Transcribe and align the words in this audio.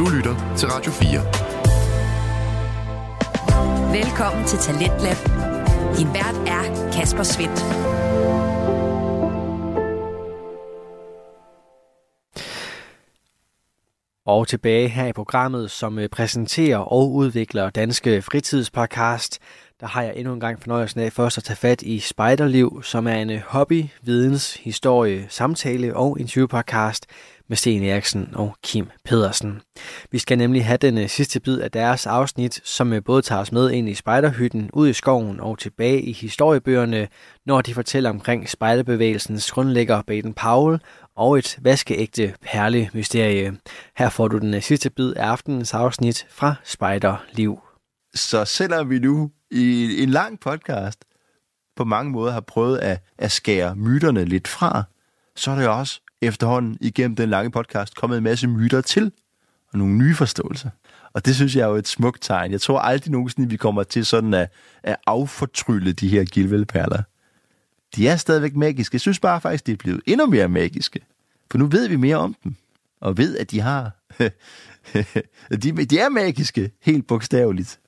Du 0.00 0.08
lytter 0.08 0.54
til 0.56 0.68
Radio 0.68 0.92
4. 0.92 1.20
Velkommen 4.02 4.46
til 4.46 4.58
Talentlab. 4.58 5.16
Din 5.96 6.08
vært 6.14 6.36
er 6.46 6.90
Kasper 6.92 7.22
Svendt. 7.22 7.60
Og 14.26 14.48
tilbage 14.48 14.88
her 14.88 15.06
i 15.06 15.12
programmet, 15.12 15.70
som 15.70 15.98
øh, 15.98 16.08
præsenterer 16.08 16.78
og 16.78 17.12
udvikler 17.12 17.70
Danske 17.70 18.22
Fritidspodcast, 18.22 19.38
der 19.80 19.86
har 19.86 20.02
jeg 20.02 20.12
endnu 20.16 20.32
en 20.34 20.40
gang 20.40 20.60
fornøjelsen 20.60 21.00
af 21.00 21.12
først 21.12 21.38
at 21.38 21.44
tage 21.44 21.56
fat 21.56 21.82
i 21.82 21.98
Spejderliv, 21.98 22.82
som 22.82 23.06
er 23.06 23.14
en 23.14 23.30
øh, 23.30 23.40
hobby, 23.46 23.84
videns, 24.02 24.54
historie, 24.54 25.26
samtale 25.28 25.96
og 25.96 26.20
interviewpodcast 26.20 27.06
med 27.50 27.56
Sten 27.56 27.82
Eriksen 27.82 28.28
og 28.34 28.56
Kim 28.62 28.90
Pedersen. 29.04 29.60
Vi 30.10 30.18
skal 30.18 30.38
nemlig 30.38 30.66
have 30.66 30.76
den 30.76 30.98
øh, 30.98 31.08
sidste 31.08 31.40
bid 31.40 31.58
af 31.60 31.70
deres 31.70 32.06
afsnit, 32.06 32.60
som 32.64 32.92
øh, 32.92 33.04
både 33.04 33.22
tager 33.22 33.40
os 33.40 33.52
med 33.52 33.70
ind 33.70 33.88
i 33.88 33.94
spejderhytten, 33.94 34.70
ud 34.72 34.88
i 34.88 34.92
skoven 34.92 35.40
og 35.40 35.58
tilbage 35.58 36.02
i 36.02 36.12
historiebøgerne, 36.12 37.08
når 37.46 37.60
de 37.60 37.74
fortæller 37.74 38.10
omkring 38.10 38.48
spejderbevægelsens 38.48 39.52
grundlægger 39.52 40.02
Baden 40.02 40.34
Powell 40.34 40.80
og 41.16 41.38
et 41.38 41.58
vaskeægte 41.62 42.34
perlemysterie. 42.42 43.56
Her 43.96 44.08
får 44.08 44.28
du 44.28 44.38
den 44.38 44.54
øh, 44.54 44.62
sidste 44.62 44.90
bid 44.90 45.12
af 45.12 45.26
aftenens 45.26 45.74
afsnit 45.74 46.26
fra 46.30 46.54
Spejderliv. 46.64 47.60
Så 48.14 48.44
selvom 48.44 48.90
vi 48.90 48.98
nu 48.98 49.30
i 49.50 50.02
en 50.02 50.10
lang 50.10 50.40
podcast 50.40 51.04
på 51.76 51.84
mange 51.84 52.12
måder 52.12 52.32
har 52.32 52.40
prøvet 52.40 52.78
at, 52.78 53.02
at 53.18 53.32
skære 53.32 53.76
myterne 53.76 54.24
lidt 54.24 54.48
fra, 54.48 54.82
så 55.36 55.50
er 55.50 55.56
det 55.56 55.68
også 55.68 56.00
efterhånden 56.22 56.78
igennem 56.80 57.16
den 57.16 57.28
lange 57.28 57.50
podcast 57.50 57.94
kommet 57.94 58.16
en 58.16 58.24
masse 58.24 58.48
myter 58.48 58.80
til, 58.80 59.12
og 59.72 59.78
nogle 59.78 59.94
nye 59.94 60.14
forståelser. 60.14 60.70
Og 61.12 61.26
det 61.26 61.34
synes 61.34 61.56
jeg 61.56 61.62
er 61.62 61.68
jo 61.68 61.74
et 61.74 61.88
smukt 61.88 62.22
tegn. 62.22 62.52
Jeg 62.52 62.60
tror 62.60 62.78
aldrig 62.78 63.12
nogensinde, 63.12 63.50
vi 63.50 63.56
kommer 63.56 63.82
til 63.82 64.06
sådan 64.06 64.34
at, 64.34 64.52
at 64.82 64.96
affortrylle 65.06 65.92
de 65.92 66.08
her 66.08 66.24
gilvelperler. 66.24 67.02
De 67.96 68.08
er 68.08 68.16
stadigvæk 68.16 68.56
magiske. 68.56 68.94
Jeg 68.94 69.00
synes 69.00 69.20
bare 69.20 69.40
faktisk, 69.40 69.66
de 69.66 69.72
er 69.72 69.76
blevet 69.76 70.00
endnu 70.06 70.26
mere 70.26 70.48
magiske. 70.48 71.00
For 71.50 71.58
nu 71.58 71.66
ved 71.66 71.88
vi 71.88 71.96
mere 71.96 72.16
om 72.16 72.36
dem, 72.44 72.54
og 73.00 73.18
ved, 73.18 73.38
at 73.38 73.50
de 73.50 73.60
har... 73.60 73.96
de, 75.62 75.86
de 75.86 75.98
er 75.98 76.08
magiske, 76.08 76.70
helt 76.80 77.06
bogstaveligt. 77.06 77.80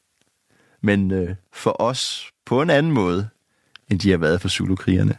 Men 0.80 1.10
øh, 1.10 1.34
for 1.52 1.82
os 1.82 2.30
på 2.46 2.62
en 2.62 2.70
anden 2.70 2.92
måde, 2.92 3.28
end 3.90 4.00
de 4.00 4.10
har 4.10 4.18
været 4.18 4.40
for 4.40 4.48
Zulu-krigerne. 4.48 5.16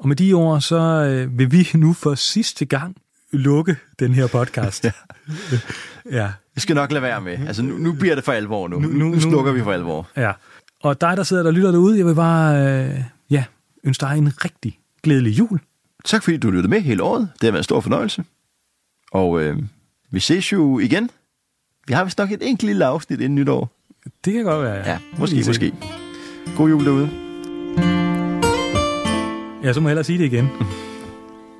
Og 0.00 0.08
med 0.08 0.16
de 0.16 0.32
ord, 0.32 0.60
så 0.60 0.78
øh, 0.78 1.38
vil 1.38 1.52
vi 1.52 1.68
nu 1.74 1.92
for 1.92 2.14
sidste 2.14 2.64
gang 2.64 2.96
lukke 3.32 3.76
den 3.98 4.14
her 4.14 4.26
podcast. 4.26 4.84
ja. 4.86 4.92
ja. 6.10 6.32
Jeg 6.54 6.62
skal 6.62 6.74
nok 6.74 6.92
lade 6.92 7.02
være 7.02 7.20
med. 7.20 7.38
Altså, 7.46 7.62
nu, 7.62 7.78
nu 7.78 7.92
bliver 7.92 8.14
det 8.14 8.24
for 8.24 8.32
alvor 8.32 8.68
nu. 8.68 8.78
Nu, 8.78 8.88
nu, 8.88 9.08
nu 9.08 9.20
slukker 9.20 9.52
vi 9.52 9.62
for 9.62 9.72
alvor. 9.72 10.08
Ja. 10.16 10.32
Og 10.82 11.00
dig, 11.00 11.16
der 11.16 11.22
sidder 11.22 11.42
der 11.42 11.50
og 11.50 11.54
lytter 11.54 11.70
derude, 11.70 11.98
jeg 11.98 12.06
vil 12.06 12.14
bare 12.14 12.84
øh, 12.84 13.00
ja, 13.30 13.44
ønske 13.84 14.06
dig 14.06 14.18
en 14.18 14.44
rigtig 14.44 14.78
glædelig 15.02 15.38
jul. 15.38 15.60
Tak 16.04 16.22
fordi 16.22 16.36
du 16.36 16.50
lyttede 16.50 16.68
med 16.68 16.80
hele 16.80 17.02
året. 17.02 17.28
Det 17.40 17.46
har 17.46 17.50
været 17.50 17.60
en 17.60 17.64
stor 17.64 17.80
fornøjelse. 17.80 18.24
Og 19.12 19.42
øh, 19.42 19.56
vi 20.10 20.20
ses 20.20 20.52
jo 20.52 20.78
igen. 20.78 21.10
Vi 21.86 21.92
har 21.92 22.04
vist 22.04 22.18
nok 22.18 22.32
et 22.32 22.48
enkelt 22.48 22.66
lille 22.66 22.84
afsnit 22.84 23.20
inden 23.20 23.34
nytår. 23.34 23.70
Det 24.24 24.32
kan 24.32 24.44
godt 24.44 24.62
være, 24.62 24.74
ja. 24.74 24.90
ja 24.90 24.98
måske, 25.18 25.44
måske. 25.46 25.74
God 26.56 26.68
jul 26.68 26.84
derude. 26.84 27.29
Ja, 29.64 29.72
så 29.72 29.80
må 29.80 29.88
jeg 29.88 29.92
hellere 29.92 30.04
sige 30.04 30.18
det 30.18 30.24
igen. 30.24 30.48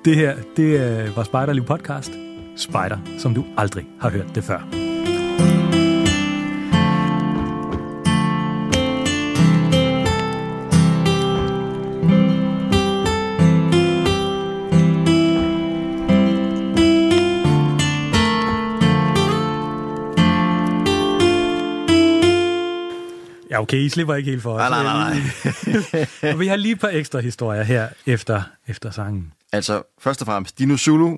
Det 0.05 0.17
her, 0.17 0.37
det 0.57 1.17
var 1.17 1.23
Spejderliv 1.23 1.65
podcast. 1.65 2.13
Spejder, 2.57 2.99
som 3.19 3.35
du 3.35 3.45
aldrig 3.57 3.87
har 4.01 4.11
hørt 4.11 4.35
det 4.35 4.45
før. 4.45 4.80
Okay, 23.71 23.79
I 23.79 23.89
slipper 23.89 24.15
ikke 24.15 24.31
helt 24.31 24.43
for 24.43 24.53
os. 24.55 24.71
Nej, 24.71 24.83
nej, 24.83 25.21
nej. 26.23 26.35
vi 26.41 26.47
har 26.47 26.57
lige 26.57 26.73
et 26.73 26.81
par 26.81 26.89
ekstra 26.89 27.21
historier 27.21 27.63
her 27.63 27.89
efter, 28.07 28.43
efter 28.67 28.91
sangen. 28.91 29.33
Altså, 29.53 29.83
først 29.99 30.21
og 30.21 30.27
fremmest, 30.27 30.59
Dino 30.59 30.77
Zulu 30.77 31.17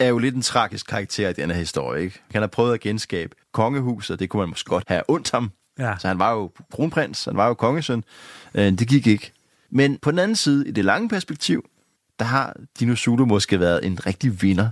er 0.00 0.08
jo 0.08 0.18
lidt 0.18 0.34
en 0.34 0.42
tragisk 0.42 0.86
karakter 0.86 1.28
i 1.28 1.32
denne 1.32 1.54
historie, 1.54 2.02
ikke? 2.02 2.20
Han 2.32 2.42
har 2.42 2.46
prøvet 2.46 2.74
at 2.74 2.80
genskabe 2.80 3.34
kongehuset, 3.52 4.18
det 4.18 4.28
kunne 4.28 4.40
man 4.40 4.48
måske 4.48 4.68
godt 4.68 4.84
have 4.88 5.02
ondt 5.08 5.30
ham. 5.30 5.50
Ja. 5.78 5.94
Så 5.98 6.08
han 6.08 6.18
var 6.18 6.32
jo 6.32 6.50
kronprins, 6.72 7.24
han 7.24 7.36
var 7.36 7.46
jo 7.46 7.54
kongesøn. 7.54 8.04
Øh, 8.54 8.72
det 8.72 8.88
gik 8.88 9.06
ikke. 9.06 9.32
Men 9.70 9.98
på 9.98 10.10
den 10.10 10.18
anden 10.18 10.36
side, 10.36 10.68
i 10.68 10.70
det 10.70 10.84
lange 10.84 11.08
perspektiv, 11.08 11.64
der 12.18 12.24
har 12.24 12.56
Dino 12.80 12.96
Zulu 12.96 13.26
måske 13.26 13.60
været 13.60 13.86
en 13.86 14.06
rigtig 14.06 14.42
vinder. 14.42 14.70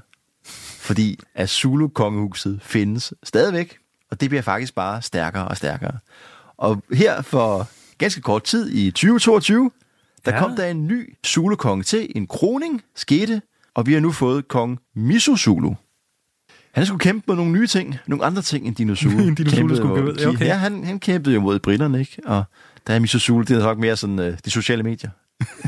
Fordi 0.78 1.20
at 1.34 1.50
Zulu-kongehuset 1.50 2.60
findes 2.62 3.14
stadigvæk, 3.22 3.78
og 4.10 4.20
det 4.20 4.30
bliver 4.30 4.42
faktisk 4.42 4.74
bare 4.74 5.02
stærkere 5.02 5.48
og 5.48 5.56
stærkere. 5.56 5.98
Og 6.62 6.82
her 6.92 7.22
for 7.22 7.68
ganske 7.98 8.20
kort 8.20 8.44
tid 8.44 8.70
i 8.70 8.90
2022, 8.90 9.70
der 10.24 10.32
ja. 10.32 10.38
kom 10.38 10.56
der 10.56 10.66
en 10.66 10.86
ny 10.86 11.16
Zulu-konge 11.26 11.84
til. 11.84 12.12
En 12.16 12.26
kroning 12.26 12.82
skete, 12.94 13.42
og 13.74 13.86
vi 13.86 13.92
har 13.92 14.00
nu 14.00 14.12
fået 14.12 14.48
kong 14.48 14.78
Miso 14.96 15.36
Zulu. 15.36 15.74
Han 16.74 16.86
skulle 16.86 17.00
kæmpe 17.00 17.24
med 17.26 17.36
nogle 17.36 17.52
nye 17.52 17.66
ting, 17.66 17.96
nogle 18.06 18.24
andre 18.24 18.42
ting 18.42 18.66
end 18.66 18.76
Dino 18.76 18.94
Zulu. 18.94 19.34
Dino 19.34 19.50
Zulu 19.50 19.76
skulle 19.76 20.14
ja, 20.20 20.28
okay. 20.28 20.46
Ja, 20.46 20.54
han, 20.54 20.84
han 20.84 21.00
kæmpede 21.00 21.34
jo 21.34 21.40
mod 21.40 21.58
britterne, 21.58 22.00
ikke? 22.00 22.22
Og 22.24 22.44
der 22.86 22.94
er 22.94 22.98
Miso 22.98 23.18
Zulu, 23.18 23.42
det 23.42 23.56
er 23.56 23.62
nok 23.62 23.78
mere 23.78 23.96
sådan 23.96 24.18
uh, 24.18 24.34
de 24.44 24.50
sociale 24.50 24.82
medier. 24.82 25.10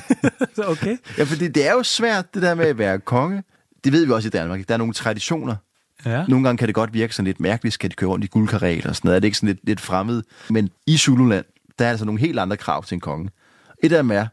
okay. 0.72 0.96
Ja, 1.18 1.24
fordi 1.24 1.48
det 1.48 1.68
er 1.68 1.72
jo 1.72 1.82
svært, 1.82 2.34
det 2.34 2.42
der 2.42 2.54
med 2.54 2.66
at 2.66 2.78
være 2.78 2.98
konge. 2.98 3.42
Det 3.84 3.92
ved 3.92 4.06
vi 4.06 4.12
også 4.12 4.26
i 4.26 4.30
Danmark. 4.30 4.68
Der 4.68 4.74
er 4.74 4.78
nogle 4.78 4.94
traditioner, 4.94 5.56
Ja. 6.04 6.24
Nogle 6.28 6.44
gange 6.44 6.58
kan 6.58 6.66
det 6.68 6.74
godt 6.74 6.94
virke 6.94 7.14
sådan 7.14 7.26
lidt 7.26 7.40
mærkeligt, 7.40 7.74
skal 7.74 7.90
de 7.90 7.94
køre 7.94 8.10
rundt 8.10 8.24
i 8.24 8.28
guldkaret 8.28 8.86
og 8.86 8.96
sådan 8.96 9.08
noget. 9.08 9.16
Er 9.16 9.20
det 9.20 9.26
ikke 9.26 9.36
sådan 9.38 9.46
lidt, 9.46 9.60
lidt 9.64 9.80
fremmed? 9.80 10.22
Men 10.50 10.70
i 10.86 10.96
Zululand, 10.96 11.44
der 11.78 11.84
er 11.84 11.90
altså 11.90 12.04
nogle 12.04 12.20
helt 12.20 12.38
andre 12.38 12.56
krav 12.56 12.84
til 12.84 12.94
en 12.94 13.00
konge. 13.00 13.30
Et 13.82 13.92
af 13.92 13.98
dem 13.98 14.10
er, 14.10 14.26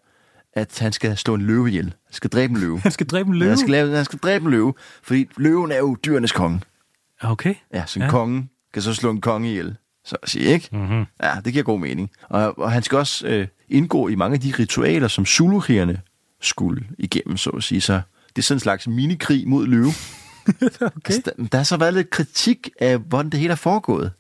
at 0.54 0.80
han 0.80 0.92
skal 0.92 1.18
slå 1.18 1.34
en 1.34 1.42
løve 1.42 1.68
ihjel. 1.68 1.84
Han 1.84 2.14
skal 2.14 2.30
dræbe 2.30 2.52
en 2.52 2.60
løve. 2.60 2.80
Han 2.84 2.92
skal 2.92 3.08
dræbe 3.08 3.30
en 3.30 3.36
løve? 3.36 3.50
han 3.50 3.58
skal, 3.58 3.70
lave, 3.70 3.96
han 3.96 4.06
skal 4.06 4.20
dræbe 4.20 4.46
en 4.46 4.52
løve, 4.52 4.74
fordi 5.04 5.30
løven 5.38 5.72
er 5.72 5.78
jo 5.78 5.98
dyrenes 6.06 6.32
konge. 6.32 6.62
Okay. 7.22 7.56
Ja, 7.74 7.84
så 7.86 8.00
en 8.00 8.04
ja. 8.04 8.10
konge 8.10 8.48
kan 8.74 8.82
så 8.82 8.94
slå 8.94 9.12
en 9.12 9.22
konge 9.22 9.50
ihjel. 9.50 9.76
Så 10.06 10.16
at 10.24 10.30
sige, 10.30 10.46
ikke? 10.46 10.70
Mm-hmm. 10.72 11.06
Ja, 11.24 11.32
det 11.46 11.54
giver 11.54 11.64
god 11.64 11.80
mening. 11.80 12.12
Og, 12.24 12.60
og 12.60 12.72
han 12.72 12.84
skal 12.84 12.98
også 12.98 13.28
øh, 13.28 13.48
indgå 13.70 14.08
i 14.08 14.16
mange 14.16 14.34
af 14.34 14.40
de 14.40 14.54
ritualer, 14.60 15.08
som 15.08 15.26
zulu 15.26 15.62
skulle 16.42 16.88
igennem, 16.98 17.38
så 17.38 17.50
at 17.50 17.64
sige. 17.64 17.82
Så 17.82 18.02
det 18.30 18.38
er 18.38 18.42
sådan 18.42 18.56
en 18.56 18.60
slags 18.60 18.88
minikrig 18.88 19.48
mod 19.48 19.68
løve. 19.68 19.92
okay. 20.82 20.92
altså, 21.06 21.22
der, 21.26 21.48
der 21.52 21.58
har 21.58 21.64
så 21.64 21.78
været 21.78 21.94
lidt 21.94 22.10
kritik 22.10 22.70
af, 22.80 22.98
hvordan 22.98 23.32
det 23.32 23.40
hele 23.40 23.52
er 23.52 23.56
foregået. 23.56 24.12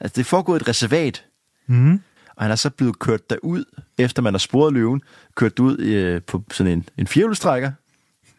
Altså, 0.00 0.14
det 0.16 0.20
er 0.20 0.24
foregået 0.28 0.62
et 0.62 0.68
reservat. 0.68 1.24
Mm. 1.66 2.00
Og 2.36 2.44
han 2.44 2.50
er 2.50 2.56
så 2.56 2.70
blevet 2.70 2.98
kørt 2.98 3.30
derud, 3.30 3.64
efter 3.98 4.22
man 4.22 4.34
har 4.34 4.38
sporet 4.38 4.72
løven, 4.74 5.02
kørt 5.34 5.58
ud 5.58 5.78
øh, 5.78 6.22
på 6.22 6.44
sådan 6.52 6.72
en, 6.72 6.88
en 6.98 7.06
firehjulstrækker, 7.06 7.72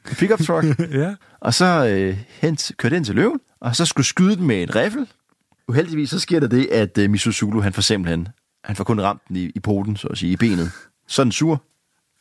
en 0.09 0.15
pickup 0.15 0.39
truck, 0.39 0.79
ja. 1.01 1.15
og 1.39 1.53
så 1.53 1.87
øh, 1.87 2.17
hent, 2.41 2.71
kørt 2.77 2.93
ind 2.93 3.05
til 3.05 3.15
løven, 3.15 3.39
og 3.59 3.75
så 3.75 3.85
skulle 3.85 4.07
skyde 4.07 4.35
den 4.35 4.47
med 4.47 4.63
en 4.63 4.75
riffel. 4.75 5.07
Uheldigvis 5.67 6.09
så 6.09 6.19
sker 6.19 6.39
der 6.39 6.47
det, 6.47 6.65
at 6.65 6.97
øh, 6.97 7.09
Misuzulu, 7.09 7.61
han 7.61 7.73
får 7.73 7.81
simpelthen, 7.81 8.27
han 8.63 8.75
får 8.75 8.83
kun 8.83 9.01
ramt 9.01 9.21
den 9.27 9.35
i, 9.35 9.51
i 9.55 9.59
poten, 9.59 9.97
så 9.97 10.07
at 10.07 10.17
sige, 10.17 10.31
i 10.31 10.35
benet. 10.35 10.71
Sådan 11.07 11.31
sur. 11.31 11.63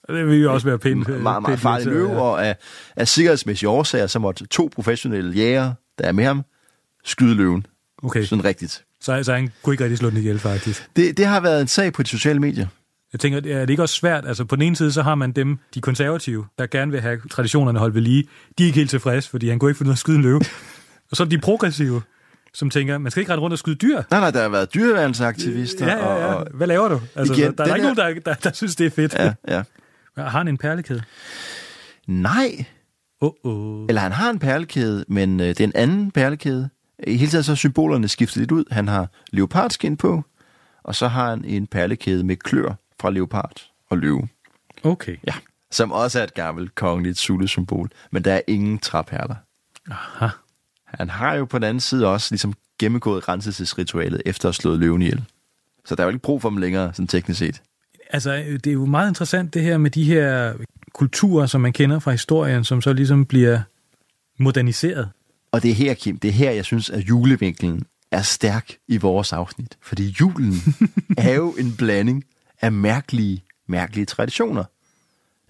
Det 0.08 0.26
vil 0.26 0.42
jo 0.42 0.54
også 0.54 0.66
være 0.66 0.78
pænt. 0.78 1.08
Meget, 1.08 1.22
meget, 1.22 1.42
meget 1.42 1.60
farlig 1.60 1.86
løve, 1.86 2.12
ja. 2.12 2.20
og 2.20 2.46
af, 2.46 2.56
af 2.96 3.08
sikkerhedsmæssige 3.08 3.68
årsager, 3.68 4.06
så 4.06 4.18
måtte 4.18 4.46
to 4.46 4.70
professionelle 4.74 5.32
jæger, 5.32 5.72
der 5.98 6.04
er 6.04 6.12
med 6.12 6.24
ham, 6.24 6.44
skyde 7.04 7.34
løven. 7.34 7.66
Okay. 8.02 8.24
Sådan 8.24 8.44
rigtigt. 8.44 8.84
Så, 9.00 9.22
så 9.22 9.34
han 9.34 9.50
kunne 9.62 9.74
ikke 9.74 9.84
rigtig 9.84 9.98
slå 9.98 10.10
den 10.10 10.18
ihjel, 10.18 10.38
faktisk? 10.38 10.88
Det, 10.96 11.16
det 11.16 11.26
har 11.26 11.40
været 11.40 11.60
en 11.60 11.68
sag 11.68 11.92
på 11.92 12.02
de 12.02 12.08
sociale 12.08 12.40
medier. 12.40 12.66
Jeg 13.12 13.20
tænker, 13.20 13.38
er 13.38 13.60
det 13.60 13.70
ikke 13.70 13.82
også 13.82 13.94
svært? 13.94 14.26
Altså 14.26 14.44
på 14.44 14.56
den 14.56 14.62
ene 14.62 14.76
side, 14.76 14.92
så 14.92 15.02
har 15.02 15.14
man 15.14 15.32
dem, 15.32 15.58
de 15.74 15.80
konservative, 15.80 16.46
der 16.58 16.66
gerne 16.66 16.92
vil 16.92 17.00
have 17.00 17.20
traditionerne 17.30 17.78
holdt 17.78 17.94
ved 17.94 18.02
lige. 18.02 18.28
De 18.58 18.62
er 18.62 18.66
ikke 18.66 18.78
helt 18.78 18.90
tilfredse, 18.90 19.30
fordi 19.30 19.48
han 19.48 19.58
kunne 19.58 19.70
ikke 19.70 19.78
finde 19.78 19.88
ud 19.88 19.92
af 19.92 19.94
at 19.94 19.98
skyde 19.98 20.16
en 20.16 20.22
løve. 20.22 20.40
og 21.10 21.16
så 21.16 21.22
er 21.22 21.26
de 21.26 21.38
progressive, 21.38 22.02
som 22.54 22.70
tænker, 22.70 22.98
man 22.98 23.10
skal 23.10 23.20
ikke 23.20 23.32
rette 23.32 23.42
rundt 23.42 23.52
og 23.52 23.58
skyde 23.58 23.76
dyr. 23.76 24.02
Nej, 24.10 24.20
nej, 24.20 24.30
der 24.30 24.42
har 24.42 24.48
været 24.48 24.74
dyreværnsaktivister. 24.74 25.86
Ja, 25.86 26.14
ja, 26.14 26.32
ja. 26.32 26.42
Hvad 26.54 26.66
laver 26.66 26.88
du? 26.88 27.00
Altså, 27.14 27.34
igen, 27.34 27.44
der, 27.44 27.64
der 27.64 27.70
er 27.70 27.74
ikke 27.76 27.88
er... 27.88 27.94
nogen, 27.94 28.16
der, 28.16 28.32
der, 28.32 28.34
der 28.34 28.52
synes, 28.52 28.76
det 28.76 28.86
er 28.86 28.90
fedt. 28.90 29.14
Ja, 29.14 29.32
ja. 29.48 29.62
Har 30.22 30.38
han 30.38 30.48
en 30.48 30.58
perlekæde? 30.58 31.02
Nej. 32.06 32.64
Uh-oh. 33.24 33.86
Eller 33.88 34.00
han 34.00 34.12
har 34.12 34.30
en 34.30 34.38
perlekæde, 34.38 35.04
men 35.08 35.40
øh, 35.40 35.46
det 35.46 35.60
er 35.60 35.64
en 35.64 35.72
anden 35.74 36.10
perlekæde. 36.10 36.68
I 37.06 37.16
hele 37.16 37.30
tiden 37.30 37.44
så 37.44 37.52
er 37.52 37.56
symbolerne 37.56 38.08
skiftet 38.08 38.36
lidt 38.36 38.52
ud. 38.52 38.64
Han 38.70 38.88
har 38.88 39.08
leopardskin 39.30 39.96
på, 39.96 40.24
og 40.82 40.94
så 40.94 41.08
har 41.08 41.30
han 41.30 41.44
en 41.44 41.66
perlekæde 41.66 42.24
med 42.24 42.36
klør 42.36 42.74
fra 43.00 43.10
leopard 43.10 43.62
og 43.90 43.98
løve. 43.98 44.28
Okay. 44.84 45.16
Ja, 45.26 45.34
som 45.70 45.92
også 45.92 46.20
er 46.20 46.24
et 46.24 46.34
gammelt 46.34 46.74
kongeligt 46.74 47.18
Zulu-symbol, 47.18 47.90
men 48.10 48.24
der 48.24 48.32
er 48.32 48.40
ingen 48.46 48.78
træperler. 48.78 49.34
Aha. 49.90 50.28
han 50.84 51.10
har 51.10 51.34
jo 51.34 51.44
på 51.44 51.58
den 51.58 51.64
anden 51.64 51.80
side 51.80 52.06
også 52.06 52.32
ligesom 52.32 52.54
gennemgået 52.78 53.28
renselsesritualet 53.28 54.22
efter 54.26 54.48
at 54.48 54.54
have 54.54 54.54
slået 54.54 54.78
løven 54.78 55.02
ihjel. 55.02 55.24
Så 55.84 55.94
der 55.94 56.02
er 56.02 56.04
jo 56.06 56.08
ikke 56.08 56.22
brug 56.22 56.42
for 56.42 56.48
dem 56.48 56.58
længere, 56.58 56.94
sådan 56.94 57.06
teknisk 57.06 57.38
set. 57.38 57.62
Altså, 58.10 58.32
det 58.64 58.66
er 58.66 58.72
jo 58.72 58.86
meget 58.86 59.08
interessant 59.08 59.54
det 59.54 59.62
her 59.62 59.78
med 59.78 59.90
de 59.90 60.04
her 60.04 60.54
kulturer, 60.94 61.46
som 61.46 61.60
man 61.60 61.72
kender 61.72 61.98
fra 61.98 62.10
historien, 62.10 62.64
som 62.64 62.80
så 62.80 62.92
ligesom 62.92 63.24
bliver 63.24 63.60
moderniseret. 64.38 65.08
Og 65.52 65.62
det 65.62 65.70
er 65.70 65.74
her, 65.74 65.94
Kim, 65.94 66.18
det 66.18 66.28
er 66.28 66.32
her, 66.32 66.50
jeg 66.50 66.64
synes, 66.64 66.90
at 66.90 67.00
julevinkelen 67.00 67.82
er 68.10 68.22
stærk 68.22 68.76
i 68.88 68.96
vores 68.96 69.32
afsnit. 69.32 69.78
Fordi 69.82 70.16
julen 70.20 70.54
er 71.18 71.34
jo 71.34 71.50
en 71.50 71.76
blanding 71.76 72.24
af 72.60 72.72
mærkelige, 72.72 73.44
mærkelige 73.66 74.06
traditioner. 74.06 74.64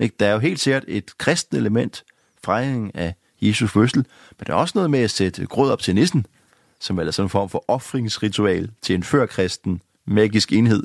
Ikke? 0.00 0.14
Der 0.20 0.26
er 0.26 0.32
jo 0.32 0.38
helt 0.38 0.60
sikkert 0.60 0.84
et 0.88 1.18
kristen 1.18 1.56
element, 1.56 2.04
fejring 2.44 2.94
af 2.94 3.14
Jesus 3.40 3.70
fødsel, 3.70 4.06
men 4.38 4.46
der 4.46 4.52
er 4.52 4.56
også 4.56 4.72
noget 4.74 4.90
med 4.90 5.00
at 5.00 5.10
sætte 5.10 5.46
grød 5.46 5.70
op 5.70 5.80
til 5.80 5.94
nissen, 5.94 6.26
som 6.80 6.98
er 6.98 7.10
sådan 7.10 7.26
en 7.26 7.30
form 7.30 7.48
for 7.48 7.64
offringsritual 7.68 8.70
til 8.82 8.94
en 8.94 9.02
førkristen 9.02 9.80
magisk 10.06 10.52
enhed. 10.52 10.82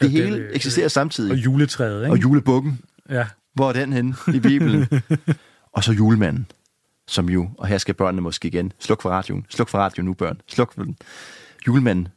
Det 0.00 0.12
ja, 0.12 0.24
hele 0.24 0.38
det, 0.38 0.56
eksisterer 0.56 0.84
det, 0.84 0.92
samtidig. 0.92 1.32
Og 1.32 1.36
juletræet, 1.38 2.02
ikke? 2.02 2.12
Og 2.12 2.22
julebukken. 2.22 2.80
Ja. 3.10 3.26
Hvor 3.54 3.68
er 3.68 3.72
den 3.72 3.92
henne 3.92 4.14
i 4.34 4.40
Bibelen? 4.40 4.86
og 5.76 5.84
så 5.84 5.92
julemanden, 5.92 6.46
som 7.08 7.28
jo, 7.28 7.48
og 7.58 7.66
her 7.66 7.78
skal 7.78 7.94
børnene 7.94 8.22
måske 8.22 8.48
igen, 8.48 8.72
sluk 8.78 9.02
for 9.02 9.10
radioen, 9.10 9.46
sluk 9.48 9.68
for 9.68 9.78
radioen 9.78 10.06
nu 10.06 10.14
børn, 10.14 10.40
sluk 10.46 10.74
for 10.74 10.82
den. 10.82 10.96
Julemanden 11.66 12.08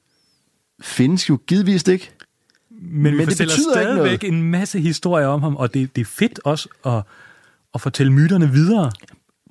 findes 0.82 1.30
jo 1.30 1.40
givetvis 1.48 1.88
ikke. 1.88 2.12
Men, 2.70 3.18
men 3.18 3.28
det 3.28 3.38
betyder 3.38 3.74
stadigvæk 3.74 4.24
en 4.24 4.44
masse 4.44 4.80
historier 4.80 5.28
om 5.28 5.42
ham, 5.42 5.56
og 5.56 5.74
det, 5.74 5.96
det 5.96 6.02
er 6.02 6.06
fedt 6.06 6.40
også 6.44 6.70
at, 6.86 7.04
at 7.74 7.82
fortælle 7.82 8.14
myterne 8.14 8.52
videre. 8.52 8.92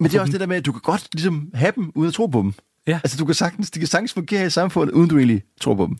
Men 0.00 0.10
det 0.10 0.16
er 0.16 0.20
også 0.20 0.32
det 0.32 0.40
der 0.40 0.46
med, 0.46 0.56
at 0.56 0.66
du 0.66 0.72
kan 0.72 0.80
godt 0.80 1.08
ligesom 1.12 1.50
have 1.54 1.72
dem, 1.76 1.92
uden 1.94 2.08
at 2.08 2.14
tro 2.14 2.26
på 2.26 2.42
dem. 2.42 2.52
Ja. 2.86 3.00
Altså, 3.04 3.18
du 3.18 3.24
kan 3.24 3.34
sagtens, 3.34 3.70
de 3.70 3.78
kan 3.78 3.88
sagtens 3.88 4.12
fungere 4.12 4.46
i 4.46 4.50
samfundet, 4.50 4.94
uden 4.94 5.08
du 5.08 5.16
egentlig 5.16 5.42
tror 5.60 5.74
på 5.74 5.86
dem. 5.86 5.98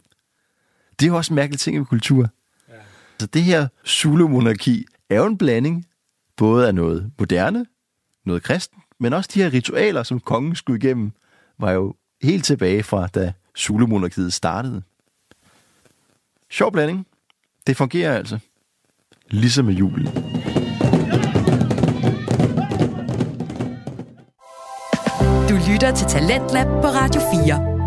Det 1.00 1.06
er 1.06 1.10
jo 1.10 1.16
også 1.16 1.32
en 1.32 1.36
mærkelig 1.36 1.60
ting 1.60 1.76
i 1.76 1.84
kultur. 1.84 2.28
Ja. 2.68 2.74
Så 3.20 3.26
det 3.26 3.42
her 3.42 3.68
Zulu-monarki 3.86 4.84
er 5.10 5.16
jo 5.16 5.26
en 5.26 5.38
blanding, 5.38 5.86
både 6.36 6.66
af 6.66 6.74
noget 6.74 7.10
moderne, 7.18 7.66
noget 8.24 8.42
kristen, 8.42 8.82
men 9.00 9.12
også 9.12 9.30
de 9.34 9.42
her 9.42 9.52
ritualer, 9.52 10.02
som 10.02 10.20
kongen 10.20 10.56
skulle 10.56 10.78
igennem, 10.78 11.12
var 11.58 11.72
jo 11.72 11.94
helt 12.22 12.44
tilbage 12.44 12.82
fra, 12.82 13.06
da 13.06 13.32
Zulu-monarkiet 13.58 14.32
startede. 14.32 14.82
Sjov 16.50 16.72
blanding. 16.72 17.06
Det 17.66 17.76
fungerer 17.76 18.16
altså. 18.16 18.38
Ligesom 19.30 19.64
med 19.64 19.74
julen. 19.74 20.06
Du 25.48 25.54
lytter 25.72 25.94
til 25.96 26.06
Talentlab 26.06 26.66
på 26.66 26.88
Radio 26.88 27.20
4. 27.44 27.77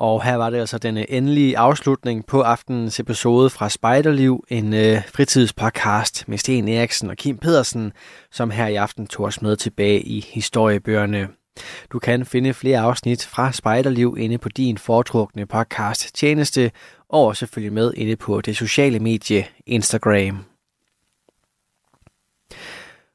Og 0.00 0.24
her 0.24 0.34
var 0.34 0.50
det 0.50 0.58
altså 0.58 0.78
den 0.78 0.96
øh, 0.96 1.04
endelige 1.08 1.58
afslutning 1.58 2.26
på 2.26 2.40
aftenens 2.40 3.00
episode 3.00 3.50
fra 3.50 3.68
Spejderliv, 3.68 4.44
en 4.48 4.74
øh, 4.74 5.02
fritidspodcast 5.14 6.28
med 6.28 6.38
Sten 6.38 6.68
Eriksen 6.68 7.10
og 7.10 7.16
Kim 7.16 7.38
Pedersen, 7.38 7.92
som 8.32 8.50
her 8.50 8.66
i 8.66 8.74
aften 8.74 9.06
tog 9.06 9.26
os 9.26 9.42
med 9.42 9.56
tilbage 9.56 10.00
i 10.00 10.26
historiebøgerne. 10.32 11.28
Du 11.92 11.98
kan 11.98 12.26
finde 12.26 12.54
flere 12.54 12.78
afsnit 12.78 13.26
fra 13.26 13.52
Spejderliv 13.52 14.16
inde 14.18 14.38
på 14.38 14.48
din 14.48 14.78
foretrukne 14.78 15.46
podcast 15.46 16.14
tjeneste, 16.14 16.70
og 17.08 17.36
selvfølgelig 17.36 17.72
med 17.72 17.92
inde 17.96 18.16
på 18.16 18.40
det 18.40 18.56
sociale 18.56 18.98
medie 18.98 19.46
Instagram. 19.66 20.49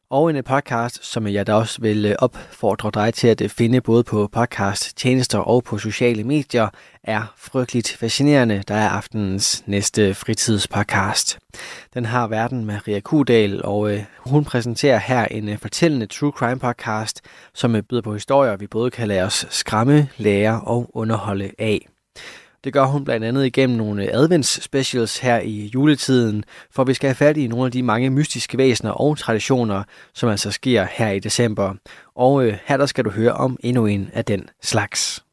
Og 0.10 0.30
en 0.30 0.44
podcast, 0.44 1.06
som 1.06 1.28
jeg 1.28 1.48
da 1.48 1.54
også 1.54 1.82
vil 1.82 2.06
øh, 2.06 2.16
opfordre 2.20 2.92
dig 2.94 3.14
til 3.14 3.28
at 3.28 3.42
øh, 3.42 3.50
finde 3.50 3.82
både 3.82 4.04
på 4.04 4.28
podcast, 4.28 4.98
tjenester 4.98 5.40
og 5.40 5.64
på 5.64 5.78
sociale 5.78 6.24
medier, 6.24 6.70
er 7.04 7.34
frygteligt 7.38 7.98
fascinerende, 8.00 8.64
der 8.68 8.76
er 8.76 8.90
aftenens 8.90 9.64
næste 9.68 10.14
fritidspodcast. 10.14 11.40
Den 11.94 12.06
har 12.06 12.28
verden 12.28 12.66
Maria 12.66 13.00
Kudal, 13.00 13.62
og 13.64 13.94
øh, 13.94 14.04
hun 14.18 14.46
præsenterer 14.46 14.98
her 14.98 15.26
en 15.26 15.50
øh, 15.50 15.58
fortællende 15.58 16.06
true 16.06 16.32
crime 16.32 16.60
podcast, 16.60 17.22
som 17.54 17.76
øh, 17.76 17.82
byder 17.82 18.02
på 18.02 18.14
historier, 18.14 18.56
vi 18.56 18.68
både 18.68 18.92
kan 18.92 19.08
lade 19.08 19.24
os 19.24 19.48
skræmme, 19.50 20.10
lære 20.18 20.62
og 20.62 20.90
underholde 20.94 21.52
af. 21.60 21.88
Det 22.66 22.74
gør 22.74 22.86
hun 22.86 23.06
blandt 23.06 23.26
andet 23.26 23.46
igennem 23.46 23.78
nogle 23.78 24.14
advents 24.14 24.64
specials 24.64 25.18
her 25.18 25.40
i 25.40 25.72
juletiden, 25.74 26.44
for 26.72 26.84
vi 26.84 26.94
skal 26.94 27.08
have 27.08 27.16
fat 27.16 27.38
i 27.38 27.48
nogle 27.48 27.66
af 27.66 27.72
de 27.72 27.84
mange 27.84 28.10
mystiske 28.10 28.58
væsener 28.58 28.92
og 28.92 29.18
traditioner, 29.18 29.84
som 30.14 30.30
altså 30.30 30.52
sker 30.52 30.88
her 30.92 31.10
i 31.10 31.20
december. 31.20 31.74
Og 32.16 32.46
øh, 32.46 32.58
her 32.66 32.78
der 32.78 32.86
skal 32.86 33.06
du 33.06 33.10
høre 33.10 33.34
om 33.34 33.58
endnu 33.60 33.86
en 33.86 34.10
af 34.14 34.26
den 34.26 34.50
slags. 34.64 35.24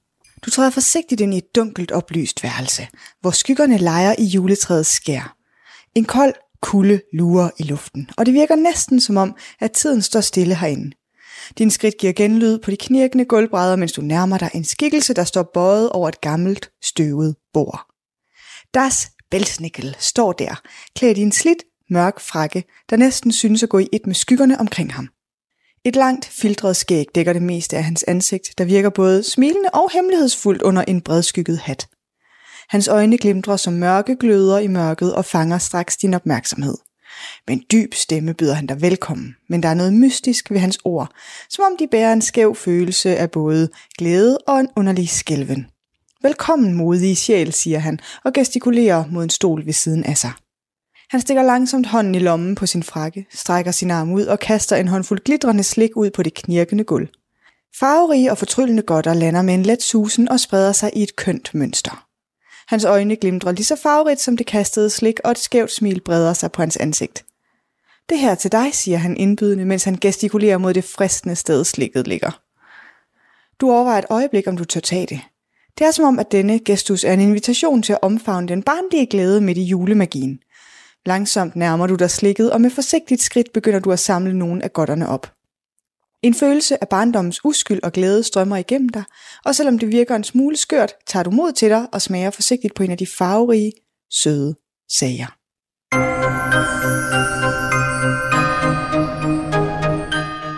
Du 0.44 0.50
træder 0.50 0.70
forsigtigt 0.70 1.20
ind 1.20 1.34
i 1.34 1.37
et 1.37 1.55
dunkelt 1.56 1.93
oplyst 1.93 2.44
værelse, 2.44 2.88
hvor 3.20 3.31
skyggerne 3.31 3.79
leger 3.79 4.14
i 4.19 4.25
juletræets 4.25 4.88
skær. 4.88 5.37
En 5.94 6.05
kold 6.05 6.34
kulde 6.62 7.00
lurer 7.12 7.50
i 7.58 7.62
luften, 7.62 8.11
og 8.17 8.26
det 8.26 8.34
virker 8.34 8.56
næsten 8.56 9.00
som 9.00 9.17
om, 9.17 9.37
at 9.61 9.73
tiden 9.73 10.02
står 10.02 10.20
stille 10.20 10.55
herinde. 10.55 10.90
Din 11.58 11.70
skridt 11.70 11.99
giver 11.99 12.12
genlyd 12.12 12.58
på 12.58 12.70
de 12.70 12.76
knirkende 12.76 13.25
gulvbrædder, 13.25 13.76
mens 13.76 13.93
du 13.93 14.00
nærmer 14.00 14.38
dig 14.38 14.50
en 14.54 14.64
skikkelse, 14.64 15.14
der 15.14 15.25
står 15.25 15.50
bøjet 15.54 15.90
over 15.90 16.08
et 16.08 16.20
gammelt, 16.20 16.70
støvet 16.82 17.37
bord. 17.52 17.87
Das 18.75 19.10
Belsnickel 19.31 19.96
står 19.99 20.32
der, 20.32 20.60
klædt 20.96 21.19
i 21.19 21.22
en 21.22 21.32
slidt, 21.32 21.62
mørk 21.90 22.20
frakke, 22.20 22.64
der 22.90 22.96
næsten 22.96 23.32
synes 23.32 23.62
at 23.62 23.69
gå 23.69 23.78
i 23.78 23.88
et 23.93 24.06
med 24.06 24.14
skyggerne 24.14 24.60
omkring 24.60 24.93
ham. 24.93 25.08
Et 25.84 25.96
langt, 25.96 26.25
filtret 26.25 26.76
skæg 26.76 27.06
dækker 27.14 27.32
det 27.32 27.43
meste 27.43 27.76
af 27.76 27.84
hans 27.84 28.02
ansigt, 28.08 28.58
der 28.58 28.64
virker 28.64 28.90
både 28.90 29.22
smilende 29.22 29.69
og 29.72 29.90
hemmelighedsfuldt 29.93 30.62
under 30.62 30.82
en 30.82 31.00
bredskygget 31.00 31.58
hat. 31.58 31.88
Hans 32.69 32.88
øjne 32.88 33.19
glimtrer 33.19 33.56
som 33.56 33.72
mørke 33.72 34.16
gløder 34.16 34.58
i 34.58 34.66
mørket 34.66 35.14
og 35.14 35.25
fanger 35.25 35.58
straks 35.58 35.96
din 35.96 36.14
opmærksomhed. 36.14 36.76
Med 37.46 37.56
en 37.56 37.62
dyb 37.72 37.94
stemme 37.94 38.34
byder 38.34 38.54
han 38.54 38.66
dig 38.66 38.82
velkommen, 38.82 39.36
men 39.48 39.62
der 39.62 39.69
er 39.69 39.74
noget 39.74 39.92
mystisk 39.92 40.50
ved 40.50 40.58
hans 40.58 40.78
ord, 40.84 41.12
som 41.50 41.64
om 41.70 41.76
de 41.78 41.86
bærer 41.86 42.12
en 42.12 42.22
skæv 42.22 42.54
følelse 42.54 43.16
af 43.16 43.30
både 43.30 43.69
glæde 43.98 44.38
og 44.38 44.60
en 44.60 44.69
underlig 44.76 45.08
skælven. 45.08 45.66
Velkommen, 46.22 46.74
modige 46.74 47.16
sjæl, 47.16 47.52
siger 47.52 47.78
han 47.78 47.98
og 48.24 48.32
gestikulerer 48.32 49.04
mod 49.10 49.24
en 49.24 49.30
stol 49.30 49.66
ved 49.66 49.72
siden 49.72 50.04
af 50.04 50.19
sig. 50.19 50.32
Han 51.10 51.20
stikker 51.20 51.42
langsomt 51.42 51.86
hånden 51.86 52.14
i 52.14 52.19
lommen 52.19 52.54
på 52.54 52.66
sin 52.66 52.82
frakke, 52.82 53.26
strækker 53.30 53.70
sin 53.70 53.90
arm 53.90 54.12
ud 54.12 54.24
og 54.24 54.38
kaster 54.38 54.76
en 54.76 54.88
håndfuld 54.88 55.20
glitrende 55.24 55.62
slik 55.62 55.90
ud 55.96 56.10
på 56.10 56.22
det 56.22 56.34
knirkende 56.34 56.84
gulv. 56.84 57.08
Farverige 57.80 58.30
og 58.30 58.38
fortryllende 58.38 58.82
godter 58.82 59.14
lander 59.14 59.43
med 59.43 59.55
en 59.55 59.62
let 59.62 59.82
susen 59.82 60.29
og 60.29 60.41
spreder 60.41 60.72
sig 60.72 60.91
i 60.96 61.02
et 61.02 61.17
kønt 61.17 61.55
mønster. 61.55 62.06
Hans 62.72 62.84
øjne 62.84 63.17
glimtrer 63.17 63.52
lige 63.52 63.64
så 63.64 63.76
farverigt 63.76 64.20
som 64.20 64.36
det 64.36 64.46
kastede 64.46 64.91
slik, 64.91 65.20
og 65.24 65.31
et 65.31 65.38
skævt 65.38 65.72
smil 65.72 66.00
breder 66.00 66.32
sig 66.32 66.52
på 66.52 66.62
hans 66.62 66.76
ansigt. 66.76 67.24
Det 68.08 68.19
her 68.19 68.34
til 68.34 68.52
dig, 68.52 68.74
siger 68.74 68.98
han 68.98 69.17
indbydende, 69.17 69.64
mens 69.64 69.84
han 69.84 69.98
gestikulerer 70.00 70.58
mod 70.58 70.74
det 70.74 70.84
fristende 70.84 71.36
sted, 71.36 71.64
slikket 71.64 72.06
ligger. 72.06 72.41
Du 73.60 73.70
overvejer 73.72 73.98
et 73.98 74.05
øjeblik, 74.10 74.48
om 74.48 74.56
du 74.56 74.64
tør 74.64 74.81
tage 74.81 75.06
det. 75.06 75.20
Det 75.79 75.86
er 75.86 75.91
som 75.91 76.05
om, 76.05 76.19
at 76.19 76.32
denne 76.32 76.58
gestus 76.58 77.05
er 77.05 77.12
en 77.12 77.20
invitation 77.20 77.82
til 77.82 77.93
at 77.93 77.98
omfavne 78.02 78.48
den 78.48 78.62
barnlige 78.62 79.06
glæde 79.06 79.41
midt 79.41 79.58
i 79.58 79.62
julemagien. 79.62 80.38
Langsomt 81.06 81.56
nærmer 81.56 81.86
du 81.86 81.94
dig 81.94 82.10
slikket, 82.10 82.52
og 82.52 82.60
med 82.60 82.70
forsigtigt 82.70 83.22
skridt 83.22 83.52
begynder 83.52 83.81
du 83.81 83.93
at 83.93 83.98
samle 83.98 84.38
nogle 84.38 84.64
af 84.64 84.72
godterne 84.72 85.08
op. 85.08 85.32
En 86.22 86.34
følelse 86.34 86.82
af 86.82 86.88
barndommens 86.88 87.44
uskyld 87.44 87.81
og 87.82 87.93
glæde 87.93 88.22
strømmer 88.22 88.56
igennem 88.56 88.88
dig, 88.88 89.05
og 89.44 89.55
selvom 89.55 89.79
det 89.79 89.88
virker 89.88 90.17
en 90.17 90.24
smule 90.24 90.56
skørt, 90.56 90.93
tager 91.06 91.22
du 91.22 91.31
mod 91.31 91.52
til 91.52 91.70
dig 91.70 91.86
og 91.93 92.02
smager 92.02 92.31
forsigtigt 92.31 92.74
på 92.74 92.82
en 92.82 92.91
af 92.91 92.98
de 92.98 93.06
farverige, 93.06 93.72
søde 94.10 94.55
sager. 94.91 95.26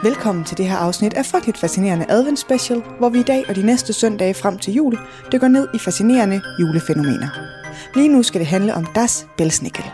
Velkommen 0.04 0.44
til 0.44 0.58
det 0.58 0.66
her 0.66 0.76
afsnit 0.76 1.14
af 1.14 1.26
Frygteligt 1.26 1.58
Fascinerende 1.58 2.06
Advent 2.08 2.38
Special, 2.38 2.82
hvor 2.98 3.08
vi 3.08 3.20
i 3.20 3.22
dag 3.22 3.44
og 3.48 3.56
de 3.56 3.66
næste 3.66 3.92
søndage 3.92 4.34
frem 4.34 4.58
til 4.58 4.74
jul 4.74 4.98
dykker 5.32 5.48
ned 5.48 5.68
i 5.74 5.78
fascinerende 5.78 6.42
julefænomener. 6.60 7.28
Lige 7.94 8.08
nu 8.08 8.22
skal 8.22 8.40
det 8.40 8.48
handle 8.48 8.74
om 8.74 8.86
Das 8.94 9.26
Belsnickel. 9.36 9.84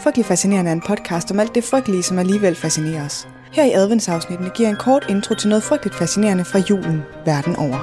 Frygteligt 0.00 0.28
Fascinerende 0.28 0.70
er 0.70 0.74
en 0.74 0.82
podcast 0.86 1.30
om 1.30 1.40
alt 1.40 1.54
det 1.54 1.64
frygtelige, 1.64 2.02
som 2.02 2.18
alligevel 2.18 2.54
fascinerer 2.54 3.04
os. 3.04 3.28
Her 3.52 3.64
i 3.64 3.70
adventsafsnittene 3.72 4.50
giver 4.50 4.68
en 4.68 4.76
kort 4.76 5.06
intro 5.08 5.34
til 5.34 5.48
noget 5.48 5.62
frygteligt 5.62 5.96
fascinerende 5.96 6.44
fra 6.44 6.58
julen 6.58 7.02
verden 7.24 7.56
over. 7.56 7.78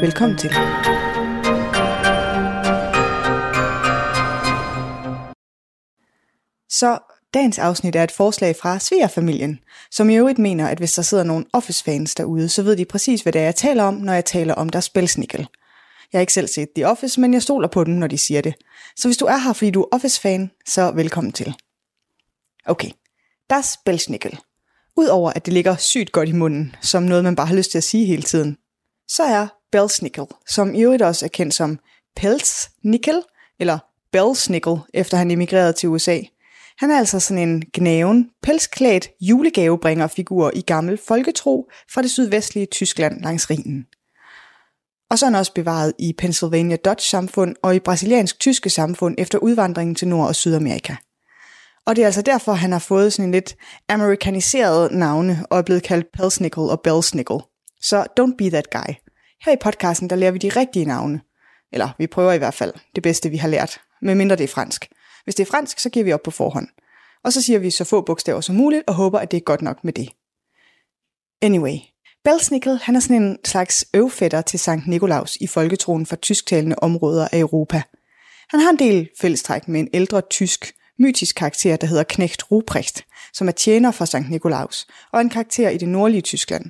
Velkommen 0.00 0.38
til. 0.38 0.50
Så 6.68 6.98
dagens 7.34 7.58
afsnit 7.58 7.96
er 7.96 8.04
et 8.04 8.10
forslag 8.10 8.56
fra 8.56 8.78
Svigerfamilien, 8.78 9.58
som 9.90 10.10
i 10.10 10.16
øvrigt 10.16 10.38
mener, 10.38 10.68
at 10.68 10.78
hvis 10.78 10.92
der 10.92 11.02
sidder 11.02 11.24
nogle 11.24 11.44
Office-fans 11.52 12.14
derude, 12.14 12.48
så 12.48 12.62
ved 12.62 12.76
de 12.76 12.84
præcis, 12.84 13.22
hvad 13.22 13.32
det 13.32 13.40
er, 13.40 13.44
jeg 13.44 13.56
taler 13.56 13.84
om, 13.84 13.94
når 13.94 14.12
jeg 14.12 14.24
taler 14.24 14.54
om 14.54 14.68
deres 14.68 14.84
spilsnikkel. 14.84 15.48
Jeg 16.12 16.18
har 16.18 16.20
ikke 16.20 16.32
selv 16.32 16.48
set 16.48 16.68
The 16.76 16.88
Office, 16.88 17.20
men 17.20 17.34
jeg 17.34 17.42
stoler 17.42 17.68
på 17.68 17.84
dem, 17.84 17.94
når 17.94 18.06
de 18.06 18.18
siger 18.18 18.40
det. 18.40 18.54
Så 18.96 19.08
hvis 19.08 19.16
du 19.16 19.24
er 19.24 19.36
her, 19.36 19.52
fordi 19.52 19.70
du 19.70 19.82
er 19.82 19.88
Office-fan, 19.92 20.50
så 20.66 20.90
velkommen 20.90 21.32
til. 21.32 21.54
Okay, 22.66 22.90
Das 23.50 23.78
Belsnickel 23.84 24.38
Udover 24.96 25.30
at 25.30 25.46
det 25.46 25.54
ligger 25.54 25.76
sygt 25.76 26.12
godt 26.12 26.28
i 26.28 26.32
munden, 26.32 26.76
som 26.80 27.02
noget 27.02 27.24
man 27.24 27.36
bare 27.36 27.46
har 27.46 27.54
lyst 27.54 27.70
til 27.70 27.78
at 27.78 27.84
sige 27.84 28.06
hele 28.06 28.22
tiden, 28.22 28.56
så 29.08 29.22
er 29.22 29.46
Belsnickel, 29.72 30.24
som 30.48 30.74
i 30.74 30.82
øvrigt 30.82 31.02
også 31.02 31.24
er 31.26 31.28
kendt 31.28 31.54
som 31.54 31.78
Pelznickel, 32.16 33.22
eller 33.60 33.78
Belsnickel, 34.12 34.76
efter 34.94 35.16
han 35.16 35.30
emigrerede 35.30 35.72
til 35.72 35.88
USA. 35.88 36.20
Han 36.78 36.90
er 36.90 36.98
altså 36.98 37.20
sådan 37.20 37.48
en 37.48 37.64
gnaven, 37.72 38.30
pelsklædt 38.42 39.08
julegavebringerfigur 39.20 40.50
i 40.54 40.60
gammel 40.60 40.98
folketro 41.06 41.70
fra 41.92 42.02
det 42.02 42.10
sydvestlige 42.10 42.66
Tyskland 42.66 43.22
langs 43.22 43.50
Rhinen. 43.50 43.86
Og 45.10 45.18
så 45.18 45.26
er 45.26 45.30
han 45.30 45.38
også 45.38 45.54
bevaret 45.54 45.92
i 45.98 46.14
Pennsylvania 46.18 46.76
Dutch 46.76 47.10
samfund 47.10 47.56
og 47.62 47.74
i 47.74 47.78
brasiliansk-tyske 47.78 48.70
samfund 48.70 49.14
efter 49.18 49.38
udvandringen 49.38 49.94
til 49.94 50.08
Nord- 50.08 50.28
og 50.28 50.36
Sydamerika. 50.36 50.96
Og 51.86 51.96
det 51.96 52.02
er 52.02 52.06
altså 52.06 52.22
derfor, 52.22 52.52
han 52.52 52.72
har 52.72 52.78
fået 52.78 53.12
sådan 53.12 53.28
en 53.28 53.32
lidt 53.32 53.56
amerikaniseret 53.88 54.92
navne 54.92 55.46
og 55.50 55.58
er 55.58 55.62
blevet 55.62 55.82
kaldt 55.82 56.06
Pelsnickel 56.12 56.62
og 56.62 56.80
Belsnickel. 56.80 57.38
Så 57.80 58.06
don't 58.20 58.36
be 58.38 58.50
that 58.50 58.70
guy. 58.70 58.94
Her 59.44 59.52
i 59.52 59.56
podcasten, 59.60 60.10
der 60.10 60.16
lærer 60.16 60.32
vi 60.32 60.38
de 60.38 60.48
rigtige 60.48 60.84
navne. 60.84 61.20
Eller 61.72 61.88
vi 61.98 62.06
prøver 62.06 62.32
i 62.32 62.38
hvert 62.38 62.54
fald 62.54 62.72
det 62.94 63.02
bedste, 63.02 63.30
vi 63.30 63.36
har 63.36 63.48
lært, 63.48 63.80
medmindre 64.02 64.36
det 64.36 64.44
er 64.44 64.48
fransk. 64.48 64.88
Hvis 65.24 65.34
det 65.34 65.46
er 65.46 65.50
fransk, 65.50 65.78
så 65.78 65.90
giver 65.90 66.04
vi 66.04 66.12
op 66.12 66.22
på 66.22 66.30
forhånd. 66.30 66.68
Og 67.24 67.32
så 67.32 67.42
siger 67.42 67.58
vi 67.58 67.70
så 67.70 67.84
få 67.84 68.00
bogstaver 68.00 68.40
som 68.40 68.54
muligt, 68.54 68.82
og 68.86 68.94
håber, 68.94 69.18
at 69.18 69.30
det 69.30 69.36
er 69.36 69.40
godt 69.40 69.62
nok 69.62 69.84
med 69.84 69.92
det. 69.92 70.08
Anyway, 71.42 71.76
Belsnickel, 72.24 72.78
han 72.82 72.96
er 72.96 73.00
sådan 73.00 73.22
en 73.22 73.38
slags 73.44 73.84
øvfætter 73.94 74.42
til 74.42 74.58
Sankt 74.58 74.86
Nikolaus 74.86 75.36
i 75.36 75.46
folketroen 75.46 76.06
for 76.06 76.16
tysktalende 76.16 76.76
områder 76.78 77.28
af 77.32 77.38
Europa. 77.38 77.82
Han 78.48 78.60
har 78.60 78.70
en 78.70 78.78
del 78.78 79.08
fællestræk 79.20 79.68
med 79.68 79.80
en 79.80 79.88
ældre 79.94 80.20
tysk, 80.30 80.74
mytisk 80.98 81.36
karakter, 81.36 81.76
der 81.76 81.86
hedder 81.86 82.04
Knecht 82.08 82.50
Ruprecht, 82.50 83.04
som 83.32 83.48
er 83.48 83.52
tjener 83.52 83.90
for 83.90 84.04
Sankt 84.04 84.30
Nikolaus, 84.30 84.86
og 85.12 85.20
en 85.20 85.30
karakter 85.30 85.68
i 85.68 85.78
det 85.78 85.88
nordlige 85.88 86.22
Tyskland. 86.22 86.64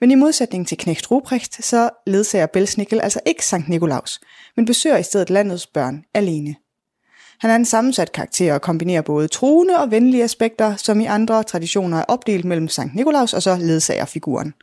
Men 0.00 0.10
i 0.10 0.14
modsætning 0.14 0.68
til 0.68 0.78
Knecht 0.78 1.10
Ruprecht, 1.10 1.64
så 1.64 1.90
ledsager 2.06 2.46
Belsnickel 2.46 3.00
altså 3.00 3.20
ikke 3.26 3.46
Sankt 3.46 3.68
Nikolaus, 3.68 4.20
men 4.56 4.64
besøger 4.64 4.96
i 4.96 5.02
stedet 5.02 5.30
landets 5.30 5.66
børn 5.66 6.04
alene. 6.14 6.56
Han 7.40 7.50
er 7.50 7.56
en 7.56 7.64
sammensat 7.64 8.12
karakter 8.12 8.54
og 8.54 8.62
kombinerer 8.62 9.02
både 9.02 9.28
truende 9.28 9.78
og 9.78 9.90
venlige 9.90 10.24
aspekter, 10.24 10.76
som 10.76 11.00
i 11.00 11.04
andre 11.04 11.42
traditioner 11.42 11.98
er 11.98 12.04
opdelt 12.08 12.44
mellem 12.44 12.68
Sankt 12.68 12.94
Nikolaus 12.94 13.32
og 13.32 13.42
så 13.42 13.56
ledsagerfiguren. 13.56 14.54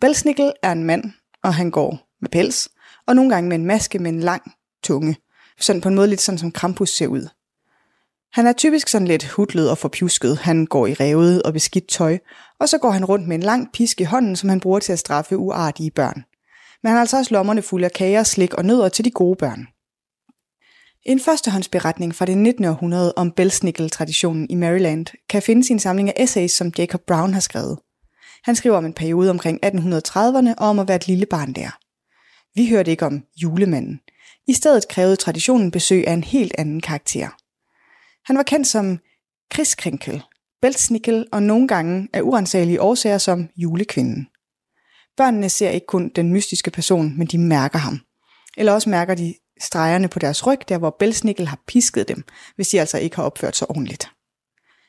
Belsnickel 0.00 0.52
er 0.62 0.72
en 0.72 0.84
mand, 0.84 1.04
og 1.42 1.54
han 1.54 1.70
går 1.70 1.98
med 2.20 2.28
pels, 2.28 2.68
og 3.06 3.16
nogle 3.16 3.30
gange 3.34 3.48
med 3.48 3.56
en 3.56 3.66
maske 3.66 3.98
med 3.98 4.10
en 4.10 4.20
lang 4.20 4.42
tunge. 4.82 5.16
Sådan 5.60 5.80
på 5.80 5.88
en 5.88 5.94
måde 5.94 6.08
lidt 6.08 6.20
sådan 6.20 6.38
som 6.38 6.52
Krampus 6.52 6.90
ser 6.90 7.06
ud. 7.06 7.28
Han 8.32 8.46
er 8.46 8.52
typisk 8.52 8.88
sådan 8.88 9.08
lidt 9.08 9.28
hudlet 9.28 9.70
og 9.70 9.78
forpjusket. 9.78 10.38
Han 10.38 10.66
går 10.66 10.86
i 10.86 10.94
revet 10.94 11.42
og 11.42 11.52
beskidt 11.52 11.88
tøj, 11.88 12.18
og 12.60 12.68
så 12.68 12.78
går 12.78 12.90
han 12.90 13.04
rundt 13.04 13.28
med 13.28 13.36
en 13.36 13.42
lang 13.42 13.72
pisk 13.72 14.00
i 14.00 14.04
hånden, 14.04 14.36
som 14.36 14.48
han 14.48 14.60
bruger 14.60 14.78
til 14.78 14.92
at 14.92 14.98
straffe 14.98 15.36
uartige 15.36 15.90
børn. 15.90 16.24
Men 16.82 16.88
han 16.88 16.92
har 16.92 17.00
altså 17.00 17.18
også 17.18 17.34
lommerne 17.34 17.62
fulde 17.62 17.84
af 17.84 17.92
kager, 17.92 18.22
slik 18.22 18.54
og 18.54 18.64
nødder 18.64 18.88
til 18.88 19.04
de 19.04 19.10
gode 19.10 19.36
børn. 19.36 19.66
En 21.06 21.20
førstehåndsberetning 21.20 22.14
fra 22.14 22.24
det 22.24 22.38
19. 22.38 22.64
århundrede 22.64 23.12
om 23.16 23.32
Belsnickel-traditionen 23.32 24.46
i 24.50 24.54
Maryland 24.54 25.06
kan 25.28 25.42
findes 25.42 25.70
i 25.70 25.72
en 25.72 25.78
samling 25.78 26.08
af 26.08 26.22
essays, 26.22 26.52
som 26.52 26.72
Jacob 26.78 27.00
Brown 27.06 27.32
har 27.32 27.40
skrevet. 27.40 27.78
Han 28.44 28.56
skriver 28.56 28.76
om 28.76 28.84
en 28.84 28.92
periode 28.92 29.30
omkring 29.30 29.66
1830'erne 29.66 30.54
og 30.58 30.68
om 30.68 30.78
at 30.78 30.88
være 30.88 30.96
et 30.96 31.08
lille 31.08 31.26
barn 31.26 31.52
der. 31.52 31.78
Vi 32.54 32.68
hørte 32.68 32.90
ikke 32.90 33.06
om 33.06 33.22
julemanden. 33.42 34.00
I 34.48 34.52
stedet 34.52 34.88
krævede 34.88 35.16
traditionen 35.16 35.70
besøg 35.70 36.08
af 36.08 36.12
en 36.12 36.24
helt 36.24 36.54
anden 36.58 36.80
karakter. 36.80 37.28
Han 38.28 38.36
var 38.36 38.42
kendt 38.42 38.66
som 38.66 38.98
Kriskrinkel, 39.50 40.22
Belsnickel 40.62 41.26
og 41.32 41.42
nogle 41.42 41.68
gange 41.68 42.08
af 42.12 42.20
urensagelige 42.22 42.82
årsager 42.82 43.18
som 43.18 43.48
julekvinden. 43.56 44.28
Børnene 45.16 45.48
ser 45.48 45.70
ikke 45.70 45.86
kun 45.86 46.08
den 46.16 46.32
mystiske 46.32 46.70
person, 46.70 47.18
men 47.18 47.26
de 47.26 47.38
mærker 47.38 47.78
ham. 47.78 48.00
Eller 48.56 48.72
også 48.72 48.90
mærker 48.90 49.14
de 49.14 49.34
stregerne 49.60 50.08
på 50.08 50.18
deres 50.18 50.46
ryg, 50.46 50.58
der 50.68 50.78
hvor 50.78 50.96
Belsnickel 50.98 51.46
har 51.46 51.60
pisket 51.66 52.08
dem, 52.08 52.24
hvis 52.56 52.68
de 52.68 52.80
altså 52.80 52.98
ikke 52.98 53.16
har 53.16 53.22
opført 53.22 53.56
sig 53.56 53.70
ordentligt. 53.70 54.10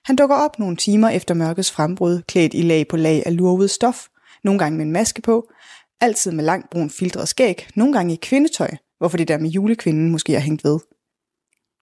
Han 0.06 0.16
dukker 0.16 0.36
op 0.36 0.60
nogle 0.60 0.76
timer 0.76 1.10
efter 1.10 1.34
mørkets 1.34 1.72
frembrud, 1.72 2.22
klædt 2.22 2.54
i 2.54 2.62
lag 2.62 2.88
på 2.88 2.98
lag 2.98 3.24
af 3.26 3.38
lurvet 3.38 3.72
stof, 3.72 4.08
nogle 4.44 4.60
gange 4.60 4.78
med 4.78 4.86
en 4.86 4.92
maske 4.92 5.22
på, 5.22 5.52
altid 6.02 6.32
med 6.32 6.44
langt 6.44 6.70
brun 6.70 6.90
filtret 6.90 7.28
skæg, 7.28 7.68
nogle 7.76 7.94
gange 7.94 8.14
i 8.14 8.20
kvindetøj, 8.22 8.72
hvorfor 8.98 9.18
det 9.18 9.28
der 9.28 9.38
med 9.38 9.50
julekvinden 9.50 10.10
måske 10.12 10.36
er 10.36 10.40
hængt 10.40 10.64
ved. 10.64 10.80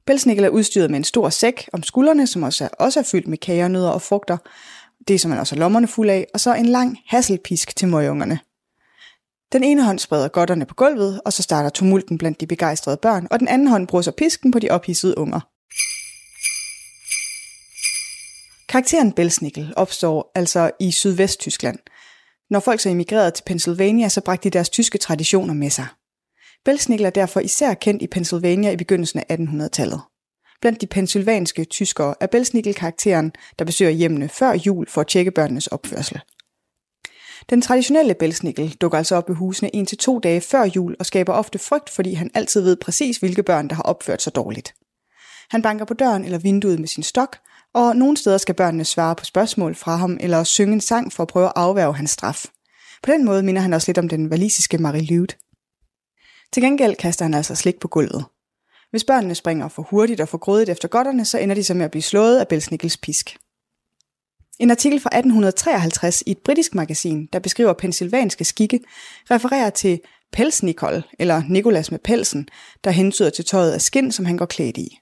Belsnickel 0.08 0.46
er 0.46 0.50
udstyret 0.50 0.90
med 0.90 0.98
en 0.98 1.04
stor 1.04 1.30
sæk 1.30 1.70
om 1.74 1.84
skuldrene, 1.84 2.28
som 2.28 2.44
også 2.44 2.64
er, 2.64 2.70
også 2.80 3.00
er 3.00 3.04
fyldt 3.04 3.28
med 3.28 3.38
kager, 3.38 3.68
nødder 3.68 3.90
og 3.90 4.02
frugter, 4.02 4.38
det 5.08 5.22
som 5.22 5.30
man 5.30 5.40
også 5.40 5.56
har 5.56 5.60
lommerne 5.60 5.88
fuld 5.88 6.10
af, 6.10 6.28
og 6.34 6.40
så 6.40 6.54
en 6.54 6.66
lang 6.66 6.98
hasselpisk 7.08 7.76
til 7.76 7.88
møgungerne. 7.88 8.40
Den 9.52 9.64
ene 9.64 9.84
hånd 9.84 10.00
spreder 10.00 10.28
godterne 10.28 10.66
på 10.66 10.76
gulvet, 10.76 11.22
og 11.26 11.34
så 11.34 11.44
starter 11.44 11.70
tumulten 11.70 12.18
blandt 12.18 12.42
de 12.42 12.48
begejstrede 12.48 12.98
børn, 12.98 13.28
og 13.32 13.40
den 13.40 13.48
anden 13.48 13.68
hånd 13.68 13.88
bruger 13.88 14.12
pisken 14.18 14.52
på 14.52 14.60
de 14.60 14.70
ophidsede 14.70 15.18
unger. 15.18 15.40
Karakteren 18.70 19.12
Belsnickel 19.12 19.74
opstår 19.76 20.32
altså 20.36 20.72
i 20.80 20.92
Sydvest-Tyskland. 20.92 21.80
Når 22.50 22.60
folk 22.60 22.80
så 22.80 22.90
emigrerede 22.90 23.32
til 23.32 23.44
Pennsylvania, 23.44 24.10
så 24.10 24.22
bragte 24.22 24.50
de 24.50 24.54
deres 24.54 24.70
tyske 24.70 24.98
traditioner 24.98 25.54
med 25.54 25.70
sig. 25.70 25.86
Belsnickel 26.66 27.06
er 27.06 27.10
derfor 27.10 27.40
især 27.40 27.74
kendt 27.74 28.02
i 28.02 28.08
Pennsylvania 28.08 28.72
i 28.72 28.78
begyndelsen 28.78 29.20
af 29.30 29.36
1800-tallet. 29.36 30.02
Blandt 30.62 30.82
de 30.82 30.88
pensylvanske 30.88 31.66
tyskere 31.66 32.16
er 32.20 32.28
Belsnickel 32.28 32.74
karakteren, 32.74 33.32
der 33.60 33.66
besøger 33.66 33.92
hjemmene 33.92 34.30
før 34.30 34.52
jul 34.52 34.90
for 34.90 35.02
at 35.02 35.08
tjekke 35.08 35.32
børnenes 35.32 35.68
opførsel. 35.68 36.22
Den 37.50 37.62
traditionelle 37.62 38.14
belsnickel 38.14 38.76
dukker 38.82 38.98
altså 38.98 39.16
op 39.16 39.30
i 39.30 39.34
husene 39.34 39.76
en 39.76 39.86
til 39.86 39.98
to 39.98 40.20
dage 40.20 40.42
før 40.42 40.64
jul 40.64 40.96
og 41.00 41.06
skaber 41.06 41.34
ofte 41.34 41.60
frygt, 41.60 41.90
fordi 41.90 42.14
han 42.14 42.32
altid 42.34 42.62
ved 42.62 42.76
præcis, 42.76 43.18
hvilke 43.18 43.44
børn, 43.44 43.68
der 43.68 43.76
har 43.76 43.84
opført 43.84 44.22
sig 44.22 44.36
dårligt. 44.36 44.74
Han 45.50 45.62
banker 45.62 45.86
på 45.86 45.94
døren 45.94 46.26
eller 46.26 46.38
vinduet 46.38 46.80
med 46.80 46.88
sin 46.88 47.04
stok, 47.04 47.38
og 47.74 47.96
nogle 47.96 48.18
steder 48.18 48.38
skal 48.38 48.56
børnene 48.56 48.86
svare 48.86 49.16
på 49.16 49.26
spørgsmål 49.26 49.76
fra 49.76 49.96
ham 49.96 50.18
eller 50.20 50.44
synge 50.44 50.74
en 50.74 50.82
sang 50.82 51.14
for 51.14 51.24
at 51.24 51.30
prøve 51.30 51.46
at 51.46 51.54
afværge 51.56 51.96
hans 51.96 52.12
straf. 52.12 52.46
På 53.04 53.12
den 53.12 53.26
måde 53.26 53.44
minder 53.44 53.62
han 53.62 53.74
også 53.74 53.90
lidt 53.90 53.98
om 53.98 54.10
den 54.10 54.30
valisiske 54.30 54.78
Marie 54.78 55.06
Lude. 55.06 55.36
Til 56.54 56.64
gengæld 56.64 56.96
kaster 56.96 57.26
han 57.26 57.34
altså 57.34 57.56
slik 57.56 57.80
på 57.80 57.88
gulvet. 57.88 58.26
Hvis 58.92 59.04
børnene 59.04 59.36
springer 59.36 59.68
for 59.68 59.82
hurtigt 59.82 60.22
og 60.22 60.30
for 60.30 60.38
grådigt 60.38 60.70
efter 60.70 60.88
godterne, 60.88 61.26
så 61.26 61.38
ender 61.38 61.56
de 61.56 61.64
så 61.64 61.74
med 61.74 61.86
at 61.86 61.92
blive 61.92 62.02
slået 62.02 62.40
af 62.40 62.48
Belsnickels 62.48 62.98
pisk. 62.98 63.38
En 64.60 64.72
artikel 64.72 65.00
fra 65.00 65.10
1853 65.10 66.24
i 66.26 66.32
et 66.32 66.38
britisk 66.38 66.76
magasin, 66.76 67.30
der 67.34 67.40
beskriver 67.40 67.74
pensilvanske 67.74 68.46
skikke, 68.46 68.80
refererer 69.32 69.70
til 69.70 70.00
Pelsnikol, 70.32 71.04
eller 71.20 71.44
Nikolas 71.50 71.92
med 71.92 72.00
pelsen, 72.00 72.48
der 72.84 72.92
hentyder 72.92 73.30
til 73.30 73.46
tøjet 73.46 73.72
af 73.72 73.82
skind, 73.82 74.12
som 74.12 74.26
han 74.26 74.38
går 74.38 74.46
klædt 74.46 74.78
i. 74.78 75.00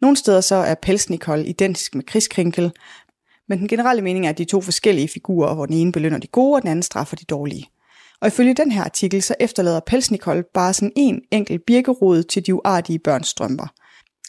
Nogle 0.00 0.16
steder 0.16 0.40
så 0.40 0.54
er 0.54 0.74
Pelsnikol 0.74 1.46
identisk 1.46 1.94
med 1.94 2.04
Kriskrinkel, 2.04 2.72
men 3.48 3.58
den 3.58 3.68
generelle 3.68 4.02
mening 4.02 4.26
er, 4.26 4.30
at 4.30 4.38
de 4.38 4.44
to 4.44 4.60
forskellige 4.60 5.08
figurer, 5.08 5.54
hvor 5.54 5.66
den 5.66 5.74
ene 5.74 5.92
belønner 5.92 6.18
de 6.18 6.26
gode, 6.26 6.56
og 6.56 6.62
den 6.62 6.70
anden 6.70 6.82
straffer 6.82 7.16
de 7.16 7.24
dårlige. 7.24 7.68
Og 8.20 8.28
ifølge 8.28 8.54
den 8.54 8.72
her 8.72 8.84
artikel, 8.84 9.22
så 9.22 9.34
efterlader 9.40 9.80
Pelsnikol 9.80 10.44
bare 10.54 10.74
sådan 10.74 10.92
en 10.96 11.22
enkelt 11.30 11.62
birkerod 11.66 12.22
til 12.22 12.46
de 12.46 12.54
uartige 12.54 12.98
børns 12.98 13.28
strømper. 13.28 13.66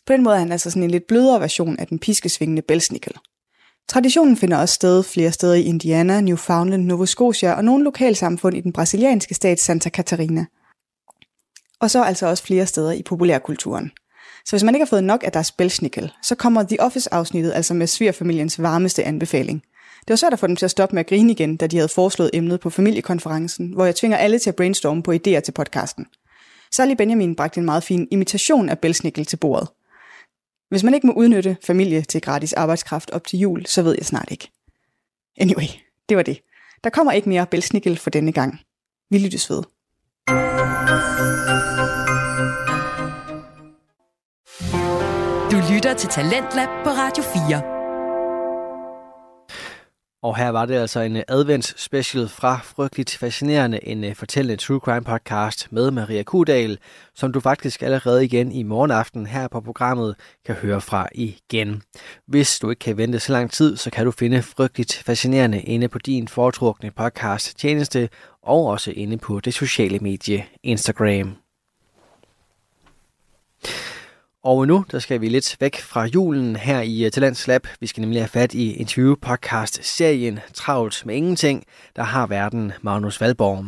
På 0.05 0.13
den 0.13 0.23
måde 0.23 0.35
er 0.35 0.39
han 0.39 0.51
altså 0.51 0.69
sådan 0.69 0.83
en 0.83 0.91
lidt 0.91 1.07
blødere 1.07 1.41
version 1.41 1.79
af 1.79 1.87
den 1.87 1.99
piskesvingende 1.99 2.61
Belsnickel. 2.61 3.13
Traditionen 3.87 4.37
finder 4.37 4.57
også 4.57 4.75
sted 4.75 5.03
flere 5.03 5.31
steder 5.31 5.53
i 5.53 5.63
Indiana, 5.63 6.21
Newfoundland, 6.21 6.85
Nova 6.85 7.05
Scotia 7.05 7.53
og 7.53 7.65
nogle 7.65 7.83
lokalsamfund 7.83 8.57
i 8.57 8.61
den 8.61 8.73
brasilianske 8.73 9.35
stat 9.35 9.59
Santa 9.59 9.89
Catarina. 9.89 10.45
Og 11.79 11.91
så 11.91 12.03
altså 12.03 12.27
også 12.27 12.43
flere 12.43 12.65
steder 12.65 12.91
i 12.91 13.03
populærkulturen. 13.03 13.91
Så 14.45 14.51
hvis 14.51 14.63
man 14.63 14.75
ikke 14.75 14.85
har 14.85 14.89
fået 14.89 15.03
nok 15.03 15.23
af 15.23 15.31
deres 15.31 15.51
belsnickel, 15.51 16.11
så 16.23 16.35
kommer 16.35 16.63
The 16.63 16.81
Office-afsnittet 16.81 17.51
altså 17.53 17.73
med 17.73 17.87
svigerfamiliens 17.87 18.61
varmeste 18.61 19.03
anbefaling. 19.03 19.63
Det 19.99 20.09
var 20.09 20.15
svært 20.15 20.33
at 20.33 20.39
få 20.39 20.47
dem 20.47 20.55
til 20.55 20.65
at 20.65 20.71
stoppe 20.71 20.95
med 20.95 20.99
at 20.99 21.07
grine 21.07 21.31
igen, 21.31 21.57
da 21.57 21.67
de 21.67 21.77
havde 21.77 21.89
foreslået 21.89 22.29
emnet 22.33 22.59
på 22.59 22.69
familiekonferencen, 22.69 23.73
hvor 23.73 23.85
jeg 23.85 23.95
tvinger 23.95 24.17
alle 24.17 24.39
til 24.39 24.49
at 24.49 24.55
brainstorme 24.55 25.03
på 25.03 25.11
idéer 25.11 25.39
til 25.39 25.51
podcasten. 25.51 26.05
Særlig 26.71 26.97
Benjamin 26.97 27.35
bragte 27.35 27.59
en 27.59 27.65
meget 27.65 27.83
fin 27.83 28.07
imitation 28.11 28.69
af 28.69 28.79
belsnickel 28.79 29.25
til 29.25 29.37
bordet. 29.37 29.67
Hvis 30.69 30.83
man 30.83 30.93
ikke 30.93 31.07
må 31.07 31.13
udnytte 31.13 31.57
familie 31.63 32.01
til 32.01 32.21
gratis 32.21 32.53
arbejdskraft 32.53 33.11
op 33.11 33.27
til 33.27 33.39
jul, 33.39 33.65
så 33.65 33.81
ved 33.81 33.95
jeg 33.97 34.05
snart 34.05 34.27
ikke. 34.31 34.51
Anyway, 35.37 35.67
det 36.09 36.17
var 36.17 36.23
det. 36.23 36.39
Der 36.83 36.89
kommer 36.89 37.11
ikke 37.11 37.29
mere 37.29 37.45
belsnickel 37.45 37.97
for 37.97 38.09
denne 38.09 38.31
gang. 38.31 38.59
Vi 39.09 39.17
lyttes 39.17 39.49
ved. 39.49 39.63
Du 45.51 45.73
lytter 45.73 45.93
til 45.97 46.09
Talentlab 46.09 46.69
på 46.83 46.89
Radio 46.89 47.23
4. 47.23 47.78
Og 50.21 50.37
her 50.37 50.49
var 50.49 50.65
det 50.65 50.75
altså 50.75 50.99
en 50.99 51.17
øh, 51.17 51.23
advents 51.27 51.81
special 51.81 52.29
fra 52.29 52.59
Frygteligt 52.63 53.17
Fascinerende, 53.17 53.87
en 53.87 54.03
øh, 54.03 54.15
fortællende 54.15 54.57
true 54.57 54.79
crime 54.79 55.03
podcast 55.03 55.67
med 55.71 55.91
Maria 55.91 56.23
Kudal, 56.23 56.77
som 57.15 57.31
du 57.31 57.39
faktisk 57.39 57.83
allerede 57.83 58.25
igen 58.25 58.51
i 58.51 58.63
morgenaften 58.63 59.25
her 59.25 59.47
på 59.47 59.61
programmet 59.61 60.15
kan 60.45 60.55
høre 60.55 60.81
fra 60.81 61.07
igen. 61.13 61.81
Hvis 62.27 62.59
du 62.59 62.69
ikke 62.69 62.79
kan 62.79 62.97
vente 62.97 63.19
så 63.19 63.31
lang 63.31 63.51
tid, 63.51 63.77
så 63.77 63.89
kan 63.89 64.05
du 64.05 64.11
finde 64.11 64.41
Frygteligt 64.41 64.93
Fascinerende 65.05 65.61
inde 65.61 65.87
på 65.87 65.99
din 65.99 66.27
foretrukne 66.27 66.91
podcast 66.91 67.57
tjeneste 67.57 68.09
og 68.43 68.65
også 68.65 68.91
inde 68.91 69.17
på 69.17 69.39
det 69.39 69.53
sociale 69.53 69.99
medie 69.99 70.45
Instagram. 70.63 71.35
Og 74.43 74.67
nu 74.67 74.85
der 74.91 74.99
skal 74.99 75.21
vi 75.21 75.29
lidt 75.29 75.57
væk 75.59 75.81
fra 75.81 76.05
julen 76.05 76.55
her 76.55 76.81
i 76.81 77.05
øh, 77.05 77.11
Talents 77.11 77.47
Lab. 77.47 77.67
Vi 77.79 77.87
skal 77.87 78.01
nemlig 78.01 78.21
have 78.21 78.27
fat 78.27 78.53
i 78.53 78.73
interview-podcast-serien 78.73 80.39
Travlt 80.53 81.05
med 81.05 81.15
Ingenting, 81.15 81.63
der 81.95 82.03
har 82.03 82.27
verden 82.27 82.73
Magnus 82.81 83.21
Valborg. 83.21 83.65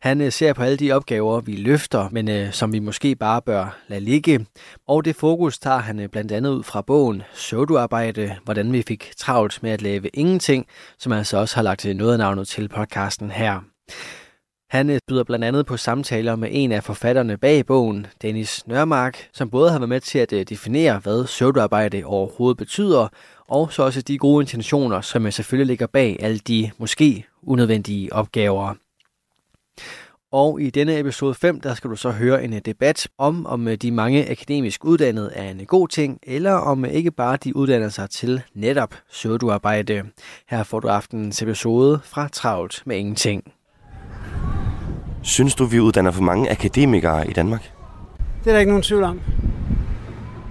Han 0.00 0.20
øh, 0.20 0.32
ser 0.32 0.52
på 0.52 0.62
alle 0.62 0.76
de 0.76 0.92
opgaver, 0.92 1.40
vi 1.40 1.56
løfter, 1.56 2.08
men 2.10 2.28
øh, 2.28 2.52
som 2.52 2.72
vi 2.72 2.78
måske 2.78 3.16
bare 3.16 3.42
bør 3.42 3.78
lade 3.88 4.00
ligge. 4.00 4.46
Og 4.88 5.04
det 5.04 5.16
fokus 5.16 5.58
tager 5.58 5.78
han 5.78 6.08
blandt 6.12 6.32
andet 6.32 6.50
ud 6.50 6.62
fra 6.62 6.82
bogen 6.82 7.22
Søvduarbejde, 7.34 8.36
hvordan 8.44 8.72
vi 8.72 8.82
fik 8.88 9.12
travlt 9.16 9.62
med 9.62 9.70
at 9.70 9.82
lave 9.82 10.08
ingenting, 10.08 10.66
som 10.98 11.12
altså 11.12 11.36
også 11.36 11.54
har 11.54 11.62
lagt 11.62 11.84
noget 11.84 12.12
af 12.12 12.18
navnet 12.18 12.48
til 12.48 12.68
podcasten 12.68 13.30
her. 13.30 13.60
Han 14.72 14.90
øh, 14.90 14.98
byder 15.08 15.24
blandt 15.24 15.44
andet 15.44 15.66
på 15.66 15.76
samtaler 15.76 16.36
med 16.36 16.48
en 16.52 16.72
af 16.72 16.84
forfatterne 16.84 17.36
bag 17.36 17.66
bogen, 17.66 18.06
Dennis 18.22 18.66
Nørmark, 18.66 19.28
som 19.32 19.50
både 19.50 19.70
har 19.70 19.78
været 19.78 19.88
med 19.88 20.00
til 20.00 20.18
at 20.18 20.32
øh, 20.32 20.46
definere, 20.48 20.98
hvad 20.98 21.24
pseudoarbejde 21.24 22.02
overhovedet 22.04 22.58
betyder, 22.58 23.08
og 23.48 23.72
så 23.72 23.82
også 23.82 24.02
de 24.02 24.18
gode 24.18 24.42
intentioner, 24.42 25.00
som 25.00 25.26
øh, 25.26 25.32
selvfølgelig 25.32 25.66
ligger 25.66 25.86
bag 25.86 26.16
alle 26.20 26.38
de 26.38 26.70
måske 26.78 27.24
unødvendige 27.42 28.12
opgaver. 28.12 28.74
Og 30.30 30.60
i 30.60 30.70
denne 30.70 30.98
episode 30.98 31.34
5, 31.34 31.60
der 31.60 31.74
skal 31.74 31.90
du 31.90 31.96
så 31.96 32.10
høre 32.10 32.44
en 32.44 32.52
øh, 32.52 32.60
debat 32.64 33.08
om, 33.18 33.46
om 33.46 33.68
de 33.82 33.90
mange 33.90 34.30
akademisk 34.30 34.84
uddannede 34.84 35.32
er 35.34 35.50
en 35.50 35.66
god 35.66 35.88
ting, 35.88 36.18
eller 36.22 36.52
om 36.52 36.84
ikke 36.84 37.10
bare 37.10 37.36
de 37.36 37.56
uddanner 37.56 37.88
sig 37.88 38.10
til 38.10 38.42
netop 38.54 38.94
pseudoarbejde. 39.10 40.02
Her 40.48 40.62
får 40.62 40.80
du 40.80 40.88
aftenens 40.88 41.42
episode 41.42 42.00
fra 42.04 42.28
Travlt 42.28 42.82
med 42.86 42.96
Ingenting. 42.96 43.52
Synes 45.22 45.54
du, 45.54 45.64
vi 45.64 45.80
uddanner 45.80 46.10
for 46.10 46.22
mange 46.22 46.50
akademikere 46.50 47.28
i 47.28 47.32
Danmark? 47.32 47.70
Det 48.44 48.50
er 48.50 48.52
der 48.52 48.58
ikke 48.58 48.70
nogen 48.72 48.82
tvivl 48.82 49.04
om. 49.04 49.20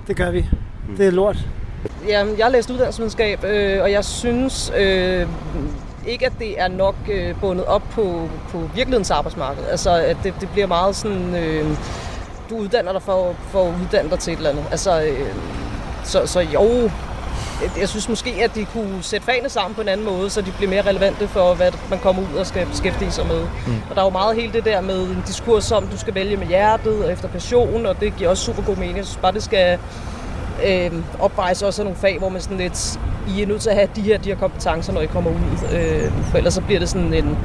Det 0.07 0.15
gør 0.15 0.31
vi. 0.31 0.45
Mm. 0.89 0.97
Det 0.97 1.07
er 1.07 1.11
lort. 1.11 1.37
Jamen, 2.07 2.37
jeg 2.37 2.45
har 2.45 2.51
læst 2.51 2.69
uddannelsesvidenskab, 2.69 3.43
øh, 3.43 3.81
og 3.81 3.91
jeg 3.91 4.05
synes 4.05 4.71
øh, 4.77 5.27
ikke, 6.07 6.25
at 6.25 6.33
det 6.39 6.61
er 6.61 6.67
nok 6.67 6.95
øh, 7.11 7.35
bundet 7.39 7.65
op 7.65 7.83
på, 7.91 8.29
på 8.49 8.57
virkelighedens 8.57 9.11
arbejdsmarked. 9.11 9.63
Altså, 9.65 9.91
at 9.91 10.17
det, 10.23 10.33
det 10.41 10.49
bliver 10.49 10.67
meget 10.67 10.95
sådan, 10.95 11.35
øh, 11.35 11.77
du 12.49 12.57
uddanner 12.57 12.91
dig 12.91 13.01
for, 13.01 13.35
for 13.47 13.69
at 13.69 13.75
uddanne 13.81 14.09
dig 14.09 14.19
til 14.19 14.33
et 14.33 14.37
eller 14.37 14.49
andet. 14.49 14.65
Altså, 14.71 15.01
øh, 15.03 15.27
så, 16.03 16.27
så 16.27 16.39
jo, 16.39 16.91
jeg 17.79 17.89
synes 17.89 18.09
måske, 18.09 18.33
at 18.43 18.55
de 18.55 18.65
kunne 18.65 19.03
sætte 19.03 19.25
fagene 19.25 19.49
sammen 19.49 19.75
på 19.75 19.81
en 19.81 19.87
anden 19.87 20.05
måde, 20.05 20.29
så 20.29 20.41
de 20.41 20.51
bliver 20.51 20.69
mere 20.69 20.81
relevante 20.81 21.27
for, 21.27 21.53
hvad 21.53 21.71
man 21.89 21.99
kommer 21.99 22.21
ud 22.21 22.37
og 22.37 22.45
skal 22.47 22.65
beskæftige 22.65 23.11
sig 23.11 23.27
med. 23.27 23.41
Mm. 23.67 23.73
Og 23.89 23.95
der 23.95 24.01
er 24.01 24.05
jo 24.05 24.11
meget 24.11 24.35
hele 24.35 24.53
det 24.53 24.65
der 24.65 24.81
med 24.81 25.01
en 25.03 25.23
diskurs 25.27 25.71
om, 25.71 25.87
du 25.87 25.97
skal 25.97 26.15
vælge 26.15 26.37
med 26.37 26.47
hjertet 26.47 27.05
og 27.05 27.11
efter 27.11 27.27
passion, 27.27 27.85
og 27.85 27.99
det 27.99 28.15
giver 28.17 28.29
også 28.29 28.43
super 28.43 28.63
god 28.63 28.75
mening. 28.75 28.97
Jeg 28.97 29.05
synes 29.05 29.19
bare, 29.21 29.31
det 29.31 29.43
skal 29.43 29.79
øh, 30.67 30.91
opvejes 31.19 31.61
også 31.61 31.81
af 31.81 31.85
nogle 31.85 31.99
fag, 31.99 32.17
hvor 32.19 32.29
man 32.29 32.41
sådan 32.41 32.57
lidt, 32.57 32.99
I 33.27 33.41
er 33.41 33.47
nødt 33.47 33.61
til 33.61 33.69
at 33.69 33.75
have 33.75 33.87
de 33.95 34.01
her, 34.01 34.17
de 34.17 34.29
her 34.29 34.37
kompetencer, 34.37 34.93
når 34.93 35.01
I 35.01 35.05
kommer 35.05 35.31
ud. 35.31 35.77
Øh, 35.77 36.11
for 36.23 36.37
ellers 36.37 36.53
så 36.53 36.61
bliver 36.61 36.79
det 36.79 36.89
sådan 36.89 37.13
en, 37.13 37.37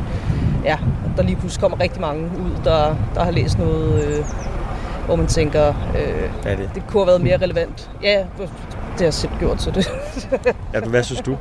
ja, 0.65 0.79
der 1.17 1.23
lige 1.23 1.37
pludselig 1.37 1.61
kommer 1.61 1.81
rigtig 1.81 2.01
mange 2.01 2.25
ud, 2.25 2.51
der, 2.65 2.97
der 3.15 3.25
har 3.25 3.31
læst 3.31 3.59
noget, 3.59 4.05
øh, 4.05 4.25
hvor 5.07 5.17
man 5.17 5.27
tænker, 5.27 5.75
øh, 5.99 6.53
det? 6.59 6.71
det 6.75 6.83
kunne 6.87 7.01
have 7.01 7.07
været 7.07 7.21
mere 7.21 7.37
relevant. 7.37 7.91
Ja, 8.03 8.25
det 8.99 9.07
har 9.07 9.11
selv 9.11 9.33
gjort 9.39 9.59
til 9.59 9.75
det. 9.75 9.89
ja, 10.75 10.81
hvad 10.81 11.03
synes 11.03 11.21
du? 11.21 11.37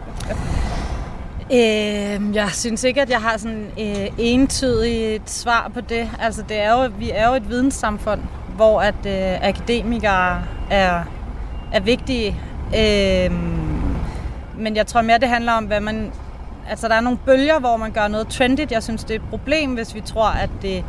Øh, 1.51 2.35
jeg 2.35 2.50
synes 2.53 2.83
ikke, 2.83 3.01
at 3.01 3.09
jeg 3.09 3.21
har 3.21 3.38
sådan 3.38 3.67
øh, 3.79 4.07
entydigt 4.17 5.29
svar 5.29 5.71
på 5.74 5.81
det. 5.81 6.09
Altså, 6.19 6.43
det 6.50 6.57
er 6.57 6.83
jo, 6.83 6.91
vi 7.00 7.11
er 7.11 7.29
jo 7.29 7.33
et 7.33 7.50
videnssamfund, 7.50 8.22
hvor 8.55 8.81
at 8.81 9.05
øh, 9.05 9.48
akademikere 9.48 10.44
er, 10.70 11.03
er 11.74 11.79
vigtige. 11.79 12.39
Øh, 12.77 13.31
men 14.57 14.75
jeg 14.75 14.87
tror 14.87 15.01
mere, 15.01 15.18
det 15.18 15.29
handler 15.29 15.51
om, 15.51 15.65
hvad 15.65 15.79
man... 15.79 16.11
Altså, 16.70 16.87
der 16.87 16.96
er 16.96 17.01
nogle 17.01 17.18
bølger, 17.25 17.59
hvor 17.59 17.77
man 17.77 17.91
gør 17.91 18.07
noget 18.07 18.27
trendigt. 18.27 18.72
Jeg 18.72 18.83
synes, 18.83 19.03
det 19.03 19.11
er 19.11 19.15
et 19.15 19.29
problem, 19.29 19.74
hvis 19.74 19.96
vi 19.96 20.01
tror, 20.01 20.27
at 20.27 20.50
det 20.61 20.83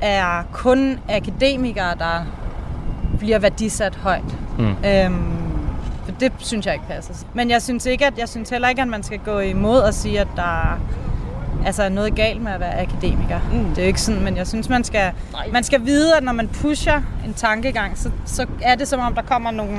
er 0.00 0.42
kun 0.52 0.98
akademikere, 1.08 1.94
der 1.98 2.24
bliver 3.18 3.38
værdisat 3.38 3.96
højt. 3.96 4.36
Mm. 4.58 4.74
Øhm, 4.86 5.39
for 6.12 6.20
det 6.20 6.32
synes 6.38 6.66
jeg 6.66 6.74
ikke 6.74 6.86
passer. 6.86 7.14
Men 7.34 7.50
jeg 7.50 7.62
synes, 7.62 7.86
ikke, 7.86 8.06
at, 8.06 8.18
jeg 8.18 8.28
synes 8.28 8.50
heller 8.50 8.68
ikke, 8.68 8.82
at 8.82 8.88
man 8.88 9.02
skal 9.02 9.18
gå 9.18 9.38
imod 9.38 9.80
og 9.80 9.94
sige, 9.94 10.20
at 10.20 10.28
der 10.36 10.80
altså, 11.66 11.82
er 11.82 11.88
noget 11.88 12.14
galt 12.14 12.42
med 12.42 12.52
at 12.52 12.60
være 12.60 12.80
akademiker. 12.80 13.40
Mm. 13.52 13.64
Det 13.64 13.78
er 13.78 13.82
jo 13.82 13.86
ikke 13.86 14.00
sådan, 14.00 14.24
men 14.24 14.36
jeg 14.36 14.46
synes, 14.46 14.68
man 14.68 14.84
skal, 14.84 15.12
man 15.52 15.64
skal 15.64 15.86
vide, 15.86 16.16
at 16.16 16.22
når 16.22 16.32
man 16.32 16.48
pusher 16.48 17.02
en 17.26 17.34
tankegang, 17.34 17.98
så, 17.98 18.10
så 18.26 18.46
er 18.62 18.74
det 18.74 18.88
som 18.88 19.00
om, 19.00 19.14
der 19.14 19.22
kommer 19.22 19.50
nogle, 19.50 19.78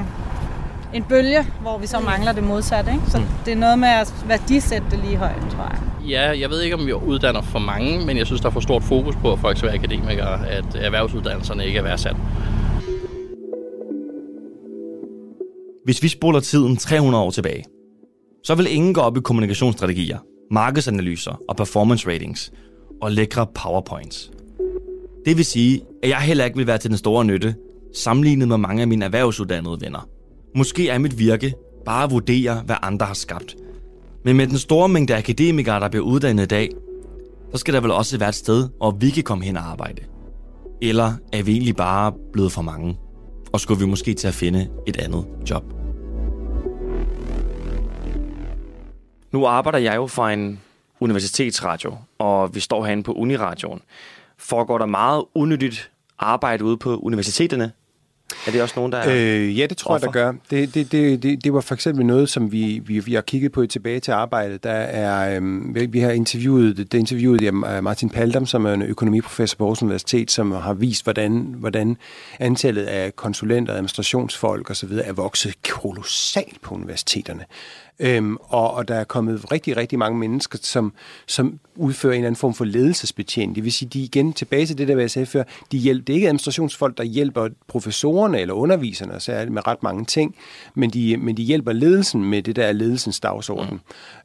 en 0.93 1.03
bølge, 1.03 1.47
hvor 1.61 1.77
vi 1.77 1.87
så 1.87 1.99
mm. 1.99 2.05
mangler 2.05 2.31
det 2.31 2.43
modsatte. 2.43 2.91
Ikke? 2.91 3.03
Så 3.07 3.17
mm. 3.17 3.25
det 3.45 3.51
er 3.51 3.57
noget 3.57 3.79
med 3.79 3.87
at 3.87 4.13
værdisætte 4.27 4.87
det 4.91 4.99
lige 4.99 5.17
højt, 5.17 5.35
tror 5.51 5.63
jeg. 5.63 6.09
Ja, 6.09 6.39
jeg 6.39 6.49
ved 6.49 6.61
ikke, 6.61 6.75
om 6.75 6.85
vi 6.85 6.93
uddanner 6.93 7.41
for 7.41 7.59
mange, 7.59 8.05
men 8.05 8.17
jeg 8.17 8.25
synes, 8.25 8.41
der 8.41 8.47
er 8.47 8.53
for 8.53 8.59
stort 8.59 8.83
fokus 8.83 9.15
på, 9.15 9.33
at 9.33 9.39
folk 9.39 9.57
skal 9.57 9.67
være 9.67 9.77
akademikere, 9.77 10.47
at 10.47 10.65
erhvervsuddannelserne 10.75 11.65
ikke 11.65 11.79
er 11.79 11.83
værdsat. 11.83 12.15
Hvis 15.85 16.03
vi 16.03 16.07
spoler 16.07 16.39
tiden 16.39 16.77
300 16.77 17.23
år 17.23 17.31
tilbage, 17.31 17.63
så 18.43 18.55
vil 18.55 18.75
ingen 18.75 18.93
gå 18.93 19.01
op 19.01 19.17
i 19.17 19.19
kommunikationsstrategier, 19.19 20.17
markedsanalyser 20.51 21.41
og 21.49 21.55
performance 21.55 22.09
ratings 22.09 22.51
og 23.01 23.11
lækre 23.11 23.47
powerpoints. 23.55 24.31
Det 25.25 25.37
vil 25.37 25.45
sige, 25.45 25.81
at 26.03 26.09
jeg 26.09 26.17
heller 26.17 26.45
ikke 26.45 26.57
vil 26.57 26.67
være 26.67 26.77
til 26.77 26.89
den 26.89 26.97
store 26.97 27.25
nytte, 27.25 27.55
sammenlignet 27.95 28.47
med 28.47 28.57
mange 28.57 28.81
af 28.81 28.87
mine 28.87 29.05
erhvervsuddannede 29.05 29.81
venner. 29.81 30.09
Måske 30.55 30.89
er 30.89 30.97
mit 30.97 31.19
virke 31.19 31.53
bare 31.85 32.03
at 32.03 32.11
vurdere, 32.11 32.63
hvad 32.65 32.75
andre 32.81 33.05
har 33.05 33.13
skabt. 33.13 33.55
Men 34.25 34.37
med 34.37 34.47
den 34.47 34.57
store 34.57 34.89
mængde 34.89 35.15
akademikere, 35.15 35.79
der 35.79 35.89
bliver 35.89 36.05
uddannet 36.05 36.43
i 36.43 36.47
dag, 36.47 36.69
så 37.51 37.57
skal 37.57 37.73
der 37.73 37.81
vel 37.81 37.91
også 37.91 38.17
være 38.17 38.29
et 38.29 38.35
sted, 38.35 38.69
hvor 38.77 38.91
vi 38.91 39.09
kan 39.09 39.23
komme 39.23 39.43
hen 39.43 39.57
og 39.57 39.63
arbejde. 39.63 40.01
Eller 40.81 41.13
er 41.33 41.43
vi 41.43 41.51
egentlig 41.51 41.75
bare 41.75 42.13
blevet 42.33 42.51
for 42.51 42.61
mange? 42.61 42.97
Og 43.53 43.59
skulle 43.59 43.79
vi 43.79 43.85
måske 43.85 44.13
til 44.13 44.27
at 44.27 44.33
finde 44.33 44.69
et 44.87 44.97
andet 44.97 45.25
job. 45.49 45.63
Nu 49.31 49.45
arbejder 49.45 49.79
jeg 49.79 49.95
jo 49.95 50.07
for 50.07 50.27
en 50.27 50.59
universitetsradio, 50.99 51.97
og 52.19 52.55
vi 52.55 52.59
står 52.59 52.85
herinde 52.85 53.03
på 53.03 53.13
Uniradioen. 53.13 53.81
Foregår 54.37 54.77
der 54.77 54.85
meget 54.85 55.23
unødigt 55.35 55.91
arbejde 56.19 56.63
ude 56.63 56.77
på 56.77 56.97
universiteterne? 56.97 57.71
Er 58.47 58.51
det 58.51 58.61
også 58.61 58.73
nogen, 58.77 58.91
der 58.91 58.97
er 58.97 59.39
øh, 59.39 59.59
Ja, 59.59 59.65
det 59.65 59.77
tror 59.77 59.95
offer? 59.95 60.07
jeg, 60.07 60.13
der 60.13 60.19
gør. 60.19 60.33
Det, 60.49 60.73
det, 60.73 60.91
det, 60.91 61.23
det, 61.23 61.43
det 61.43 61.53
var 61.53 61.61
for 61.61 61.75
eksempel 61.75 62.05
noget, 62.05 62.29
som 62.29 62.51
vi, 62.51 62.81
vi, 62.85 62.99
vi 62.99 63.13
har 63.13 63.21
kigget 63.21 63.51
på 63.51 63.65
tilbage 63.65 63.99
til 63.99 64.11
arbejdet. 64.11 64.63
Der 64.63 64.71
er, 64.71 65.35
øhm, 65.37 65.75
vi 65.89 65.99
har 65.99 66.11
interviewet, 66.11 66.77
det 66.77 66.93
interviewet 66.93 67.41
jeg, 67.41 67.53
Martin 67.53 68.09
Paldam, 68.09 68.45
som 68.45 68.65
er 68.65 68.73
en 68.73 68.81
økonomiprofessor 68.81 69.57
på 69.57 69.63
Aarhus 69.63 69.81
Universitet, 69.81 70.31
som 70.31 70.51
har 70.51 70.73
vist, 70.73 71.03
hvordan, 71.03 71.55
hvordan 71.57 71.97
antallet 72.39 72.83
af 72.83 73.15
konsulenter, 73.15 73.73
administrationsfolk 73.73 74.69
osv. 74.69 74.91
er 75.03 75.13
vokset 75.13 75.61
kolossalt 75.63 76.61
på 76.61 76.75
universiteterne. 76.75 77.45
Øhm, 77.99 78.37
og, 78.41 78.73
og 78.73 78.87
der 78.87 78.95
er 78.95 79.03
kommet 79.03 79.51
rigtig, 79.51 79.77
rigtig 79.77 79.99
mange 79.99 80.19
mennesker, 80.19 80.59
som, 80.61 80.93
som 81.27 81.59
udfører 81.81 82.13
en 82.13 82.17
eller 82.17 82.27
anden 82.27 82.39
form 82.39 82.53
for 82.53 82.65
ledelsesbetjening. 82.65 83.55
Det 83.55 83.63
vil 83.63 83.71
sige, 83.71 83.89
de 83.89 83.99
igen 83.99 84.33
tilbage 84.33 84.65
til 84.65 84.77
det 84.77 84.87
der, 84.87 84.93
hvad 84.93 85.03
jeg 85.03 85.11
sagde 85.11 85.25
før, 85.25 85.43
de 85.71 85.77
hjælper, 85.77 86.05
det 86.05 86.13
er 86.13 86.15
ikke 86.15 86.27
administrationsfolk, 86.27 86.97
der 86.97 87.03
hjælper 87.03 87.47
professorerne 87.67 88.39
eller 88.39 88.53
underviserne, 88.53 89.19
så 89.19 89.31
er 89.31 89.43
det 89.43 89.53
med 89.53 89.67
ret 89.67 89.83
mange 89.83 90.05
ting, 90.05 90.35
men 90.75 90.89
de, 90.89 91.17
men 91.17 91.37
de 91.37 91.43
hjælper 91.43 91.71
ledelsen 91.71 92.25
med 92.25 92.43
det 92.43 92.55
der 92.55 92.71
ledelsens 92.71 93.19
dagsorden. 93.19 93.81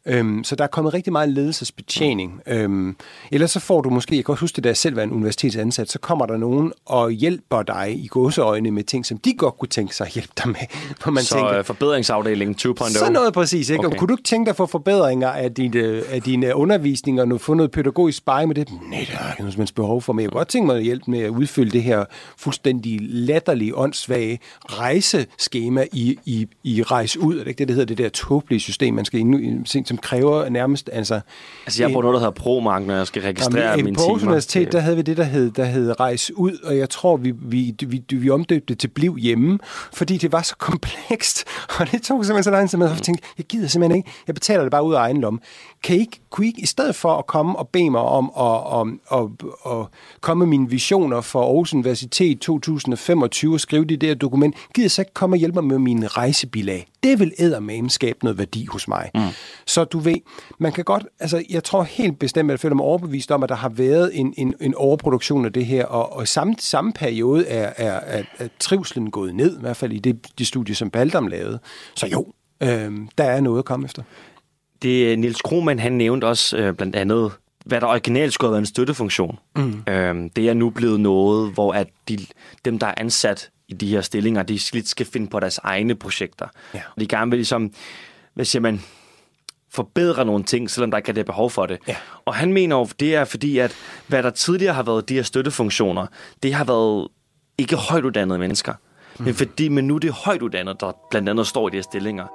Mm. 0.06 0.12
Øhm, 0.12 0.44
så 0.44 0.56
der 0.56 0.64
er 0.64 0.68
kommet 0.68 0.94
rigtig 0.94 1.12
meget 1.12 1.28
ledelsesbetjening. 1.28 2.40
Mm. 2.46 2.52
Øhm, 2.52 2.96
ellers 3.30 3.50
så 3.50 3.60
får 3.60 3.80
du 3.80 3.90
måske, 3.90 4.16
jeg 4.16 4.24
kan 4.24 4.32
også 4.32 4.40
huske 4.40 4.56
det, 4.56 4.64
da 4.64 4.68
jeg 4.68 4.76
selv 4.76 4.96
var 4.96 5.02
en 5.02 5.12
universitetsansat, 5.12 5.90
så 5.90 5.98
kommer 5.98 6.26
der 6.26 6.36
nogen 6.36 6.72
og 6.86 7.10
hjælper 7.10 7.62
dig 7.62 8.04
i 8.04 8.06
gåseøjne 8.06 8.70
med 8.70 8.84
ting, 8.84 9.06
som 9.06 9.18
de 9.18 9.34
godt 9.34 9.58
kunne 9.58 9.68
tænke 9.68 9.96
sig 9.96 10.06
at 10.06 10.12
hjælpe 10.12 10.32
dig 10.44 10.48
med. 10.48 10.60
Hvor 11.02 11.12
man 11.12 11.22
så 11.22 11.34
tænker, 11.34 11.58
øh, 11.58 11.64
forbedringsafdelingen 11.64 12.56
2.0. 12.60 12.92
Så 12.92 13.10
noget 13.12 13.34
præcis. 13.34 13.70
Ikke? 13.70 13.86
Okay. 13.86 13.94
Og 13.94 13.98
kunne 13.98 14.08
du 14.08 14.14
ikke 14.14 14.28
tænke 14.28 14.48
dig 14.48 14.56
få 14.56 14.66
forbedringer 14.66 15.28
af 15.28 15.54
din, 15.54 15.76
af 16.10 16.22
din 16.22 16.44
undervisning 16.44 17.20
og 17.20 17.28
få 17.46 17.54
noget 17.54 17.70
pædagogisk 17.70 18.18
sparring 18.18 18.48
med 18.48 18.54
det? 18.54 18.68
Nej, 18.70 18.80
det 19.00 19.08
er 19.14 19.30
ikke 19.30 19.42
noget, 19.42 19.58
man 19.58 19.68
behov 19.74 20.02
for. 20.02 20.12
Men 20.12 20.22
jeg 20.22 20.30
kunne 20.30 20.38
godt 20.38 20.48
tænke 20.48 20.66
mig 20.66 20.76
at 20.76 20.82
hjælpe 20.82 21.10
med 21.10 21.20
at 21.20 21.28
udfylde 21.28 21.70
det 21.70 21.82
her 21.82 22.04
fuldstændig 22.36 22.98
latterlige, 23.02 23.76
åndssvage 23.76 24.38
rejseskema 24.64 25.86
i, 25.92 26.18
i, 26.24 26.46
i 26.64 26.82
rejse 26.82 27.20
ud. 27.20 27.34
Er 27.34 27.38
det 27.38 27.46
ikke 27.46 27.58
det, 27.58 27.68
der 27.68 27.74
hedder 27.74 27.86
det 27.86 27.98
der 27.98 28.08
tåbelige 28.08 28.60
system, 28.60 28.94
man 28.94 29.04
skal 29.04 29.20
ind, 29.20 29.66
som 29.86 29.98
kræver 29.98 30.48
nærmest... 30.48 30.90
Altså, 30.92 31.20
altså 31.66 31.82
jeg 31.82 31.90
bruger 31.90 32.02
noget, 32.02 32.14
der 32.14 32.20
hedder 32.20 32.32
ProMark, 32.32 32.86
når 32.86 32.94
jeg 32.94 33.06
skal 33.06 33.22
registrere 33.22 33.70
jamen, 33.70 33.84
mine 33.84 33.96
timer. 33.96 34.08
På 34.08 34.14
Universitet, 34.14 34.72
der 34.72 34.80
havde 34.80 34.96
vi 34.96 35.02
det, 35.02 35.16
der 35.16 35.24
hed, 35.24 35.50
der 35.50 35.64
hed 35.64 36.00
Rejse 36.00 36.38
ud, 36.38 36.58
og 36.64 36.78
jeg 36.78 36.90
tror, 36.90 37.16
vi, 37.16 37.32
vi, 37.42 37.74
vi, 37.86 38.16
vi 38.16 38.30
omdøbte 38.30 38.66
det 38.68 38.78
til 38.78 38.88
Bliv 38.88 39.16
hjemme, 39.16 39.58
fordi 39.92 40.16
det 40.16 40.32
var 40.32 40.42
så 40.42 40.56
komplekst, 40.56 41.44
og 41.80 41.90
det 41.92 42.02
tog 42.02 42.24
simpelthen 42.24 42.42
så 42.42 42.50
lang 42.50 42.70
tid, 42.70 42.82
at 42.82 42.90
jeg 42.90 42.98
tænkte, 42.98 43.24
jeg 43.38 43.46
gider 43.46 43.68
simpelthen 43.68 43.96
ikke, 43.96 44.10
jeg 44.26 44.34
betaler 44.34 44.62
det 44.62 44.70
bare 44.70 44.84
ud 44.84 44.94
af 44.94 44.98
egen 44.98 45.20
lomme. 45.20 45.38
Kan 45.86 45.96
I 45.96 45.98
ikke, 45.98 46.20
kunne 46.30 46.46
I 46.46 46.48
ikke, 46.48 46.60
i 46.60 46.66
stedet 46.66 46.94
for 46.94 47.18
at 47.18 47.26
komme 47.26 47.58
og 47.58 47.68
bede 47.68 47.90
mig 47.90 48.00
om 48.00 48.24
at, 48.36 48.66
om, 48.66 49.00
at, 49.12 49.18
at, 49.66 49.72
at 49.72 49.86
komme 50.20 50.46
med 50.46 50.50
mine 50.50 50.70
visioner 50.70 51.20
for 51.20 51.42
Aarhus 51.42 51.74
Universitet 51.74 52.40
2025 52.40 53.54
og 53.54 53.60
skrive 53.60 53.84
det 53.84 54.00
der 54.00 54.14
dokument, 54.14 54.56
gider 54.74 54.88
så 54.88 55.02
ikke 55.02 55.14
komme 55.14 55.34
og 55.34 55.38
hjælpe 55.38 55.54
mig 55.54 55.64
med 55.64 55.78
mine 55.78 56.06
rejsebilag. 56.06 56.86
Det 57.02 57.20
vil 57.20 57.32
eddermame 57.38 57.90
skabe 57.90 58.18
noget 58.22 58.38
værdi 58.38 58.66
hos 58.66 58.88
mig. 58.88 59.10
Mm. 59.14 59.20
Så 59.66 59.84
du 59.84 59.98
ved, 59.98 60.16
man 60.58 60.72
kan 60.72 60.84
godt, 60.84 61.06
altså 61.20 61.44
jeg 61.50 61.64
tror 61.64 61.82
helt 61.82 62.18
bestemt, 62.18 62.50
at 62.50 62.52
jeg 62.52 62.60
føler 62.60 62.76
mig 62.76 62.84
overbevist 62.84 63.30
om, 63.30 63.42
at 63.42 63.48
der 63.48 63.54
har 63.54 63.68
været 63.68 64.10
en, 64.14 64.34
en, 64.36 64.54
en 64.60 64.74
overproduktion 64.74 65.44
af 65.44 65.52
det 65.52 65.66
her, 65.66 65.84
og, 65.84 66.16
og 66.16 66.22
i 66.22 66.26
samme, 66.26 66.54
samme 66.58 66.92
periode 66.92 67.46
er, 67.46 67.72
er, 67.76 68.00
er, 68.18 68.22
er 68.38 68.48
trivselen 68.58 69.10
gået 69.10 69.34
ned, 69.34 69.58
i 69.58 69.60
hvert 69.60 69.76
fald 69.76 69.92
i 69.92 69.98
det, 69.98 70.38
de 70.38 70.44
studie, 70.46 70.74
som 70.74 70.90
Baldam 70.90 71.26
lavede. 71.26 71.58
Så 71.96 72.06
jo, 72.06 72.26
øh, 72.62 72.92
der 73.18 73.24
er 73.24 73.40
noget 73.40 73.58
at 73.58 73.64
komme 73.64 73.84
efter. 73.84 74.02
Det 74.86 75.18
Nils 75.18 75.42
Krohmann, 75.42 75.78
han 75.78 75.92
nævnte 75.92 76.24
også 76.24 76.56
øh, 76.56 76.74
blandt 76.74 76.96
andet, 76.96 77.32
hvad 77.64 77.80
der 77.80 77.86
originalt 77.86 78.32
skulle 78.32 78.48
have 78.48 78.52
været 78.52 78.62
en 78.62 78.66
støttefunktion. 78.66 79.38
Mm. 79.56 79.82
Øh, 79.88 80.30
det 80.36 80.48
er 80.48 80.54
nu 80.54 80.70
blevet 80.70 81.00
noget, 81.00 81.52
hvor 81.52 81.72
at 81.72 81.88
de, 82.08 82.18
dem, 82.64 82.78
der 82.78 82.86
er 82.86 82.94
ansat 82.96 83.50
i 83.68 83.74
de 83.74 83.88
her 83.88 84.00
stillinger, 84.00 84.42
de 84.42 84.58
skal 84.84 85.06
finde 85.06 85.26
på 85.26 85.40
deres 85.40 85.58
egne 85.62 85.94
projekter. 85.94 86.46
Ja. 86.74 86.82
Og 86.94 87.00
de 87.00 87.06
gerne 87.06 87.30
vil 87.30 87.38
ligesom, 87.38 87.72
hvad 88.34 88.44
siger 88.44 88.60
man, 88.62 88.82
forbedre 89.72 90.24
nogle 90.24 90.44
ting, 90.44 90.70
selvom 90.70 90.90
der 90.90 90.98
ikke 90.98 91.08
er 91.08 91.14
det 91.14 91.26
behov 91.26 91.50
for 91.50 91.66
det. 91.66 91.78
Ja. 91.88 91.96
Og 92.24 92.34
han 92.34 92.52
mener 92.52 92.76
jo, 92.76 92.88
det 93.00 93.14
er 93.14 93.24
fordi, 93.24 93.58
at 93.58 93.76
hvad 94.06 94.22
der 94.22 94.30
tidligere 94.30 94.74
har 94.74 94.82
været 94.82 95.08
de 95.08 95.14
her 95.14 95.22
støttefunktioner, 95.22 96.06
det 96.42 96.54
har 96.54 96.64
været 96.64 97.08
ikke 97.58 97.76
højt 97.76 98.04
uddannede 98.04 98.38
mennesker. 98.38 98.72
Mm. 99.18 99.24
Men 99.24 99.34
fordi 99.34 99.68
men 99.68 99.86
nu 99.86 99.94
er 99.94 99.98
det 99.98 100.12
højt 100.12 100.42
uddannede, 100.42 100.76
der 100.80 100.92
blandt 101.10 101.28
andet 101.28 101.46
står 101.46 101.68
i 101.68 101.70
de 101.70 101.76
her 101.76 101.82
stillinger. 101.82 102.26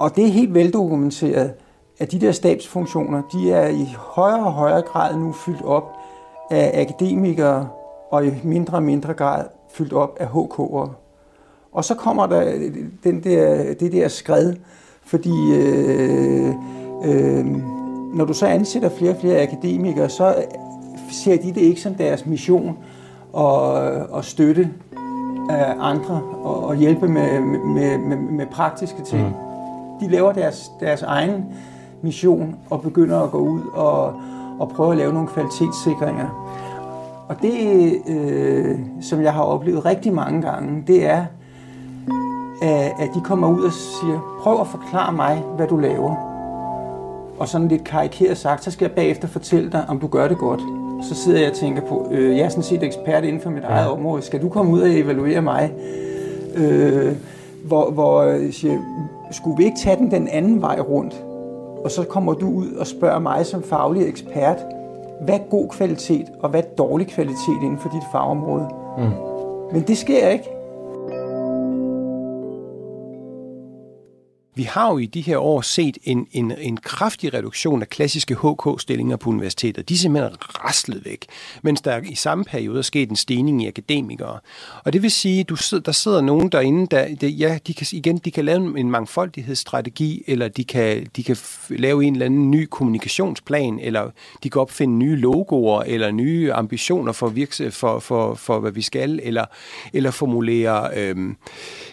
Og 0.00 0.16
det 0.16 0.24
er 0.24 0.28
helt 0.28 0.54
veldokumenteret, 0.54 1.52
at 1.98 2.12
de 2.12 2.20
der 2.20 2.32
stabsfunktioner, 2.32 3.22
de 3.32 3.52
er 3.52 3.68
i 3.68 3.96
højere 3.98 4.46
og 4.46 4.52
højere 4.52 4.82
grad 4.82 5.16
nu 5.16 5.32
fyldt 5.32 5.62
op 5.62 5.96
af 6.50 6.80
akademikere, 6.80 7.68
og 8.10 8.26
i 8.26 8.30
mindre 8.44 8.76
og 8.76 8.82
mindre 8.82 9.14
grad 9.14 9.44
fyldt 9.72 9.92
op 9.92 10.16
af 10.20 10.26
HK'ere. 10.26 10.90
Og 11.72 11.84
så 11.84 11.94
kommer 11.94 12.26
der 12.26 12.58
den 13.04 13.24
der, 13.24 13.74
det 13.74 13.92
der 13.92 14.08
skred, 14.08 14.54
fordi 15.04 15.52
øh, 15.52 16.54
øh, 17.04 17.46
når 18.14 18.24
du 18.24 18.32
så 18.32 18.46
ansætter 18.46 18.88
flere 18.88 19.10
og 19.10 19.20
flere 19.20 19.42
akademikere, 19.42 20.08
så 20.08 20.34
ser 21.10 21.36
de 21.36 21.48
det 21.48 21.60
ikke 21.60 21.80
som 21.80 21.94
deres 21.94 22.26
mission 22.26 22.78
at, 23.38 24.16
at 24.16 24.24
støtte 24.24 24.70
øh, 25.50 25.70
andre 25.78 26.22
og, 26.42 26.64
og 26.64 26.76
hjælpe 26.76 27.08
med, 27.08 27.40
med, 27.40 27.98
med, 27.98 28.16
med 28.16 28.46
praktiske 28.46 29.02
ting. 29.02 29.28
Mm. 29.28 29.49
De 30.00 30.08
laver 30.08 30.32
deres, 30.32 30.72
deres 30.80 31.02
egen 31.02 31.44
mission 32.02 32.56
og 32.70 32.82
begynder 32.82 33.20
at 33.20 33.30
gå 33.30 33.38
ud 33.38 33.60
og, 33.74 34.14
og 34.58 34.68
prøve 34.68 34.90
at 34.90 34.98
lave 34.98 35.12
nogle 35.12 35.28
kvalitetssikringer. 35.28 36.56
Og 37.28 37.36
det, 37.42 37.92
øh, 38.08 38.78
som 39.00 39.22
jeg 39.22 39.32
har 39.32 39.42
oplevet 39.42 39.84
rigtig 39.84 40.12
mange 40.14 40.42
gange, 40.42 40.84
det 40.86 41.06
er, 41.06 41.24
at 43.00 43.10
de 43.14 43.20
kommer 43.24 43.48
ud 43.48 43.64
og 43.64 43.72
siger, 43.72 44.38
prøv 44.42 44.60
at 44.60 44.66
forklare 44.66 45.12
mig, 45.12 45.42
hvad 45.56 45.66
du 45.66 45.76
laver. 45.76 46.14
Og 47.38 47.48
sådan 47.48 47.68
lidt 47.68 47.84
karikeret 47.84 48.38
sagt, 48.38 48.64
så 48.64 48.70
skal 48.70 48.84
jeg 48.84 48.94
bagefter 48.94 49.28
fortælle 49.28 49.72
dig, 49.72 49.84
om 49.88 50.00
du 50.00 50.06
gør 50.06 50.28
det 50.28 50.38
godt. 50.38 50.60
Så 51.08 51.14
sidder 51.14 51.40
jeg 51.40 51.50
og 51.50 51.56
tænker 51.56 51.82
på, 51.82 52.08
øh, 52.10 52.36
jeg 52.36 52.44
er 52.44 52.48
sådan 52.48 52.62
set 52.62 52.82
ekspert 52.82 53.24
inden 53.24 53.42
for 53.42 53.50
mit 53.50 53.62
ja. 53.62 53.68
eget 53.68 53.90
område. 53.90 54.22
Skal 54.22 54.42
du 54.42 54.48
komme 54.48 54.72
ud 54.72 54.80
og 54.80 54.90
evaluere 54.90 55.42
mig? 55.42 55.72
Øh, 56.54 57.12
hvor, 57.64 57.90
hvor 57.90 58.22
jeg 58.22 58.54
siger, 58.54 58.78
skulle 59.30 59.56
vi 59.56 59.64
ikke 59.64 59.78
tage 59.78 59.96
den 59.96 60.10
den 60.10 60.28
anden 60.28 60.62
vej 60.62 60.80
rundt? 60.80 61.24
Og 61.84 61.90
så 61.90 62.04
kommer 62.04 62.32
du 62.32 62.50
ud 62.50 62.72
og 62.72 62.86
spørger 62.86 63.18
mig 63.18 63.46
som 63.46 63.62
faglig 63.62 64.08
ekspert, 64.08 64.56
hvad 65.20 65.34
er 65.34 65.44
god 65.50 65.68
kvalitet, 65.68 66.32
og 66.40 66.50
hvad 66.50 66.62
er 66.62 66.66
dårlig 66.78 67.06
kvalitet 67.06 67.62
inden 67.62 67.78
for 67.78 67.88
dit 67.88 68.02
fagområde? 68.12 68.68
Mm. 68.98 69.10
Men 69.72 69.82
det 69.82 69.98
sker 69.98 70.28
ikke. 70.28 70.59
Vi 74.54 74.62
har 74.62 74.90
jo 74.90 74.98
i 74.98 75.06
de 75.06 75.20
her 75.20 75.38
år 75.38 75.60
set 75.60 75.98
en, 76.02 76.26
en, 76.32 76.52
en 76.58 76.76
kraftig 76.76 77.34
reduktion 77.34 77.82
af 77.82 77.88
klassiske 77.88 78.34
HK-stillinger 78.34 79.16
på 79.16 79.30
universitetet. 79.30 79.88
De 79.88 79.94
er 79.94 79.98
simpelthen 79.98 80.36
raslet 80.40 81.04
væk, 81.04 81.26
mens 81.62 81.80
der 81.80 82.00
i 82.00 82.14
samme 82.14 82.44
periode 82.44 82.78
er 82.78 82.82
sket 82.82 83.10
en 83.10 83.16
stigning 83.16 83.62
i 83.62 83.66
akademikere. 83.66 84.38
Og 84.84 84.92
det 84.92 85.02
vil 85.02 85.10
sige, 85.10 85.40
at 85.40 85.86
der 85.86 85.92
sidder 85.92 86.20
nogen 86.20 86.48
derinde, 86.48 86.86
der, 86.86 87.14
der 87.14 87.28
ja, 87.28 87.58
de 87.66 87.74
kan, 87.74 87.86
igen, 87.92 88.18
de 88.18 88.30
kan 88.30 88.44
lave 88.44 88.78
en 88.78 88.90
mangfoldighedsstrategi, 88.90 90.24
eller 90.26 90.48
de 90.48 90.64
kan, 90.64 91.06
de 91.16 91.24
kan 91.24 91.36
lave 91.68 92.04
en 92.04 92.12
eller 92.12 92.26
anden 92.26 92.50
ny 92.50 92.66
kommunikationsplan, 92.70 93.78
eller 93.78 94.10
de 94.42 94.50
kan 94.50 94.60
opfinde 94.60 94.94
nye 94.94 95.16
logoer, 95.16 95.82
eller 95.82 96.10
nye 96.10 96.52
ambitioner 96.52 97.12
for, 97.12 97.28
virks, 97.28 97.62
for, 97.70 97.98
for, 97.98 98.34
for 98.34 98.60
hvad 98.60 98.72
vi 98.72 98.82
skal, 98.82 99.20
eller, 99.22 99.44
eller 99.92 100.10
formulere 100.10 100.90
øhm, 100.96 101.36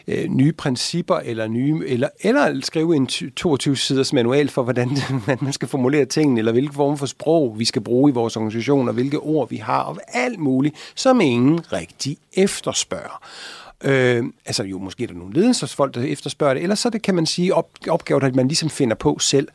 øh, 0.07 0.25
nye 0.29 0.53
principper, 0.53 1.15
eller 1.15 1.47
nye, 1.47 1.83
eller, 1.87 2.09
eller 2.19 2.46
skrive 2.61 2.95
en 2.95 3.07
22-siders 3.39 4.13
manual 4.13 4.49
for, 4.49 4.63
hvordan 4.67 4.97
man 5.41 5.53
skal 5.53 5.67
formulere 5.67 6.05
tingene, 6.05 6.39
eller 6.39 6.51
hvilke 6.51 6.73
form 6.73 6.97
for 6.97 7.05
sprog 7.05 7.59
vi 7.59 7.65
skal 7.65 7.81
bruge 7.81 8.11
i 8.11 8.13
vores 8.13 8.35
organisation, 8.35 8.87
og 8.87 8.93
hvilke 8.93 9.19
ord 9.19 9.49
vi 9.49 9.57
har, 9.57 9.83
og 9.83 9.97
alt 10.07 10.39
muligt, 10.39 10.75
som 10.95 11.21
ingen 11.21 11.73
rigtig 11.73 12.17
efterspørger. 12.33 13.21
Øh, 13.83 14.23
altså 14.45 14.63
jo, 14.63 14.79
måske 14.79 15.03
er 15.03 15.07
der 15.07 15.13
nogle 15.13 15.33
ledelsesfolk, 15.33 15.95
der 15.95 16.01
efterspørger 16.01 16.53
det, 16.53 16.63
eller 16.63 16.75
så 16.75 16.89
det, 16.89 17.01
kan 17.01 17.15
man 17.15 17.25
sige, 17.25 17.55
op, 17.55 17.69
opgaver, 17.89 18.19
der 18.19 18.31
man 18.33 18.47
ligesom 18.47 18.69
finder 18.69 18.95
på 18.95 19.19
selv. 19.19 19.47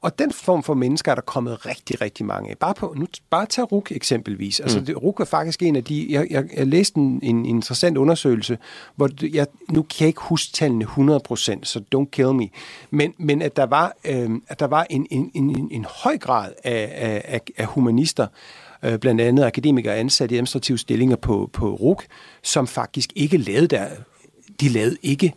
Og 0.00 0.18
den 0.18 0.32
form 0.32 0.62
for 0.62 0.74
mennesker 0.74 1.10
er 1.10 1.14
der 1.14 1.22
kommet 1.22 1.66
rigtig, 1.66 2.00
rigtig 2.00 2.26
mange 2.26 2.50
af. 2.50 2.58
Bare, 2.58 2.74
på, 2.74 2.94
nu, 2.96 3.06
bare 3.30 3.46
tag 3.46 3.72
RUK 3.72 3.92
eksempelvis. 3.92 4.60
Altså, 4.60 4.80
mm. 4.80 4.94
RUK 4.96 5.20
er 5.20 5.24
faktisk 5.24 5.62
en 5.62 5.76
af 5.76 5.84
de... 5.84 6.06
Jeg, 6.10 6.26
jeg, 6.30 6.44
jeg 6.56 6.66
læste 6.66 6.96
en, 6.96 7.20
en 7.22 7.46
interessant 7.46 7.96
undersøgelse, 7.96 8.58
hvor 8.94 9.10
jeg, 9.34 9.46
nu 9.68 9.82
kan 9.82 9.96
jeg 10.00 10.08
ikke 10.08 10.22
huske 10.22 10.52
tallene 10.52 10.84
100%, 10.84 10.88
så 11.62 11.80
don't 11.94 12.10
kill 12.10 12.34
me. 12.34 12.48
Men, 12.90 13.14
men 13.18 13.42
at 13.42 13.56
der 13.56 13.66
var, 13.66 13.92
øh, 14.04 14.30
at 14.48 14.60
der 14.60 14.66
var 14.66 14.86
en, 14.90 15.06
en, 15.10 15.30
en, 15.34 15.68
en 15.70 15.86
høj 15.88 16.18
grad 16.18 16.52
af, 16.64 17.22
af, 17.24 17.40
af 17.56 17.66
humanister, 17.66 18.26
øh, 18.86 18.98
blandt 18.98 19.20
andet 19.20 19.44
akademikere 19.44 19.96
ansat 19.96 20.32
i 20.32 20.34
administrative 20.34 20.78
stillinger 20.78 21.16
på, 21.16 21.50
på 21.52 21.74
RUK, 21.74 22.04
som 22.42 22.66
faktisk 22.66 23.10
ikke 23.14 23.36
lavede 23.36 23.66
der, 23.66 23.88
de 24.60 24.68
lavede 24.68 24.96
ikke 25.02 25.32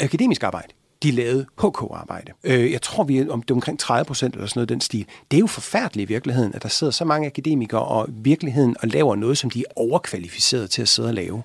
akademisk 0.00 0.42
arbejde. 0.42 0.68
De 1.02 1.10
lavede 1.10 1.46
HK-arbejde. 1.58 2.32
Øh, 2.44 2.72
jeg 2.72 2.82
tror, 2.82 3.04
vi 3.04 3.18
er, 3.18 3.30
om 3.30 3.42
det 3.42 3.50
er 3.50 3.54
omkring 3.54 3.78
30 3.78 4.04
procent 4.04 4.34
eller 4.34 4.46
sådan 4.46 4.58
noget 4.58 4.68
den 4.68 4.80
stil. 4.80 5.06
Det 5.30 5.36
er 5.36 5.40
jo 5.40 5.46
forfærdeligt 5.46 6.10
i 6.10 6.12
virkeligheden, 6.12 6.54
at 6.54 6.62
der 6.62 6.68
sidder 6.68 6.90
så 6.90 7.04
mange 7.04 7.26
akademikere 7.26 7.82
og 7.82 8.08
virkeligheden 8.08 8.76
og 8.82 8.88
laver 8.88 9.16
noget, 9.16 9.38
som 9.38 9.50
de 9.50 9.60
er 9.60 9.72
overkvalificeret 9.76 10.70
til 10.70 10.82
at 10.82 10.88
sidde 10.88 11.08
og 11.08 11.14
lave. 11.14 11.42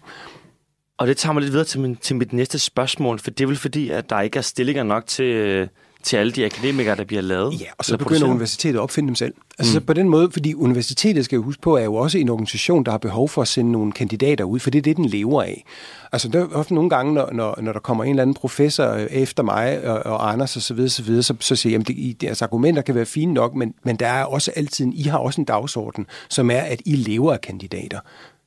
Og 0.98 1.08
det 1.08 1.18
tager 1.18 1.34
mig 1.34 1.42
lidt 1.42 1.52
videre 1.52 1.66
til, 1.66 1.80
min, 1.80 1.96
til 1.96 2.16
mit 2.16 2.34
næste 2.34 2.60
spørgsmål, 2.60 3.20
for 3.20 3.32
det 3.32 3.44
er 3.44 3.48
vel 3.48 3.58
fordi, 3.58 3.90
at 3.90 4.10
der 4.10 4.22
ikke 4.22 4.38
er 4.38 4.42
stillinger 4.42 4.84
nok 4.84 5.08
til, 5.08 5.26
øh, 5.26 5.68
til 6.08 6.18
alle 6.18 6.32
de 6.32 6.46
akademikere, 6.46 6.96
der 6.96 7.04
bliver 7.04 7.22
lavet? 7.22 7.62
Ja, 7.62 7.66
og 7.78 7.86
så 7.86 7.92
begynder 7.92 8.08
produceret. 8.08 8.30
universitetet 8.30 8.78
at 8.78 8.82
opfinde 8.82 9.08
dem 9.08 9.16
selv. 9.16 9.34
Altså 9.60 9.80
mm. 9.80 9.86
på 9.86 9.94
den 9.94 10.10
måde, 10.10 10.32
fordi 10.32 10.54
universitetet, 10.54 11.26
skal 11.26 11.36
jo 11.36 11.44
huske 11.44 11.62
på, 11.62 11.78
er 11.78 11.84
jo 11.84 11.96
også 11.96 12.18
en 12.18 12.30
organisation, 12.30 12.84
der 12.84 12.92
har 12.92 12.98
behov 12.98 13.30
for 13.30 13.42
at 13.42 13.48
sende 13.48 13.72
nogle 13.72 13.92
kandidater 13.92 14.44
ud, 14.44 14.60
for 14.60 14.70
det 14.70 14.78
er 14.78 14.82
det, 14.82 14.98
den 14.98 15.06
lever 15.06 15.44
af. 15.44 15.64
Altså 16.12 16.28
der 16.28 16.40
er 16.40 16.48
ofte 16.54 16.74
nogle 16.74 16.90
gange, 16.90 17.14
når, 17.14 17.30
når, 17.34 17.62
når 17.62 17.74
der 17.74 17.80
kommer 17.80 18.04
en 18.04 18.10
eller 18.10 18.22
anden 18.22 18.34
professor 18.34 18.92
øh, 18.92 19.08
efter 19.10 19.44
mig 19.44 19.88
og, 19.88 20.00
og 20.06 20.32
Anders 20.32 20.56
og 20.56 20.62
så 20.62 20.74
videre, 20.74 20.90
så, 20.90 21.04
videre, 21.04 21.24
så, 21.24 21.36
så 21.40 21.56
siger 21.56 21.80
jeg, 21.80 22.10
at 22.10 22.22
deres 22.22 22.42
argumenter 22.42 22.82
kan 22.82 22.96
være 22.96 23.06
fine 23.06 23.34
nok, 23.34 23.56
men, 23.56 23.74
men 23.84 23.96
der 23.96 24.08
er 24.08 24.24
også 24.24 24.52
altid, 24.56 24.88
I 24.94 25.04
har 25.04 25.18
også 25.18 25.42
en 25.42 25.46
dagsorden, 25.46 26.06
som 26.30 26.52
er, 26.52 26.60
at 26.60 26.82
I 26.86 26.96
lever 26.96 27.34
af 27.34 27.42
kandidater. 27.42 28.00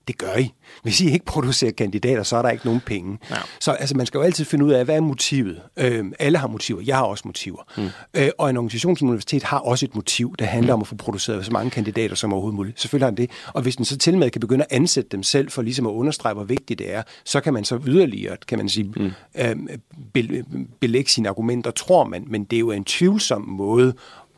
Det 0.09 0.19
gør 0.19 0.37
I. 0.37 0.53
Hvis 0.83 1.01
I 1.01 1.13
ikke 1.13 1.25
producerer 1.25 1.73
kandidater, 1.73 2.23
så 2.23 2.37
er 2.37 2.43
der 2.43 2.51
ikke 2.51 2.67
nogen 2.67 2.81
penge. 2.87 3.19
Ja. 3.31 3.37
Så 3.61 3.73
altså, 3.73 3.97
man 3.97 4.07
skal 4.07 4.19
jo 4.19 4.25
altid 4.25 4.45
finde 4.45 4.65
ud 4.65 4.73
af, 4.73 4.85
hvad 4.85 4.97
er 4.97 5.01
motivet? 5.01 5.63
Øh, 5.77 6.05
alle 6.19 6.39
har 6.39 6.49
motiver. 6.49 6.83
Jeg 6.87 6.97
har 6.97 7.05
også 7.05 7.23
motiver. 7.27 7.63
Mm. 7.77 7.89
Øh, 8.15 8.31
og 8.39 8.51
en 8.51 8.57
organisation 8.57 8.97
som 8.97 9.09
universitet 9.09 9.43
har 9.43 9.59
også 9.59 9.87
et 9.87 9.95
motiv, 9.95 10.35
der 10.39 10.45
handler 10.45 10.75
mm. 10.75 10.79
om 10.79 10.81
at 10.81 10.87
få 10.87 10.95
produceret 10.95 11.45
så 11.45 11.53
mange 11.53 11.71
kandidater 11.71 12.15
som 12.15 12.33
overhovedet 12.33 12.57
muligt. 12.57 12.81
Selvfølgelig 12.81 13.07
har 13.07 13.11
den 13.11 13.17
det. 13.17 13.31
Og 13.47 13.63
hvis 13.63 13.77
den 13.77 13.85
så 13.85 13.99
til 13.99 14.19
med 14.19 14.31
kan 14.31 14.41
begynde 14.41 14.65
at 14.71 14.77
ansætte 14.77 15.09
dem 15.13 15.23
selv 15.23 15.51
for 15.51 15.63
ligesom 15.63 15.87
at 15.87 15.91
understrege, 15.91 16.35
hvor 16.35 16.45
vigtigt 16.45 16.79
det 16.79 16.95
er, 16.95 17.03
så 17.25 17.41
kan 17.41 17.55
man 17.55 17.65
så 17.65 17.81
yderligere, 17.87 18.37
kan 18.49 18.59
man 18.59 18.69
sige, 18.69 18.93
mm. 18.97 19.13
øh, 19.39 20.45
belægge 20.81 21.11
sine 21.11 21.29
argumenter, 21.29 21.71
tror 21.71 22.05
man. 22.05 22.25
Men 22.27 22.45
det 22.45 22.57
er 22.57 22.61
jo 22.61 22.71
en 22.71 22.85
tvivlsom 22.85 23.43
måde 23.43 23.95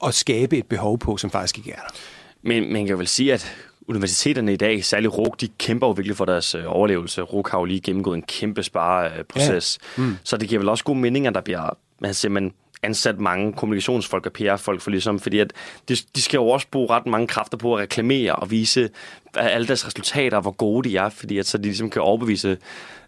at 0.07 0.15
skabe 0.15 0.59
et 0.59 0.67
behov 0.67 0.99
på, 0.99 1.17
som 1.17 1.31
faktisk 1.31 1.59
ikke 1.59 1.71
er 1.71 1.77
der. 1.77 1.95
Men 2.43 2.73
man 2.73 2.87
kan 2.87 2.99
vel 2.99 3.07
sige, 3.07 3.33
at 3.33 3.57
universiteterne 3.89 4.53
i 4.53 4.57
dag, 4.57 4.85
særligt 4.85 5.19
RUG, 5.19 5.37
de 5.41 5.49
kæmper 5.59 5.87
jo 5.87 5.93
virkelig 5.93 6.17
for 6.17 6.25
deres 6.25 6.55
øh, 6.55 6.63
overlevelse. 6.67 7.23
RUG 7.23 7.49
har 7.51 7.59
jo 7.59 7.65
lige 7.65 7.81
gennemgået 7.81 8.17
en 8.17 8.23
kæmpe 8.23 8.63
spareproces. 8.63 9.79
Ja. 9.99 10.03
Mm. 10.03 10.17
Så 10.23 10.37
det 10.37 10.49
giver 10.49 10.59
vel 10.59 10.69
også 10.69 10.85
gode 10.85 10.99
mening, 10.99 11.27
at 11.27 11.35
der 11.35 11.41
bliver 11.41 11.77
man 12.01 12.15
simpelthen 12.15 12.53
ansat 12.83 13.21
mange 13.21 13.53
kommunikationsfolk 13.53 14.27
og 14.27 14.33
PR-folk 14.33 14.81
for 14.81 14.91
ligesom, 14.91 15.21
fordi 15.21 15.39
at 15.39 15.53
de, 15.89 15.97
de 16.17 16.23
skal 16.23 16.39
jo 16.39 16.49
også 16.49 16.67
bruge 16.71 16.91
ret 16.91 17.07
mange 17.07 17.27
kræfter 17.27 17.59
på 17.59 17.75
at 17.75 17.81
reklamere 17.81 18.37
og 18.37 18.51
vise 18.51 18.91
alle 19.35 19.67
deres 19.67 19.87
resultater, 19.87 20.41
hvor 20.41 20.51
gode 20.51 20.89
de 20.89 20.97
er, 20.97 21.09
fordi 21.09 21.39
at 21.39 21.47
så 21.47 21.59
de 21.59 21.63
ligesom 21.63 21.91
kan 21.91 22.03
overbevise 22.03 22.59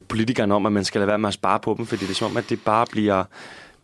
politikerne 0.08 0.54
om, 0.54 0.66
at 0.66 0.72
man 0.72 0.84
skal 0.84 0.98
lade 0.98 1.08
være 1.08 1.18
med 1.18 1.28
at 1.28 1.34
spare 1.34 1.60
på 1.60 1.74
dem, 1.78 1.86
fordi 1.86 2.04
det 2.04 2.10
er 2.10 2.14
som 2.14 2.30
om, 2.30 2.36
at 2.36 2.44
det 2.50 2.60
bare 2.64 2.86
bliver, 2.90 3.24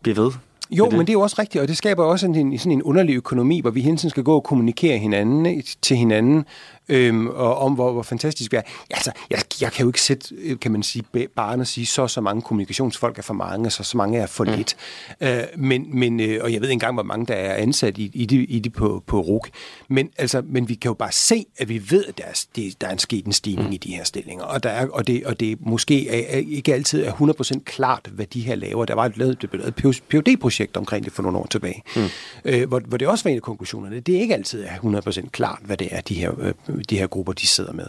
bliver 0.01 0.15
ved. 0.15 0.31
Jo, 0.71 0.85
det. 0.85 0.93
men 0.93 1.01
det 1.01 1.09
er 1.09 1.13
jo 1.13 1.21
også 1.21 1.35
rigtigt, 1.39 1.61
og 1.61 1.67
det 1.67 1.77
skaber 1.77 2.03
også 2.03 2.25
en, 2.25 2.59
sådan 2.59 2.71
en 2.71 2.83
underlig 2.83 3.15
økonomi, 3.15 3.61
hvor 3.61 3.71
vi 3.71 3.81
hele 3.81 3.97
tiden 3.97 4.09
skal 4.09 4.23
gå 4.23 4.35
og 4.35 4.43
kommunikere 4.43 4.97
hinanden, 4.97 5.63
til 5.81 5.97
hinanden, 5.97 6.45
øhm, 6.91 7.27
og 7.27 7.57
om 7.57 7.73
hvor, 7.73 7.91
hvor 7.91 8.03
fantastisk 8.03 8.51
vi 8.51 8.57
er. 8.57 8.61
Altså, 8.89 9.11
jeg, 9.29 9.39
jeg 9.61 9.71
kan 9.71 9.83
jo 9.83 9.89
ikke 9.89 10.01
sætte, 10.01 10.35
øh, 10.35 10.59
kan 10.59 10.71
man 10.71 10.83
sige, 10.83 11.03
bare 11.35 11.61
at 11.61 11.67
sige, 11.67 11.85
så 11.85 12.07
så 12.07 12.21
mange 12.21 12.41
kommunikationsfolk 12.41 13.17
er 13.17 13.21
for 13.21 13.33
mange, 13.33 13.69
så 13.69 13.83
så 13.83 13.97
mange 13.97 14.19
er 14.19 14.25
for 14.25 14.43
mm. 14.43 14.51
lidt. 14.51 14.75
Øh, 15.21 15.43
men, 15.57 15.99
men, 15.99 16.19
øh, 16.19 16.39
og 16.43 16.53
jeg 16.53 16.61
ved 16.61 16.67
ikke 16.69 16.73
engang, 16.73 16.93
hvor 16.93 17.03
mange 17.03 17.25
der 17.25 17.33
er 17.33 17.55
ansat 17.55 17.97
i, 17.97 18.11
i, 18.13 18.25
det, 18.25 18.45
i 18.49 18.59
det 18.59 18.73
på, 18.73 19.03
på 19.07 19.21
RUK. 19.21 19.49
Men, 19.87 20.09
altså, 20.17 20.41
men 20.45 20.69
vi 20.69 20.75
kan 20.75 20.89
jo 20.89 20.93
bare 20.93 21.11
se, 21.11 21.45
at 21.57 21.69
vi 21.69 21.91
ved, 21.91 22.05
at 22.05 22.17
der 22.17 22.23
er, 22.23 22.45
det, 22.55 22.81
der 22.81 22.87
er 22.87 22.91
en 22.91 22.99
sket 22.99 23.25
en 23.25 23.33
stigning 23.33 23.67
mm. 23.67 23.73
i 23.73 23.77
de 23.77 23.95
her 23.95 24.03
stillinger. 24.03 24.43
Og, 24.43 24.63
der 24.63 24.69
er, 24.69 24.87
og, 24.87 25.07
det, 25.07 25.25
og 25.25 25.39
det 25.39 25.57
måske 25.61 26.09
er, 26.09 26.37
er, 26.37 26.41
ikke 26.47 26.73
altid 26.73 27.03
er 27.03 27.11
100% 27.11 27.63
klart, 27.63 28.09
hvad 28.13 28.25
de 28.25 28.41
her 28.41 28.55
laver. 28.55 28.85
Der 28.85 28.95
var 28.95 29.05
et 29.05 29.17
lavet, 29.17 29.43
et 29.43 30.03
phd 30.09 30.37
projekt 30.41 30.77
omkring 30.77 31.05
det 31.05 31.13
for 31.13 31.23
nogle 31.23 31.37
år 31.37 31.47
tilbage, 31.49 31.83
mm. 31.95 32.01
øh, 32.45 32.67
hvor, 32.67 32.79
hvor 32.79 32.97
det 32.97 33.07
også 33.07 33.23
var 33.23 33.31
en 33.31 33.35
af 33.35 33.41
konklusionerne. 33.41 33.99
Det 33.99 34.15
er 34.15 34.19
ikke 34.19 34.33
altid 34.33 34.63
er 34.63 35.01
100% 35.21 35.29
klart, 35.29 35.59
hvad 35.63 35.77
det 35.77 35.87
er, 35.91 36.01
de 36.01 36.13
her 36.13 36.31
øh, 36.39 36.53
de 36.83 36.97
her 36.97 37.07
grupper, 37.07 37.33
de 37.33 37.47
sidder 37.47 37.73
med. 37.73 37.87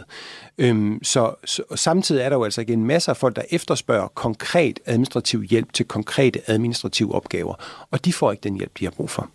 Øhm, 0.57 0.99
så, 1.03 1.35
så 1.45 1.63
samtidig 1.75 2.21
er 2.21 2.29
der 2.29 2.35
jo 2.35 2.43
altså 2.43 2.61
igen 2.61 2.79
en 2.79 2.85
masse 2.85 3.11
af 3.11 3.17
folk, 3.17 3.35
der 3.35 3.41
efterspørger 3.51 4.07
konkret 4.07 4.79
administrativ 4.85 5.41
hjælp 5.41 5.73
til 5.73 5.85
konkrete 5.85 6.41
administrative 6.47 7.15
opgaver, 7.15 7.85
og 7.91 8.05
de 8.05 8.13
får 8.13 8.31
ikke 8.31 8.41
den 8.41 8.57
hjælp, 8.57 8.71
de 8.79 8.85
har 8.85 8.91
brug 8.91 9.09
for. 9.09 9.29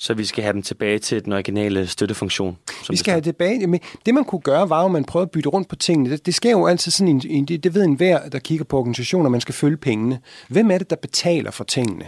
Så 0.00 0.14
vi 0.14 0.24
skal 0.24 0.42
have 0.42 0.52
dem 0.52 0.62
tilbage 0.62 0.98
til 0.98 1.24
den 1.24 1.32
originale 1.32 1.86
støttefunktion? 1.86 2.58
Som 2.84 2.92
vi 2.92 2.96
skal 2.96 3.12
have 3.12 3.22
tilbage. 3.22 3.66
Men 3.66 3.80
det 4.06 4.14
man 4.14 4.24
kunne 4.24 4.40
gøre, 4.40 4.70
var 4.70 4.80
jo, 4.80 4.86
at 4.86 4.92
man 4.92 5.04
prøvede 5.04 5.26
at 5.26 5.30
bytte 5.30 5.48
rundt 5.48 5.68
på 5.68 5.76
tingene. 5.76 6.10
Det, 6.10 6.26
det 6.26 6.34
sker 6.34 6.50
jo 6.50 6.66
altid 6.66 6.92
sådan 6.92 7.08
en, 7.08 7.22
en 7.28 7.44
det, 7.44 7.64
det 7.64 7.74
ved 7.74 7.84
enhver, 7.84 8.28
der 8.28 8.38
kigger 8.38 8.64
på 8.64 8.78
organisationer, 8.78 9.30
man 9.30 9.40
skal 9.40 9.54
følge 9.54 9.76
pengene. 9.76 10.20
Hvem 10.48 10.70
er 10.70 10.78
det, 10.78 10.90
der 10.90 10.96
betaler 10.96 11.50
for 11.50 11.64
tingene? 11.64 12.04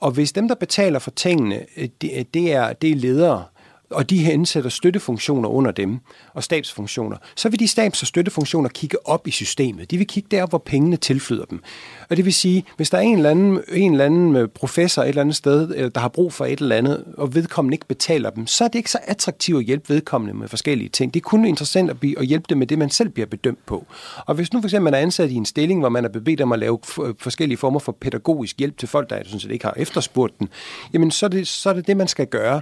Og 0.00 0.10
hvis 0.10 0.32
dem, 0.32 0.48
der 0.48 0.54
betaler 0.54 0.98
for 0.98 1.10
tingene, 1.10 1.60
øh, 1.76 1.88
det, 2.00 2.34
det, 2.34 2.52
er, 2.52 2.72
det 2.72 2.90
er 2.90 2.96
ledere, 2.96 3.44
og 3.90 4.10
de 4.10 4.18
her 4.18 4.32
indsætter 4.32 4.70
støttefunktioner 4.70 5.48
under 5.48 5.70
dem, 5.70 5.98
og 6.34 6.44
stabsfunktioner, 6.44 7.16
så 7.36 7.48
vil 7.48 7.60
de 7.60 7.68
stabs- 7.68 8.02
og 8.02 8.06
støttefunktioner 8.06 8.68
kigge 8.68 9.08
op 9.08 9.26
i 9.26 9.30
systemet. 9.30 9.90
De 9.90 9.98
vil 9.98 10.06
kigge 10.06 10.28
der, 10.30 10.46
hvor 10.46 10.58
pengene 10.58 10.96
tilflyder 10.96 11.44
dem. 11.44 11.62
Og 12.10 12.16
det 12.16 12.24
vil 12.24 12.34
sige, 12.34 12.64
hvis 12.76 12.90
der 12.90 12.98
er 12.98 13.02
en 13.02 13.16
eller 13.16 13.30
anden, 13.30 13.60
en 13.72 13.92
eller 13.92 14.04
anden 14.04 14.36
øh, 14.36 14.48
professor 14.48 15.02
et 15.02 15.08
eller 15.08 15.22
andet 15.22 15.36
sted, 15.36 15.74
øh, 15.76 15.90
der 15.94 16.00
har 16.00 16.08
brug 16.08 16.32
for 16.32 16.46
et 16.46 16.58
eller 16.58 16.76
andet, 16.76 17.04
og 17.16 17.34
vedkommende 17.34 17.74
ikke 17.74 17.86
betaler 17.86 18.30
dem, 18.30 18.46
så 18.46 18.64
er 18.64 18.68
det 18.68 18.78
ikke 18.78 18.90
så 18.90 18.98
attraktivt 19.02 19.58
at 19.58 19.64
hjælpe 19.64 19.94
vedkommende 19.94 20.34
med 20.34 20.48
forskellige 20.48 20.88
ting. 20.88 21.14
Det 21.14 21.20
er 21.20 21.24
kun 21.24 21.44
interessant 21.44 21.90
at, 21.90 22.00
blive, 22.00 22.18
at 22.18 22.26
hjælpe 22.26 22.46
dem 22.48 22.58
med 22.58 22.66
det, 22.66 22.78
man 22.78 22.90
selv 22.90 23.08
bliver 23.08 23.26
bedømt 23.26 23.66
på. 23.66 23.86
Og 24.26 24.34
hvis 24.34 24.52
nu 24.52 24.60
for 24.60 24.68
eksempel 24.68 24.84
man 24.84 24.94
er 24.94 24.98
ansat 24.98 25.30
i 25.30 25.34
en 25.34 25.46
stilling, 25.46 25.80
hvor 25.80 25.88
man 25.88 26.04
er 26.04 26.08
bedt 26.08 26.40
om 26.40 26.52
at 26.52 26.58
lave 26.58 26.78
øh, 27.02 27.14
forskellige 27.18 27.58
former 27.58 27.78
for 27.78 27.92
pædagogisk 28.00 28.58
hjælp 28.58 28.78
til 28.78 28.88
folk, 28.88 29.10
der 29.10 29.16
sådan 29.24 29.40
set 29.40 29.50
ikke 29.50 29.64
har 29.64 29.74
efterspurgt 29.76 30.38
den, 30.38 30.48
jamen 30.92 31.10
så 31.10 31.26
er 31.26 31.30
det 31.30 31.48
så 31.48 31.70
er 31.70 31.72
det, 31.72 31.86
det, 31.86 31.96
man 31.96 32.08
skal 32.08 32.26
gøre. 32.26 32.60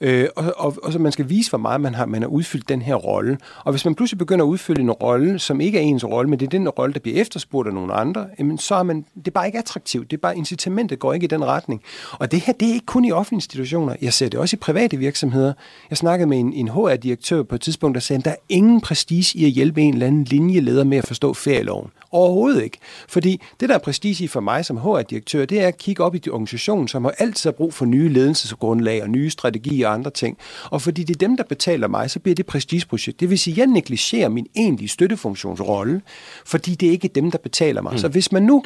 Øh, 0.00 0.28
og, 0.36 0.54
og, 0.56 0.69
og 0.82 0.92
så 0.92 0.98
man 0.98 1.12
skal 1.12 1.28
vise, 1.28 1.50
hvor 1.50 1.58
meget 1.58 1.80
man 1.80 1.94
har, 1.94 2.06
man 2.06 2.22
har 2.22 2.28
udfyldt 2.28 2.68
den 2.68 2.82
her 2.82 2.94
rolle. 2.94 3.38
Og 3.64 3.72
hvis 3.72 3.84
man 3.84 3.94
pludselig 3.94 4.18
begynder 4.18 4.44
at 4.44 4.48
udfylde 4.48 4.80
en 4.80 4.90
rolle, 4.90 5.38
som 5.38 5.60
ikke 5.60 5.78
er 5.78 5.82
ens 5.82 6.04
rolle, 6.04 6.30
men 6.30 6.40
det 6.40 6.46
er 6.46 6.50
den 6.50 6.68
rolle, 6.68 6.94
der 6.94 7.00
bliver 7.00 7.20
efterspurgt 7.20 7.68
af 7.68 7.74
nogle 7.74 7.92
andre, 7.92 8.26
jamen 8.38 8.58
så 8.58 8.74
er 8.74 8.82
man, 8.82 9.04
det 9.14 9.26
er 9.26 9.30
bare 9.30 9.46
ikke 9.46 9.58
attraktivt. 9.58 10.10
Det 10.10 10.16
er 10.16 10.20
bare 10.20 10.36
incitamentet 10.36 10.98
går 10.98 11.12
ikke 11.12 11.24
i 11.24 11.26
den 11.26 11.44
retning. 11.44 11.82
Og 12.12 12.32
det 12.32 12.40
her, 12.40 12.52
det 12.52 12.68
er 12.68 12.72
ikke 12.72 12.86
kun 12.86 13.04
i 13.04 13.12
offentlige 13.12 13.36
institutioner. 13.36 13.96
Jeg 14.02 14.12
ser 14.12 14.28
det 14.28 14.40
også 14.40 14.56
i 14.56 14.58
private 14.58 14.96
virksomheder. 14.96 15.52
Jeg 15.90 15.98
snakkede 15.98 16.28
med 16.28 16.38
en, 16.38 16.52
en 16.52 16.68
HR-direktør 16.68 17.42
på 17.42 17.54
et 17.54 17.60
tidspunkt, 17.60 17.94
der 17.94 18.00
sagde, 18.00 18.18
at 18.18 18.24
der 18.24 18.30
er 18.30 18.36
ingen 18.48 18.80
prestige 18.80 19.38
i 19.38 19.44
at 19.44 19.50
hjælpe 19.50 19.80
en 19.80 19.94
eller 19.94 20.06
anden 20.06 20.24
linjeleder 20.24 20.84
med 20.84 20.98
at 20.98 21.06
forstå 21.06 21.34
ferieloven. 21.34 21.90
Overhovedet 22.12 22.62
ikke. 22.62 22.78
Fordi 23.08 23.40
det, 23.60 23.68
der 23.68 23.74
er 23.74 23.78
prestige 23.78 24.28
for 24.28 24.40
mig 24.40 24.64
som 24.64 24.76
HR-direktør, 24.76 25.44
det 25.44 25.60
er 25.60 25.68
at 25.68 25.78
kigge 25.78 26.04
op 26.04 26.14
i 26.14 26.18
de 26.18 26.30
organisationer, 26.30 26.86
som 26.86 27.04
har 27.04 27.14
altid 27.18 27.52
brug 27.52 27.74
for 27.74 27.84
nye 27.84 28.08
ledelsesgrundlag 28.08 29.02
og 29.02 29.10
nye 29.10 29.30
strategier 29.30 29.88
og 29.88 29.94
andre 29.94 30.10
ting. 30.10 30.38
Og 30.70 30.82
fordi 30.82 31.04
det 31.04 31.14
er 31.14 31.18
dem, 31.18 31.36
der 31.36 31.44
betaler 31.44 31.88
mig, 31.88 32.10
så 32.10 32.18
bliver 32.18 32.34
det 32.34 32.46
prestigeprojekt. 32.46 33.20
Det 33.20 33.30
vil 33.30 33.38
sige, 33.38 33.54
at 33.54 33.58
jeg 33.58 33.66
negligerer 33.66 34.28
min 34.28 34.46
egentlige 34.56 34.88
støttefunktionsrolle, 34.88 36.02
fordi 36.44 36.74
det 36.74 36.86
er 36.86 36.92
ikke 36.92 37.08
dem, 37.08 37.30
der 37.30 37.38
betaler 37.38 37.82
mig. 37.82 37.92
Mm. 37.92 37.98
Så 37.98 38.08
hvis 38.08 38.32
man, 38.32 38.42
nu, 38.42 38.62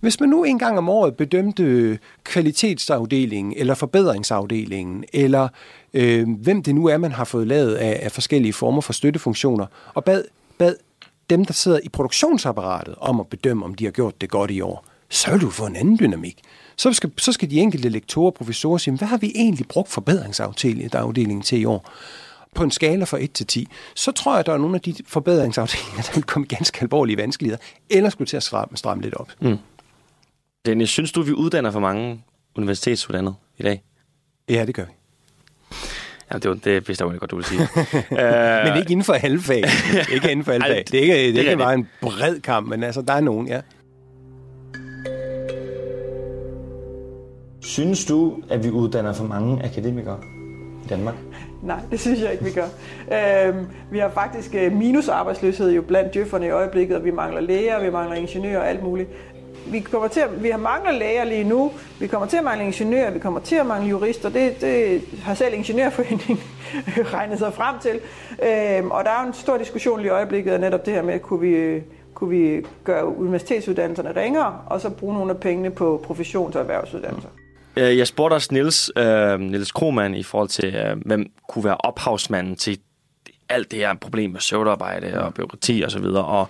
hvis 0.00 0.20
man 0.20 0.28
nu 0.28 0.44
en 0.44 0.58
gang 0.58 0.78
om 0.78 0.88
året 0.88 1.16
bedømte 1.16 1.98
kvalitetsafdelingen, 2.24 3.54
eller 3.56 3.74
forbedringsafdelingen, 3.74 5.04
eller 5.12 5.48
øh, 5.94 6.28
hvem 6.28 6.62
det 6.62 6.74
nu 6.74 6.86
er, 6.86 6.98
man 6.98 7.12
har 7.12 7.24
fået 7.24 7.46
lavet 7.46 7.74
af, 7.74 8.00
af 8.02 8.12
forskellige 8.12 8.52
former 8.52 8.80
for 8.80 8.92
støttefunktioner, 8.92 9.66
og 9.94 10.04
bad, 10.04 10.24
bad 10.58 10.74
dem, 11.36 11.44
der 11.44 11.52
sidder 11.52 11.80
i 11.82 11.88
produktionsapparatet, 11.88 12.94
om 12.98 13.20
at 13.20 13.26
bedømme, 13.26 13.64
om 13.64 13.74
de 13.74 13.84
har 13.84 13.92
gjort 13.92 14.20
det 14.20 14.30
godt 14.30 14.50
i 14.50 14.60
år, 14.60 14.84
så 15.10 15.30
vil 15.30 15.40
du 15.40 15.50
få 15.50 15.66
en 15.66 15.76
anden 15.76 15.98
dynamik. 15.98 16.40
Så 16.76 16.92
skal, 16.92 17.12
så 17.18 17.32
skal 17.32 17.50
de 17.50 17.60
enkelte 17.60 17.88
lektorer 17.88 18.26
og 18.26 18.34
professorer 18.34 18.78
sige, 18.78 18.96
hvad 18.96 19.08
har 19.08 19.16
vi 19.16 19.32
egentlig 19.34 19.68
brugt 19.68 19.88
forbedringsafdelingen 19.88 21.42
til 21.42 21.60
i 21.60 21.64
år? 21.64 21.90
På 22.54 22.64
en 22.64 22.70
skala 22.70 23.04
fra 23.04 23.18
1 23.22 23.32
til 23.32 23.46
10, 23.46 23.68
så 23.94 24.12
tror 24.12 24.32
jeg, 24.32 24.40
at 24.40 24.46
der 24.46 24.52
er 24.52 24.58
nogle 24.58 24.74
af 24.74 24.80
de 24.80 24.94
forbedringsafdelinger, 25.06 26.02
der 26.02 26.14
vil 26.14 26.22
komme 26.22 26.46
ganske 26.46 26.82
alvorlige 26.82 27.16
vanskeligheder, 27.16 27.62
eller 27.90 28.10
skulle 28.10 28.28
til 28.28 28.36
at 28.36 28.42
stramme, 28.42 28.76
stramme 28.76 29.02
lidt 29.02 29.14
op. 29.14 29.28
Mm. 29.40 29.58
Dennis, 30.66 30.90
synes 30.90 31.12
du, 31.12 31.22
vi 31.22 31.32
uddanner 31.32 31.70
for 31.70 31.80
mange 31.80 32.24
universitetsuddannede 32.56 33.34
i 33.58 33.62
dag? 33.62 33.82
Ja, 34.48 34.64
det 34.66 34.74
gør 34.74 34.84
vi. 34.84 35.01
Ja, 36.32 36.38
det, 36.38 36.48
var, 36.48 36.54
det 36.54 36.88
vidste 36.88 37.04
jeg 37.04 37.14
jo 37.14 37.18
godt, 37.18 37.30
du 37.30 37.36
ville 37.36 37.48
sige. 37.48 37.68
men 38.64 38.78
ikke 38.78 38.92
inden 38.92 39.04
for 39.04 39.12
halvfag. 39.12 39.64
ikke 40.14 40.30
inden 40.30 40.44
for 40.44 40.52
halvfag. 40.52 40.84
Det 40.90 40.98
er 40.98 41.02
ikke, 41.02 41.14
det 41.14 41.46
er 41.46 41.50
ikke 41.50 41.56
bare 41.56 41.74
en 41.74 41.88
bred 42.00 42.40
kamp, 42.40 42.68
men 42.68 42.84
altså, 42.84 43.02
der 43.02 43.12
er 43.12 43.20
nogen, 43.20 43.48
ja. 43.48 43.60
Synes 47.60 48.04
du, 48.04 48.42
at 48.50 48.64
vi 48.64 48.70
uddanner 48.70 49.12
for 49.12 49.24
mange 49.24 49.64
akademikere 49.64 50.18
i 50.84 50.88
Danmark? 50.88 51.14
Nej, 51.62 51.78
det 51.90 52.00
synes 52.00 52.20
jeg 52.20 52.32
ikke, 52.32 52.44
vi 52.44 52.50
gør. 52.50 52.66
Øhm, 53.46 53.66
vi 53.90 53.98
har 53.98 54.10
faktisk 54.10 54.54
øh, 54.54 54.72
minusarbejdsløshed 54.72 55.72
jo 55.72 55.82
blandt 55.82 56.14
djøfferne 56.14 56.46
i 56.46 56.50
øjeblikket, 56.50 56.96
og 56.96 57.04
vi 57.04 57.10
mangler 57.10 57.40
læger, 57.40 57.80
vi 57.84 57.90
mangler 57.90 58.16
ingeniører 58.16 58.58
og 58.58 58.68
alt 58.68 58.82
muligt 58.82 59.08
vi, 59.66 59.80
kommer 59.80 60.08
til 60.08 60.20
at, 60.20 60.42
vi 60.42 60.50
har 60.50 60.58
mangler 60.58 60.92
læger 60.92 61.24
lige 61.24 61.44
nu, 61.44 61.72
vi 62.00 62.06
kommer 62.06 62.26
til 62.26 62.36
at 62.36 62.44
mangle 62.44 62.66
ingeniører, 62.66 63.10
vi 63.10 63.18
kommer 63.18 63.40
til 63.40 63.56
at 63.56 63.66
mangle 63.66 63.88
jurister, 63.90 64.28
det, 64.28 64.60
det 64.60 65.02
har 65.22 65.34
selv 65.34 65.54
Ingeniørforeningen 65.54 66.40
regnet 67.14 67.38
sig 67.38 67.54
frem 67.54 67.74
til. 67.82 68.00
Øhm, 68.30 68.90
og 68.90 69.04
der 69.04 69.10
er 69.10 69.22
jo 69.22 69.26
en 69.26 69.34
stor 69.34 69.58
diskussion 69.58 69.98
lige 70.00 70.08
i 70.08 70.10
øjeblikket 70.10 70.52
af 70.52 70.60
netop 70.60 70.86
det 70.86 70.94
her 70.94 71.02
med, 71.02 71.20
kunne 71.20 71.40
vi, 71.40 71.82
kunne 72.14 72.30
vi 72.30 72.66
gøre 72.84 73.06
universitetsuddannelserne 73.06 74.16
ringere, 74.16 74.58
og 74.66 74.80
så 74.80 74.90
bruge 74.90 75.14
nogle 75.14 75.30
af 75.30 75.40
pengene 75.40 75.70
på 75.70 76.04
professions- 76.06 76.54
og 76.54 76.60
erhvervsuddannelser. 76.60 77.28
Øh, 77.76 77.98
jeg 77.98 78.06
spurgte 78.06 78.34
også 78.34 78.48
Niels, 78.52 78.90
øh, 78.96 79.40
Niels 79.40 79.72
Krohmann 79.72 80.14
i 80.14 80.22
forhold 80.22 80.48
til, 80.48 80.74
øh, 80.74 80.96
hvem 81.06 81.26
kunne 81.48 81.64
være 81.64 81.76
ophavsmanden 81.76 82.56
til 82.56 82.78
alt 83.48 83.70
det 83.70 83.78
her 83.78 83.94
problem 83.94 84.30
med 84.30 84.40
søvdearbejde 84.40 85.20
og 85.24 85.34
byråkrati 85.34 85.84
osv., 85.86 86.04
og, 86.04 86.26
og 86.26 86.48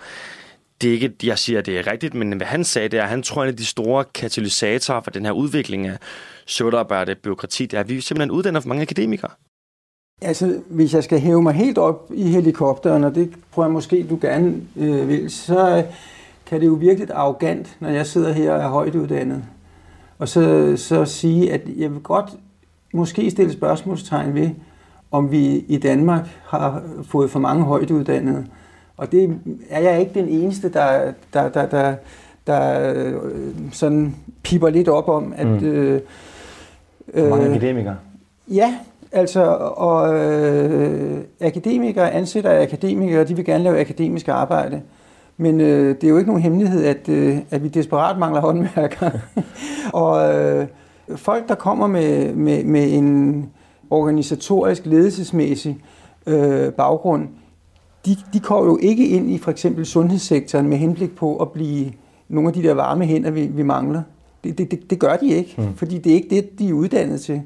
det 0.83 0.89
er 0.89 0.93
ikke, 0.93 1.13
jeg 1.25 1.39
siger, 1.39 1.59
at 1.59 1.67
det 1.67 1.79
er 1.79 1.87
rigtigt, 1.93 2.15
men 2.15 2.33
hvad 2.33 2.47
han 2.47 2.65
sagde, 2.65 2.89
det 2.89 2.99
er, 2.99 3.03
at 3.03 3.09
han 3.09 3.23
tror, 3.23 3.45
at 3.45 3.59
de 3.59 3.67
store 3.67 4.05
katalysatorer 4.05 5.01
for 5.01 5.11
den 5.11 5.25
her 5.25 5.33
udvikling 5.33 5.87
af 5.87 5.99
søvdearbejde, 6.47 7.15
byråkrati, 7.15 7.67
det 7.67 7.77
er, 7.77 7.81
at 7.81 7.89
vi 7.89 8.01
simpelthen 8.01 8.31
uddanner 8.31 8.61
for 8.61 8.69
mange 8.69 8.83
akademikere. 8.83 9.31
Altså, 10.23 10.61
hvis 10.69 10.95
jeg 10.95 11.05
skal 11.05 11.21
hæve 11.21 11.43
mig 11.43 11.55
helt 11.55 11.79
op 11.79 12.11
i 12.15 12.23
helikopteren, 12.23 13.05
og 13.05 13.15
det 13.15 13.33
tror 13.55 13.65
jeg 13.65 13.73
måske, 13.73 14.07
du 14.11 14.19
gerne 14.21 14.61
øh, 14.77 15.09
vil, 15.09 15.31
så 15.31 15.85
kan 16.47 16.61
det 16.61 16.67
jo 16.67 16.73
virkelig 16.73 17.11
arrogant, 17.11 17.77
når 17.81 17.89
jeg 17.89 18.07
sidder 18.07 18.33
her 18.33 18.53
og 18.53 18.63
er 18.63 18.69
højt 18.69 18.95
uddannet. 18.95 19.45
Og 20.19 20.29
så, 20.29 20.75
så 20.77 21.05
sige, 21.05 21.53
at 21.53 21.61
jeg 21.77 21.93
vil 21.93 22.01
godt 22.01 22.31
måske 22.95 23.31
stille 23.31 23.53
spørgsmålstegn 23.53 24.35
ved, 24.35 24.51
om 25.11 25.31
vi 25.31 25.65
i 25.69 25.79
Danmark 25.79 26.29
har 26.45 26.83
fået 27.03 27.31
for 27.31 27.39
mange 27.39 27.65
højt 27.65 27.91
uddannede, 27.91 28.47
og 29.03 29.13
det 29.13 29.39
er 29.71 29.81
jeg 29.81 30.01
ikke 30.01 30.15
den 30.15 30.29
eneste, 30.29 30.69
der, 30.69 31.13
der, 31.33 31.49
der, 31.49 31.67
der, 31.67 31.95
der 32.47 32.93
øh, 32.95 33.15
sådan 33.73 34.15
piper 34.43 34.69
lidt 34.69 34.89
op 34.89 35.09
om, 35.09 35.35
at... 35.37 35.47
Mm. 35.47 35.67
Øh, 35.67 36.01
øh, 37.15 37.31
mange 37.31 37.49
akademikere. 37.49 37.97
Ja, 38.49 38.75
altså, 39.13 39.45
og 39.77 40.15
øh, 40.15 41.21
akademikere 41.41 42.13
ansætter 42.13 42.63
akademikere, 42.63 43.25
de 43.25 43.37
vil 43.37 43.45
gerne 43.45 43.65
lave 43.65 43.81
akademisk 43.81 44.29
arbejde. 44.29 44.81
Men 45.37 45.61
øh, 45.61 45.95
det 45.95 46.05
er 46.05 46.09
jo 46.09 46.19
ikke 46.19 46.31
nogen 46.31 46.43
hemmelighed, 46.43 46.85
at, 46.85 47.09
øh, 47.09 47.39
at 47.51 47.63
vi 47.63 47.69
desperat 47.69 48.19
mangler 48.19 48.41
håndværkere. 48.41 49.13
og 49.93 50.35
øh, 50.35 50.67
folk, 51.17 51.49
der 51.49 51.55
kommer 51.55 51.87
med, 51.87 52.35
med, 52.35 52.65
med 52.65 52.93
en 52.93 53.47
organisatorisk, 53.91 54.87
ledelsesmæssig 54.87 55.79
øh, 56.27 56.73
baggrund, 56.73 57.29
de, 58.07 58.17
de 58.33 58.41
kommer 58.41 58.71
jo 58.71 58.79
ikke 58.83 59.09
ind 59.09 59.31
i 59.31 59.39
for 59.39 59.51
eksempel 59.51 59.87
sundhedssektoren 59.87 60.69
med 60.69 60.77
henblik 60.77 61.17
på 61.17 61.37
at 61.37 61.51
blive 61.51 61.93
nogle 62.29 62.49
af 62.49 62.55
de 62.55 62.63
der 62.63 62.75
varme 62.75 63.05
hænder, 63.05 63.31
vi, 63.31 63.47
vi 63.47 63.63
mangler. 63.63 64.03
Det, 64.45 64.59
det, 64.59 64.71
det, 64.71 64.91
det 64.91 64.99
gør 64.99 65.17
de 65.17 65.29
ikke, 65.29 65.55
mm. 65.59 65.77
fordi 65.77 65.99
det 65.99 66.11
er 66.11 66.15
ikke 66.15 66.29
det, 66.31 66.59
de 66.59 66.69
er 66.69 66.73
uddannet 66.73 67.21
til. 67.21 67.43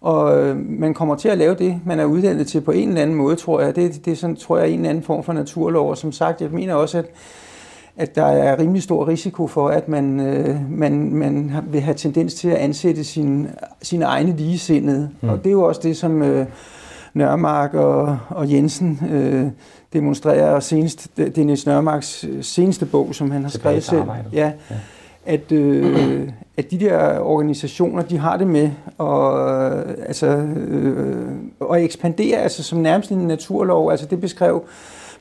Og 0.00 0.38
øh, 0.38 0.56
man 0.56 0.94
kommer 0.94 1.14
til 1.14 1.28
at 1.28 1.38
lave 1.38 1.54
det, 1.54 1.80
man 1.86 2.00
er 2.00 2.04
uddannet 2.04 2.46
til 2.46 2.60
på 2.60 2.70
en 2.70 2.88
eller 2.88 3.02
anden 3.02 3.16
måde, 3.16 3.36
tror 3.36 3.60
jeg. 3.60 3.76
Det, 3.76 4.04
det 4.04 4.12
er 4.12 4.16
sådan, 4.16 4.36
tror 4.36 4.58
jeg, 4.58 4.68
en 4.68 4.78
eller 4.78 4.90
anden 4.90 5.04
form 5.04 5.24
for 5.24 5.32
naturlov. 5.32 5.90
Og 5.90 5.98
som 5.98 6.12
sagt, 6.12 6.40
jeg 6.40 6.50
mener 6.50 6.74
også, 6.74 6.98
at, 6.98 7.06
at 7.96 8.14
der 8.14 8.24
er 8.24 8.58
rimelig 8.58 8.82
stor 8.82 9.08
risiko 9.08 9.46
for, 9.46 9.68
at 9.68 9.88
man, 9.88 10.20
øh, 10.20 10.70
man, 10.70 11.14
man 11.14 11.52
vil 11.66 11.80
have 11.80 11.94
tendens 11.94 12.34
til 12.34 12.48
at 12.48 12.56
ansætte 12.56 13.04
sin, 13.04 13.48
sine 13.82 14.04
egne 14.04 14.36
ligesindede. 14.36 15.10
Mm. 15.20 15.28
Og 15.28 15.38
det 15.38 15.46
er 15.46 15.52
jo 15.52 15.62
også 15.62 15.80
det, 15.84 15.96
som 15.96 16.22
øh, 16.22 16.46
Nørmark 17.16 17.74
og, 17.74 18.18
og 18.28 18.52
Jensen 18.52 19.00
øh, 19.10 19.46
demonstrerer, 19.92 20.50
og 20.50 20.62
senest, 20.62 21.08
det 21.16 21.38
er 21.38 21.44
Niels 21.44 21.66
Nørmarks 21.66 22.24
seneste 22.40 22.86
bog, 22.86 23.14
som 23.14 23.30
han 23.30 23.42
har 23.42 23.50
skrevet 23.50 23.84
selv. 23.84 24.02
Ja, 24.32 24.52
ja 24.70 24.76
at, 25.26 25.52
øh, 25.52 26.28
at 26.56 26.70
de 26.70 26.80
der 26.80 27.20
organisationer, 27.20 28.02
de 28.02 28.18
har 28.18 28.36
det 28.36 28.46
med 28.46 28.70
at, 29.00 30.06
altså, 30.06 30.26
øh, 30.26 31.28
at 31.72 31.84
ekspandere, 31.84 32.36
altså 32.36 32.62
som 32.62 32.78
nærmest 32.78 33.10
en 33.10 33.18
naturlov. 33.18 33.90
Altså 33.90 34.06
det 34.06 34.20
beskrev 34.20 34.64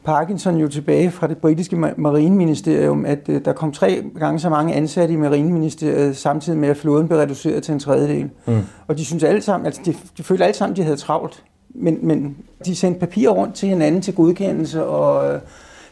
Parkinson 0.03 0.58
jo 0.58 0.67
tilbage 0.67 1.12
fra 1.12 1.27
det 1.27 1.38
britiske 1.38 1.75
marineministerium, 1.97 3.05
at 3.05 3.29
øh, 3.29 3.45
der 3.45 3.53
kom 3.53 3.71
tre 3.71 4.03
gange 4.19 4.39
så 4.39 4.49
mange 4.49 4.73
ansatte 4.73 5.13
i 5.13 5.17
marineministeriet, 5.17 6.17
samtidig 6.17 6.60
med 6.60 6.69
at 6.69 6.77
flåden 6.77 7.08
blev 7.08 7.19
reduceret 7.19 7.63
til 7.63 7.73
en 7.73 7.79
tredjedel. 7.79 8.29
Mm. 8.45 8.62
Og 8.88 8.97
de 8.97 9.05
synes 9.05 9.23
alle 9.23 9.41
sammen, 9.41 9.65
altså 9.65 9.81
de, 9.86 9.95
de 10.17 10.23
følte 10.23 10.43
alle 10.43 10.55
sammen, 10.55 10.75
de 10.75 10.84
havde 10.84 10.97
travlt. 10.97 11.43
Men, 11.75 12.07
men 12.07 12.38
de 12.65 12.75
sendte 12.75 12.99
papir 12.99 13.29
rundt 13.29 13.55
til 13.55 13.69
hinanden 13.69 14.01
til 14.01 14.13
godkendelse 14.13 14.85
og 14.85 15.33
øh, 15.33 15.41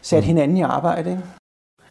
satte 0.02 0.26
mm. 0.26 0.28
hinanden 0.28 0.56
i 0.56 0.62
arbejde. 0.62 1.10
Ikke? 1.10 1.22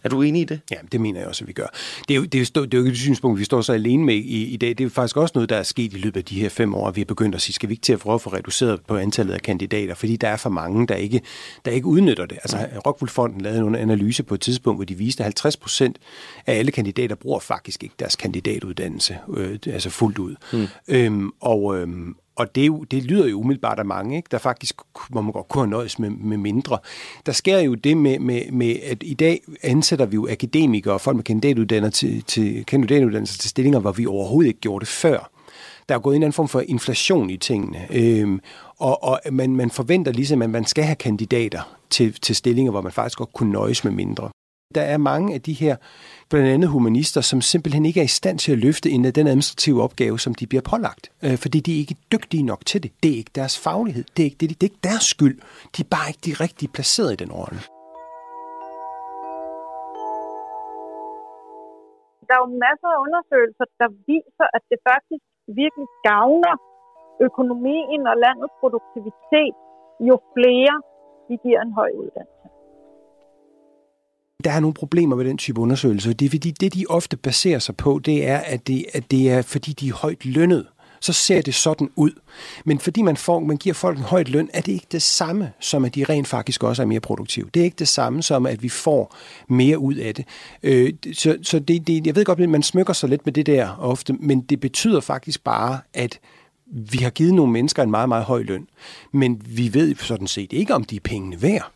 Er 0.04 0.10
du 0.10 0.22
enig 0.22 0.42
i 0.42 0.46
det? 0.46 0.60
Ja, 0.72 0.76
det 0.92 1.02
mener 1.02 1.20
jeg 1.20 1.28
også, 1.28 1.44
at 1.44 1.48
vi 1.48 1.54
gør. 1.54 1.68
Det 2.08 2.14
er 2.14 2.18
jo, 2.18 2.24
det 2.24 2.36
er 2.36 2.40
jo, 2.56 2.66
det 2.66 2.74
er 2.74 2.78
jo 2.78 2.84
ikke 2.84 2.92
et 2.92 2.98
synspunkt, 2.98 3.40
vi 3.40 3.44
står 3.44 3.62
så 3.62 3.74
alene 3.74 4.04
med 4.04 4.16
i, 4.16 4.46
i 4.46 4.58
dag. 4.58 4.70
Det 4.70 4.80
er 4.80 4.84
jo 4.84 4.90
faktisk 4.90 5.18
også 5.18 5.32
noget, 5.36 5.50
der 5.50 5.56
er 5.56 5.64
sket 5.64 5.94
i 5.94 5.98
løbet 5.98 6.20
af 6.20 6.26
de 6.26 6.42
her 6.42 6.50
fem 6.50 6.76
år, 6.76 6.88
at 6.88 6.96
vi 6.96 7.02
er 7.02 7.06
begyndt 7.06 7.36
at 7.36 7.42
sige, 7.42 7.54
skal 7.54 7.70
vi 7.70 7.74
ikke 7.74 7.82
til 7.82 7.94
at 7.94 8.00
prøve 8.00 8.16
at 8.16 8.22
få 8.22 8.30
reduceret 8.30 8.82
på 8.88 8.98
antallet 8.98 9.34
af 9.34 9.42
kandidater, 9.42 9.96
fordi 9.96 10.16
der 10.16 10.28
er 10.28 10.38
for 10.38 10.50
mange, 10.50 10.88
der 10.88 10.96
ikke, 10.96 11.22
der 11.66 11.72
ikke 11.72 11.88
udnytter 11.88 12.26
det. 12.26 12.38
Altså, 12.44 12.58
Rockwool 12.86 13.42
lavede 13.42 13.68
en 13.68 13.76
analyse 13.76 14.24
på 14.24 14.34
et 14.34 14.42
tidspunkt, 14.42 14.78
hvor 14.78 14.86
de 14.86 14.96
viste, 14.96 15.22
at 15.22 15.26
50 15.26 15.58
procent 15.58 15.98
af 16.48 16.58
alle 16.58 16.72
kandidater 16.72 17.16
bruger 17.16 17.40
faktisk 17.40 17.84
ikke 17.84 17.96
deres 18.00 18.16
kandidatuddannelse, 18.16 19.18
øh, 19.38 19.60
altså 19.66 19.90
fuldt 19.90 20.20
ud. 20.20 20.36
Hmm. 20.52 20.68
Øhm, 20.88 21.32
og, 21.42 21.78
øhm, 21.78 22.16
og 22.36 22.56
det, 22.56 22.68
jo, 22.68 22.84
det 22.84 23.04
lyder 23.04 23.28
jo 23.28 23.40
umiddelbart 23.40 23.80
af 23.80 23.86
mange, 23.86 24.18
ikke? 24.18 24.28
der 24.32 24.38
faktisk 24.38 24.76
må 25.10 25.22
man 25.22 25.32
godt 25.32 25.48
kunne 25.48 25.70
nøjes 25.70 26.00
med, 26.00 26.10
med 26.10 26.38
mindre. 26.38 26.78
Der 27.26 27.32
sker 27.32 27.60
jo 27.60 27.76
det 27.76 27.98
med, 27.98 28.20
med, 28.20 28.52
med, 28.52 28.76
at 28.84 28.98
i 29.02 29.14
dag 29.14 29.42
ansætter 29.64 30.06
vi 30.06 30.16
jo 30.16 30.28
akademikere 30.32 30.94
og 30.94 31.02
folk 31.02 31.16
med 31.16 31.24
kandidatuddannelser 31.24 32.08
til, 32.08 32.24
til, 32.24 32.66
kandidatuddannelser 32.66 33.38
til 33.38 33.50
stillinger, 33.50 33.80
hvor 33.80 33.92
vi 33.92 34.06
overhovedet 34.06 34.48
ikke 34.48 34.60
gjorde 34.60 34.80
det 34.80 34.88
før. 34.88 35.30
Der 35.90 35.96
er 35.96 36.00
gået 36.00 36.16
en 36.16 36.24
anden 36.24 36.34
form 36.34 36.48
for 36.48 36.60
inflation 36.68 37.30
i 37.30 37.38
tingene, 37.38 37.88
øhm, 37.92 38.40
og, 38.78 39.04
og 39.04 39.20
man, 39.32 39.56
man 39.56 39.72
forventer 39.72 40.12
ligesom, 40.12 40.42
at 40.42 40.50
man 40.50 40.66
skal 40.66 40.84
have 40.84 40.96
kandidater 40.96 41.78
til, 41.90 42.14
til 42.14 42.36
stillinger, 42.36 42.72
hvor 42.72 42.82
man 42.82 42.92
faktisk 42.92 43.18
godt 43.18 43.34
kunne 43.34 43.52
nøjes 43.52 43.84
med 43.84 43.92
mindre. 43.92 44.30
Der 44.76 44.82
er 44.82 44.98
mange 44.98 45.34
af 45.34 45.42
de 45.42 45.54
her 45.54 45.76
blandt 46.30 46.50
andet 46.50 46.70
humanister, 46.70 47.22
som 47.22 47.42
simpelthen 47.42 47.86
ikke 47.86 48.00
er 48.00 48.04
i 48.12 48.18
stand 48.20 48.38
til 48.40 48.52
at 48.52 48.58
løfte 48.58 48.90
en 48.90 49.06
af 49.06 49.14
den 49.14 49.28
administrative 49.28 49.84
opgave, 49.84 50.20
som 50.20 50.34
de 50.36 50.48
bliver 50.48 50.66
pålagt. 50.72 51.12
Øh, 51.26 51.38
fordi 51.44 51.60
de 51.66 51.72
er 51.76 51.80
ikke 51.84 51.96
dygtige 52.14 52.44
nok 52.52 52.62
til 52.66 52.84
det. 52.84 52.92
Det 53.04 53.12
er 53.14 53.18
ikke 53.22 53.32
deres 53.36 53.56
faglighed. 53.66 54.04
Det 54.16 54.22
er 54.24 54.28
ikke, 54.30 54.40
det, 54.42 54.50
det 54.50 54.64
er 54.64 54.70
ikke 54.72 54.84
deres 54.92 55.06
skyld. 55.14 55.38
De 55.74 55.80
er 55.86 55.90
bare 55.96 56.08
ikke 56.12 56.24
de 56.28 56.34
rigtige 56.46 56.70
placeret 56.76 57.12
i 57.16 57.20
den 57.24 57.32
rolle. 57.40 57.60
Der 62.28 62.34
er 62.38 62.42
jo 62.46 62.50
masser 62.66 62.90
af 62.96 63.00
undersøgelser, 63.06 63.66
der 63.82 63.90
viser, 64.12 64.48
at 64.56 64.64
det 64.72 64.80
faktisk 64.92 65.26
virkelig 65.62 65.88
gavner 66.10 66.56
økonomien 67.28 68.02
og 68.12 68.16
landets 68.26 68.56
produktivitet, 68.62 69.56
jo 70.10 70.16
flere 70.36 70.76
vi 71.30 71.36
giver 71.44 71.62
en 71.62 71.74
høj 71.80 71.92
uddannelse 72.02 72.33
der 74.44 74.52
er 74.52 74.60
nogle 74.60 74.74
problemer 74.74 75.16
med 75.16 75.26
den 75.26 75.38
type 75.38 75.62
undersøgelser. 75.62 76.14
Det 76.14 76.26
er 76.26 76.30
fordi, 76.30 76.52
det 76.52 76.74
de 76.74 76.86
ofte 76.90 77.18
baserer 77.18 77.60
sig 77.60 77.76
på, 77.76 78.02
det 78.06 78.28
er, 78.28 78.38
at 78.38 78.68
det, 78.68 78.86
at 78.94 79.12
det 79.12 79.32
er 79.32 79.42
fordi, 79.42 79.74
de 79.74 79.88
er 79.88 79.94
højt 79.94 80.26
lønnet 80.26 80.66
så 81.04 81.14
ser 81.14 81.42
det 81.42 81.56
sådan 81.56 81.90
ud. 81.96 82.12
Men 82.66 82.80
fordi 82.80 83.02
man, 83.02 83.18
får, 83.18 83.40
man 83.40 83.58
giver 83.58 83.74
folk 83.74 83.98
en 83.98 84.04
højt 84.04 84.30
løn, 84.30 84.50
er 84.54 84.62
det 84.62 84.72
ikke 84.72 84.88
det 84.92 85.02
samme, 85.02 85.52
som 85.60 85.86
at 85.86 85.96
de 85.96 86.04
rent 86.04 86.28
faktisk 86.28 86.64
også 86.64 86.82
er 86.82 86.86
mere 86.86 87.00
produktive. 87.00 87.50
Det 87.54 87.60
er 87.60 87.64
ikke 87.64 87.80
det 87.80 87.88
samme 87.88 88.24
som, 88.24 88.46
at 88.46 88.64
vi 88.64 88.70
får 88.70 89.16
mere 89.48 89.80
ud 89.80 89.96
af 89.96 90.16
det. 90.16 90.26
Øh, 90.64 90.94
så 91.14 91.38
så 91.42 91.60
det, 91.60 91.88
det, 91.88 92.08
jeg 92.08 92.16
ved 92.16 92.26
godt, 92.26 92.40
at 92.40 92.50
man 92.50 92.64
smykker 92.64 92.94
sig 92.94 93.10
lidt 93.10 93.26
med 93.26 93.34
det 93.34 93.46
der 93.46 93.78
ofte, 93.80 94.14
men 94.14 94.42
det 94.42 94.60
betyder 94.60 95.00
faktisk 95.00 95.44
bare, 95.44 95.80
at 95.94 96.20
vi 96.66 96.98
har 96.98 97.10
givet 97.10 97.34
nogle 97.34 97.52
mennesker 97.52 97.84
en 97.84 97.92
meget, 97.92 98.10
meget 98.10 98.26
høj 98.26 98.44
løn. 98.44 98.68
Men 99.12 99.42
vi 99.46 99.74
ved 99.74 99.96
sådan 99.96 100.28
set 100.28 100.54
ikke, 100.54 100.76
om 100.76 100.84
de 100.84 100.96
er 100.96 101.00
pengene 101.04 101.42
værd. 101.42 101.72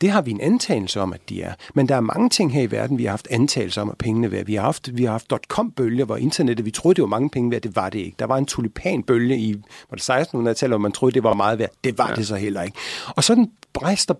Det 0.00 0.10
har 0.10 0.22
vi 0.22 0.30
en 0.30 0.40
antagelse 0.40 1.00
om, 1.00 1.12
at 1.12 1.20
de 1.28 1.42
er. 1.42 1.52
Men 1.74 1.88
der 1.88 1.94
er 1.94 2.00
mange 2.00 2.28
ting 2.28 2.52
her 2.52 2.62
i 2.62 2.70
verden, 2.70 2.98
vi 2.98 3.04
har 3.04 3.10
haft 3.10 3.28
antagelse 3.30 3.80
om, 3.80 3.90
at 3.90 3.98
pengene 3.98 4.32
værd. 4.32 4.46
Vi 4.46 4.54
har 4.54 4.62
haft, 4.62 4.96
vi 4.96 5.04
har 5.04 5.12
haft 5.12 5.32
.com-bølger, 5.48 6.04
hvor 6.04 6.16
internettet, 6.16 6.66
vi 6.66 6.70
troede, 6.70 6.94
det 6.94 7.02
var 7.02 7.08
mange 7.08 7.30
penge 7.30 7.50
værd. 7.50 7.60
Det 7.60 7.76
var 7.76 7.88
det 7.88 7.98
ikke. 7.98 8.16
Der 8.18 8.24
var 8.24 8.36
en 8.36 8.46
tulipanbølge 8.46 9.38
i 9.38 9.56
var 9.90 9.96
det 9.96 10.28
1600-tallet, 10.28 10.70
hvor 10.70 10.78
man 10.78 10.92
troede, 10.92 11.14
det 11.14 11.22
var 11.22 11.34
meget 11.34 11.58
værd. 11.58 11.70
Det 11.84 11.98
var 11.98 12.08
ja. 12.08 12.14
det 12.14 12.26
så 12.26 12.36
heller 12.36 12.62
ikke. 12.62 12.78
Og 13.06 13.24
sådan 13.24 13.50
bræster 13.72 14.14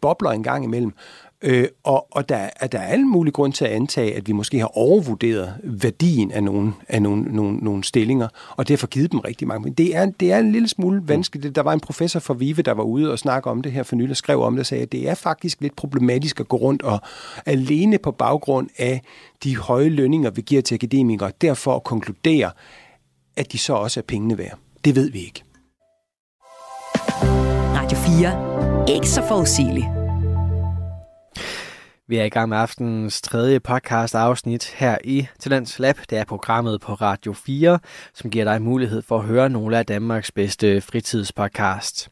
bobler 0.00 0.30
en 0.30 0.42
gang 0.42 0.64
imellem. 0.64 0.92
Øh, 1.46 1.68
og 1.82 2.06
og 2.10 2.28
der, 2.28 2.48
er 2.60 2.66
der 2.66 2.78
er 2.78 2.86
alle 2.86 3.04
mulige 3.04 3.32
grund 3.32 3.52
til 3.52 3.64
at 3.64 3.70
antage, 3.70 4.14
at 4.14 4.28
vi 4.28 4.32
måske 4.32 4.58
har 4.58 4.78
overvurderet 4.78 5.54
værdien 5.64 6.30
af 6.30 6.44
nogle, 6.44 6.72
af 6.88 7.02
nogle, 7.02 7.22
nogle, 7.22 7.56
nogle 7.56 7.84
stillinger, 7.84 8.28
og 8.56 8.68
derfor 8.68 8.86
givet 8.86 9.12
dem 9.12 9.20
rigtig 9.20 9.48
mange. 9.48 9.64
Men 9.64 9.72
det 9.72 9.96
er, 9.96 10.06
det 10.20 10.32
er 10.32 10.38
en 10.38 10.52
lille 10.52 10.68
smule 10.68 11.02
vanskeligt. 11.04 11.56
Der 11.56 11.62
var 11.62 11.72
en 11.72 11.80
professor 11.80 12.20
fra 12.20 12.34
Vive, 12.34 12.62
der 12.62 12.72
var 12.72 12.82
ude 12.82 13.12
og 13.12 13.18
snakke 13.18 13.50
om 13.50 13.62
det 13.62 13.72
her 13.72 13.82
for 13.82 13.96
nylig, 13.96 14.10
og 14.10 14.16
skrev 14.16 14.42
om 14.42 14.52
det, 14.52 14.60
og 14.60 14.66
sagde, 14.66 14.82
at 14.82 14.92
det 14.92 15.08
er 15.08 15.14
faktisk 15.14 15.60
lidt 15.60 15.76
problematisk 15.76 16.40
at 16.40 16.48
gå 16.48 16.56
rundt 16.56 16.82
og 16.82 17.00
alene 17.46 17.98
på 17.98 18.10
baggrund 18.10 18.68
af 18.78 19.00
de 19.44 19.56
høje 19.56 19.88
lønninger, 19.88 20.30
vi 20.30 20.42
giver 20.42 20.62
til 20.62 20.74
akademikere, 20.74 21.32
derfor 21.40 21.76
at 21.76 21.84
konkludere, 21.84 22.50
at 23.36 23.52
de 23.52 23.58
så 23.58 23.74
også 23.74 24.00
er 24.00 24.04
pengene 24.08 24.38
værd. 24.38 24.58
Det 24.84 24.96
ved 24.96 25.10
vi 25.10 25.18
ikke. 25.18 25.44
Radio 27.74 27.98
4. 27.98 28.96
Ikke 28.96 29.08
så 29.08 29.22
forudsigeligt. 29.28 30.03
Vi 32.08 32.16
er 32.16 32.24
i 32.24 32.28
gang 32.28 32.48
med 32.48 32.58
aftenens 32.58 33.22
tredje 33.22 33.60
podcast 33.60 34.14
afsnit 34.14 34.64
her 34.64 34.98
i 35.04 35.26
Talents 35.40 35.78
Lab. 35.78 35.96
Det 36.10 36.18
er 36.18 36.24
programmet 36.24 36.80
på 36.80 36.94
Radio 36.94 37.32
4, 37.32 37.78
som 38.14 38.30
giver 38.30 38.44
dig 38.44 38.62
mulighed 38.62 39.02
for 39.02 39.18
at 39.18 39.24
høre 39.24 39.48
nogle 39.48 39.78
af 39.78 39.86
Danmarks 39.86 40.32
bedste 40.32 40.80
fritidspodcast. 40.80 42.08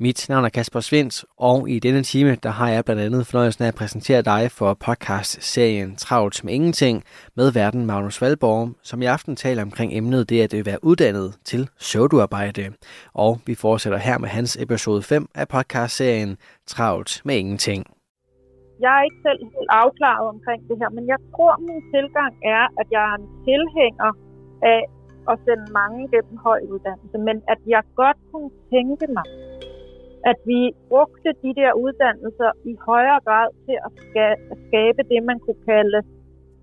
Mit 0.00 0.28
navn 0.28 0.44
er 0.44 0.48
Kasper 0.48 0.80
Svens, 0.80 1.24
og 1.38 1.70
i 1.70 1.78
denne 1.78 2.02
time 2.02 2.36
der 2.42 2.50
har 2.50 2.68
jeg 2.68 2.84
blandt 2.84 3.02
andet 3.02 3.26
fornøjelsen 3.26 3.64
af 3.64 3.68
at 3.68 3.74
præsentere 3.74 4.22
dig 4.22 4.50
for 4.50 4.74
podcast-serien 4.74 5.96
Travlt 5.96 6.44
med 6.44 6.54
Ingenting 6.54 7.04
med 7.36 7.50
verden 7.50 7.86
Magnus 7.86 8.20
Valborg, 8.20 8.70
som 8.82 9.02
i 9.02 9.04
aften 9.04 9.36
taler 9.36 9.62
omkring 9.62 9.92
emnet 9.96 10.28
det 10.28 10.54
at 10.54 10.66
være 10.66 10.84
uddannet 10.84 11.34
til 11.44 11.68
søvduarbejde. 11.78 12.70
Og 13.14 13.40
vi 13.46 13.54
fortsætter 13.54 13.98
her 13.98 14.18
med 14.18 14.28
hans 14.28 14.56
episode 14.60 15.02
5 15.02 15.28
af 15.34 15.48
podcast-serien 15.48 16.36
Travlt 16.66 17.20
med 17.24 17.36
Ingenting 17.36 17.97
jeg 18.84 18.92
er 18.98 19.02
ikke 19.08 19.20
selv 19.26 19.40
helt 19.54 19.72
afklaret 19.82 20.26
omkring 20.34 20.60
det 20.68 20.76
her, 20.80 20.90
men 20.96 21.04
jeg 21.12 21.18
tror, 21.32 21.52
at 21.56 21.62
min 21.68 21.82
tilgang 21.94 22.32
er, 22.56 22.64
at 22.80 22.86
jeg 22.94 23.02
er 23.10 23.14
en 23.20 23.28
tilhænger 23.48 24.10
af 24.74 24.80
at 25.30 25.36
sende 25.46 25.66
mange 25.80 26.02
gennem 26.14 26.36
høj 26.48 26.60
uddannelse, 26.72 27.18
men 27.28 27.36
at 27.52 27.60
jeg 27.74 27.82
godt 28.02 28.18
kunne 28.32 28.50
tænke 28.74 29.06
mig, 29.16 29.26
at 30.30 30.38
vi 30.50 30.60
brugte 30.90 31.30
de 31.44 31.50
der 31.60 31.72
uddannelser 31.84 32.50
i 32.70 32.72
højere 32.90 33.20
grad 33.28 33.48
til 33.66 33.76
at 33.86 33.90
skabe 34.68 35.02
det, 35.10 35.20
man 35.30 35.38
kunne 35.44 35.62
kalde, 35.72 36.00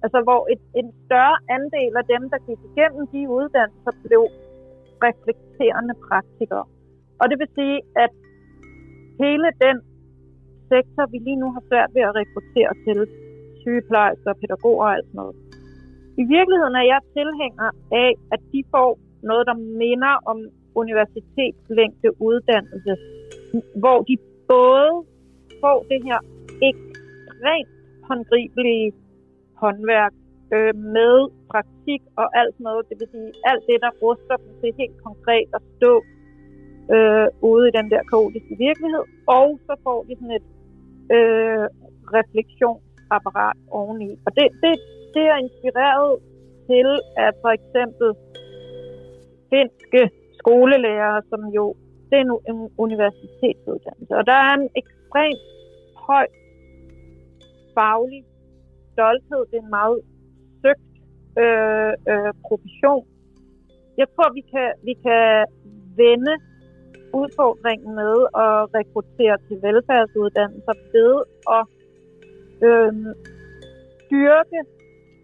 altså 0.04 0.19
hvor 0.28 0.41
et, 0.54 0.62
en 0.82 0.89
større 1.06 1.38
andel 1.58 1.93
af 2.01 2.06
dem, 2.13 2.23
der 2.34 2.39
gik 2.47 2.62
igennem 2.71 3.04
de 3.13 3.21
uddannelser, 3.38 3.93
blev 4.06 4.23
reflekterende 5.06 5.95
praktikere. 6.08 6.65
Og 7.19 7.25
det 7.30 7.38
vil 7.41 7.49
sige, 7.60 7.78
at 8.04 8.12
hele 9.23 9.47
den 9.65 9.75
sektor, 10.73 11.04
vi 11.13 11.17
lige 11.17 11.41
nu 11.43 11.47
har 11.56 11.63
svært 11.69 11.91
ved 11.95 12.04
at 12.10 12.15
rekruttere 12.19 12.73
til 12.86 13.00
sygeplejersker, 13.62 14.33
pædagoger 14.42 14.85
og 14.85 14.94
alt 14.96 15.08
sådan 15.08 15.19
noget. 15.21 15.35
I 16.21 16.23
virkeligheden 16.35 16.75
er 16.81 16.85
jeg 16.94 17.02
tilhænger 17.17 17.69
af, 18.06 18.12
at 18.33 18.42
de 18.54 18.62
får 18.73 18.89
noget, 19.29 19.44
der 19.50 19.58
minder 19.83 20.13
om 20.31 20.37
universitetslængde 20.81 22.10
uddannelse, 22.27 22.94
hvor 23.81 23.98
de 24.10 24.15
både 24.54 24.92
får 25.62 25.77
det 25.92 26.00
her 26.08 26.19
ekstremt 26.69 27.73
håndgribelige 28.08 28.94
håndværk 29.62 30.13
øh, 30.56 30.73
med 30.98 31.15
praktik 31.52 32.02
og 32.21 32.27
alt 32.39 32.54
sådan 32.54 32.63
noget. 32.69 32.89
Det 32.89 32.96
vil 33.00 33.08
sige 33.12 33.31
alt 33.52 33.63
det, 33.69 33.77
der 33.85 33.92
ruster 34.04 34.35
dem 34.44 34.52
til 34.62 34.71
helt 34.81 34.98
konkret 35.08 35.48
at 35.58 35.62
stå 35.75 35.94
øh, 36.96 37.27
ude 37.52 37.63
i 37.69 37.75
den 37.79 37.87
der 37.94 38.04
kaotiske 38.12 38.56
virkelighed. 38.67 39.06
Og 39.39 39.48
så 39.67 39.73
får 39.85 40.00
de 40.08 40.13
sådan 40.19 40.35
et 40.39 40.48
øh, 41.15 41.65
refleksionsapparat 42.17 43.58
oveni. 43.79 44.10
Og 44.25 44.31
det, 44.37 44.47
det, 44.63 44.73
det 45.13 45.23
er 45.31 45.37
inspireret 45.45 46.13
til, 46.69 46.87
at 47.17 47.33
for 47.43 47.51
eksempel 47.60 48.08
finske 49.49 50.01
skolelærere, 50.39 51.21
som 51.29 51.41
jo 51.58 51.75
det 52.10 52.17
er 52.19 52.23
nu 52.23 52.37
en 52.49 52.69
universitetsuddannelse, 52.77 54.13
og 54.19 54.25
der 54.25 54.37
er 54.47 54.53
en 54.60 54.69
ekstremt 54.81 55.45
høj 56.08 56.27
faglig 57.77 58.23
stolthed. 58.93 59.41
Det 59.49 59.58
er 59.58 59.65
en 59.67 59.75
meget 59.79 59.99
søgt 60.62 60.93
øh, 61.43 61.93
øh, 62.12 62.31
profession. 62.47 63.06
Jeg 63.97 64.08
tror, 64.15 64.33
vi 64.33 64.43
kan, 64.53 64.69
vi 64.87 64.93
kan 65.06 65.45
vende 66.01 66.33
udfordringen 67.21 67.91
med 68.01 68.15
at 68.45 68.55
rekruttere 68.77 69.37
til 69.47 69.57
velfærdsuddannelser 69.65 70.75
ved 70.95 71.13
at 71.57 71.65
øh, 72.69 72.91
styrke 74.01 74.59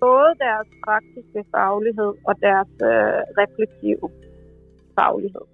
både 0.06 0.32
deres 0.46 0.68
praktiske 0.86 1.42
faglighed 1.56 2.12
og 2.30 2.34
deres 2.48 2.72
øh, 2.92 3.20
reflektive 3.42 4.08
faglighed. 4.98 5.46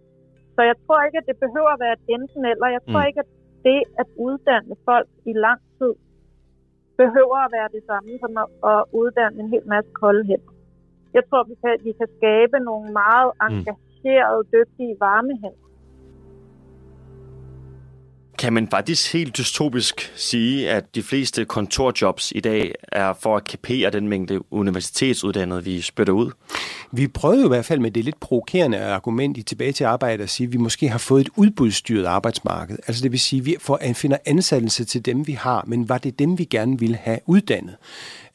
Så 0.56 0.62
jeg 0.70 0.76
tror 0.84 1.00
ikke, 1.06 1.18
at 1.22 1.28
det 1.30 1.38
behøver 1.46 1.72
at 1.74 1.80
være 1.84 1.96
et 2.00 2.06
enten 2.16 2.44
eller. 2.52 2.68
Jeg 2.78 2.84
tror 2.90 3.02
mm. 3.04 3.10
ikke, 3.10 3.20
at 3.26 3.32
det 3.68 3.80
at 4.02 4.10
uddanne 4.28 4.76
folk 4.90 5.10
i 5.32 5.34
lang 5.46 5.62
tid 5.78 5.94
behøver 7.02 7.38
at 7.46 7.52
være 7.58 7.70
det 7.76 7.84
samme 7.90 8.12
som 8.24 8.32
at, 8.44 8.48
at 8.72 8.82
uddanne 9.00 9.38
en 9.44 9.50
hel 9.54 9.66
masse 9.74 9.92
kolde 10.02 10.24
hænder. 10.30 10.54
Jeg 11.18 11.24
tror, 11.30 11.44
vi 11.52 11.56
kan, 11.64 11.74
vi 11.88 11.92
kan 12.00 12.10
skabe 12.18 12.58
nogle 12.70 12.88
meget 13.02 13.32
mm. 13.36 13.46
engagerede, 13.46 14.44
dygtige, 14.56 14.94
varme 15.00 15.34
hænder 15.44 15.67
kan 18.38 18.54
man 18.54 18.68
faktisk 18.72 19.14
helt 19.14 19.38
dystopisk 19.38 20.12
sige, 20.16 20.70
at 20.70 20.96
de 20.96 21.04
fleste 21.04 21.46
kontorjobs 21.46 22.32
i 22.36 22.40
dag 22.40 22.74
er 22.92 23.14
for 23.14 23.38
at 23.38 23.44
kapere 23.44 23.90
den 23.90 24.08
mængde 24.08 24.54
universitetsuddannede, 24.54 25.64
vi 25.64 25.82
spytter 25.82 26.14
ud? 26.14 26.32
Vi 26.92 27.08
prøvede 27.08 27.46
i 27.46 27.48
hvert 27.48 27.66
fald 27.66 27.80
med 27.80 27.92
det 27.92 28.06
lidt 28.06 28.20
provokerende 28.20 28.80
argument 28.80 29.38
i 29.38 29.44
tilbage 29.44 29.72
til 29.72 29.84
arbejde 29.84 30.24
at 30.24 30.30
sige, 30.30 30.48
at 30.48 30.54
vi 30.54 30.58
måske 30.58 30.90
har 30.90 30.98
fået 30.98 31.22
et 31.22 31.30
udbudsstyret 31.36 32.06
arbejdsmarked. 32.06 32.78
Altså 32.88 33.04
det 33.04 33.12
vil 33.12 33.20
sige, 33.20 33.40
at 33.40 33.46
vi 33.46 33.56
får, 33.60 33.80
finder 33.94 34.18
ansættelse 34.26 34.86
til 34.86 35.06
dem, 35.06 35.28
vi 35.28 35.34
har, 35.34 35.64
men 35.68 35.90
var 35.90 35.98
det 35.98 36.20
dem, 36.20 36.40
vi 36.40 36.44
gerne 36.44 36.80
ville 36.80 36.96
have 36.96 37.20
uddannet? 37.26 37.76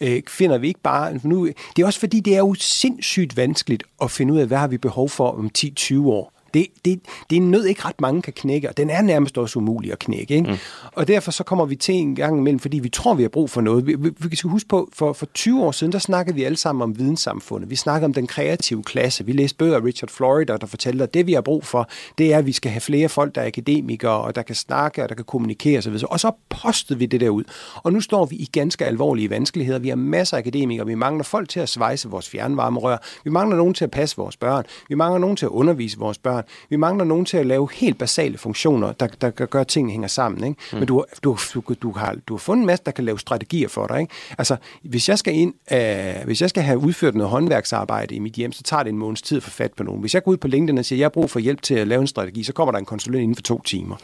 Øh, 0.00 0.22
finder 0.28 0.58
vi 0.58 0.68
ikke 0.68 0.80
bare... 0.80 1.20
Nu, 1.22 1.46
det 1.76 1.82
er 1.82 1.86
også 1.86 2.00
fordi, 2.00 2.20
det 2.20 2.34
er 2.34 2.38
jo 2.38 2.54
sindssygt 2.54 3.36
vanskeligt 3.36 3.82
at 4.02 4.10
finde 4.10 4.34
ud 4.34 4.38
af, 4.38 4.46
hvad 4.46 4.58
har 4.58 4.68
vi 4.68 4.78
behov 4.78 5.08
for 5.08 5.30
om 5.30 5.50
10-20 5.58 6.06
år. 6.06 6.41
Det, 6.54 6.66
det, 6.84 7.00
det 7.30 7.36
er 7.36 7.40
en 7.40 7.50
nød, 7.50 7.64
ikke 7.64 7.84
ret 7.84 8.00
mange 8.00 8.22
kan 8.22 8.32
knække, 8.32 8.68
og 8.68 8.76
den 8.76 8.90
er 8.90 9.02
nærmest 9.02 9.38
også 9.38 9.58
umulig 9.58 9.92
at 9.92 9.98
knække. 9.98 10.34
Ikke? 10.34 10.50
Mm. 10.50 10.56
Og 10.92 11.08
derfor 11.08 11.30
så 11.30 11.44
kommer 11.44 11.64
vi 11.64 11.76
til 11.76 11.94
en 11.94 12.16
gang 12.16 12.38
imellem, 12.38 12.58
fordi 12.58 12.78
vi 12.78 12.88
tror, 12.88 13.14
vi 13.14 13.22
har 13.22 13.28
brug 13.28 13.50
for 13.50 13.60
noget. 13.60 13.86
Vi, 13.86 13.94
vi, 13.94 14.10
vi 14.18 14.36
skal 14.36 14.50
huske 14.50 14.68
på, 14.68 14.88
for, 14.92 15.12
for 15.12 15.26
20 15.26 15.62
år 15.62 15.72
siden, 15.72 15.92
der 15.92 15.98
snakkede 15.98 16.36
vi 16.36 16.44
alle 16.44 16.56
sammen 16.56 16.82
om 16.82 16.98
videnssamfundet. 16.98 17.70
Vi 17.70 17.76
snakkede 17.76 18.04
om 18.04 18.14
den 18.14 18.26
kreative 18.26 18.82
klasse. 18.82 19.26
Vi 19.26 19.32
læste 19.32 19.56
bøger 19.56 19.76
af 19.76 19.84
Richard 19.84 20.10
Florida, 20.10 20.56
der 20.56 20.66
fortalte, 20.66 21.04
at 21.04 21.14
det 21.14 21.26
vi 21.26 21.32
har 21.32 21.40
brug 21.40 21.64
for, 21.64 21.88
det 22.18 22.32
er, 22.32 22.38
at 22.38 22.46
vi 22.46 22.52
skal 22.52 22.70
have 22.70 22.80
flere 22.80 23.08
folk, 23.08 23.34
der 23.34 23.40
er 23.40 23.46
akademikere, 23.46 24.20
og 24.20 24.34
der 24.34 24.42
kan 24.42 24.54
snakke, 24.54 25.02
og 25.02 25.08
der 25.08 25.14
kan 25.14 25.24
kommunikere 25.24 25.78
osv. 25.78 25.96
Og 26.10 26.20
så 26.20 26.30
postede 26.48 26.98
vi 26.98 27.06
det 27.06 27.20
der 27.20 27.28
ud. 27.28 27.44
Og 27.74 27.92
nu 27.92 28.00
står 28.00 28.26
vi 28.26 28.36
i 28.36 28.48
ganske 28.52 28.86
alvorlige 28.86 29.30
vanskeligheder. 29.30 29.78
Vi 29.78 29.88
har 29.88 29.96
masser 29.96 30.36
af 30.36 30.40
akademikere. 30.40 30.86
Vi 30.86 30.94
mangler 30.94 31.24
folk 31.24 31.48
til 31.48 31.60
at 31.60 31.68
svejse 31.68 32.08
vores 32.08 32.28
fjernvarmerør. 32.28 32.96
Vi 33.24 33.30
mangler 33.30 33.56
nogen 33.56 33.74
til 33.74 33.84
at 33.84 33.90
passe 33.90 34.16
vores 34.16 34.36
børn. 34.36 34.64
Vi 34.88 34.94
mangler 34.94 35.18
nogen 35.18 35.36
til 35.36 35.46
at 35.46 35.50
undervise 35.50 35.98
vores 35.98 36.18
børn 36.18 36.41
børn. 36.42 36.66
Vi 36.70 36.76
mangler 36.76 37.04
nogen 37.04 37.24
til 37.24 37.36
at 37.36 37.46
lave 37.46 37.68
helt 37.72 37.98
basale 37.98 38.38
funktioner, 38.38 38.92
der, 38.92 39.06
der, 39.06 39.30
der 39.30 39.46
gør, 39.46 39.60
at 39.60 39.68
tingene 39.68 39.92
hænger 39.92 40.08
sammen. 40.08 40.44
Ikke? 40.44 40.60
Mm. 40.72 40.78
Men 40.78 40.88
du, 40.88 41.04
du, 41.24 41.38
du, 41.54 41.74
du, 41.82 41.92
har, 41.92 42.16
du 42.26 42.34
har 42.34 42.38
fundet 42.38 42.62
en 42.62 42.66
masse, 42.66 42.84
der 42.84 42.90
kan 42.90 43.04
lave 43.04 43.18
strategier 43.18 43.68
for 43.68 43.86
dig. 43.86 44.00
Ikke? 44.00 44.12
Altså, 44.38 44.56
hvis 44.82 45.08
jeg, 45.08 45.18
skal 45.18 45.34
ind, 45.34 45.54
øh, 45.72 46.24
hvis 46.24 46.40
jeg 46.40 46.48
skal 46.48 46.62
have 46.62 46.78
udført 46.78 47.14
noget 47.14 47.30
håndværksarbejde 47.30 48.14
i 48.14 48.18
mit 48.18 48.32
hjem, 48.32 48.52
så 48.52 48.62
tager 48.62 48.82
det 48.82 48.90
en 48.90 48.98
måneds 48.98 49.22
tid 49.22 49.36
at 49.36 49.42
få 49.42 49.50
fat 49.50 49.72
på 49.72 49.82
nogen. 49.82 50.00
Hvis 50.00 50.14
jeg 50.14 50.24
går 50.24 50.32
ud 50.32 50.36
på 50.36 50.48
LinkedIn 50.48 50.78
og 50.78 50.84
siger, 50.84 50.96
at 50.96 51.00
jeg 51.00 51.04
har 51.04 51.10
brug 51.10 51.30
for 51.30 51.38
hjælp 51.38 51.62
til 51.62 51.74
at 51.74 51.88
lave 51.88 52.00
en 52.00 52.06
strategi, 52.06 52.42
så 52.42 52.52
kommer 52.52 52.72
der 52.72 52.78
en 52.78 52.84
konsulent 52.84 53.22
inden 53.22 53.34
for 53.34 53.42
to 53.42 53.62
timer. 53.62 53.96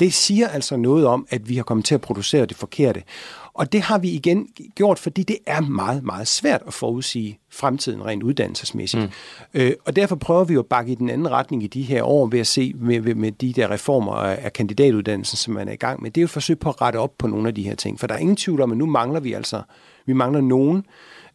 Det 0.00 0.14
siger 0.14 0.48
altså 0.48 0.76
noget 0.76 1.06
om, 1.06 1.26
at 1.30 1.48
vi 1.48 1.56
har 1.56 1.62
kommet 1.62 1.86
til 1.86 1.94
at 1.94 2.00
producere 2.00 2.46
det 2.46 2.56
forkerte. 2.56 3.02
Og 3.56 3.72
det 3.72 3.80
har 3.80 3.98
vi 3.98 4.10
igen 4.10 4.48
gjort, 4.74 4.98
fordi 4.98 5.22
det 5.22 5.38
er 5.46 5.60
meget, 5.60 6.04
meget 6.04 6.28
svært 6.28 6.62
at 6.66 6.74
forudsige 6.74 7.38
fremtiden 7.50 8.04
rent 8.04 8.22
uddannelsesmæssigt. 8.22 9.02
Mm. 9.02 9.60
Øh, 9.60 9.72
og 9.84 9.96
derfor 9.96 10.16
prøver 10.16 10.44
vi 10.44 10.54
jo 10.54 10.60
at 10.60 10.66
bakke 10.66 10.92
i 10.92 10.94
den 10.94 11.10
anden 11.10 11.30
retning 11.30 11.62
i 11.62 11.66
de 11.66 11.82
her 11.82 12.02
år 12.02 12.26
ved 12.26 12.40
at 12.40 12.46
se 12.46 12.72
med, 12.76 13.14
med 13.14 13.32
de 13.32 13.52
der 13.52 13.70
reformer 13.70 14.12
af 14.14 14.52
kandidatuddannelsen, 14.52 15.36
som 15.36 15.54
man 15.54 15.68
er 15.68 15.72
i 15.72 15.76
gang 15.76 16.02
med. 16.02 16.10
Det 16.10 16.20
er 16.20 16.22
jo 16.22 16.26
et 16.26 16.30
forsøg 16.30 16.58
på 16.58 16.68
at 16.68 16.80
rette 16.80 16.96
op 16.96 17.12
på 17.18 17.26
nogle 17.26 17.48
af 17.48 17.54
de 17.54 17.62
her 17.62 17.74
ting. 17.74 18.00
For 18.00 18.06
der 18.06 18.14
er 18.14 18.18
ingen 18.18 18.36
tvivl 18.36 18.60
om, 18.60 18.72
at 18.72 18.78
nu 18.78 18.86
mangler 18.86 19.20
vi 19.20 19.32
altså, 19.32 19.62
vi 20.06 20.12
mangler 20.12 20.40
nogen 20.40 20.84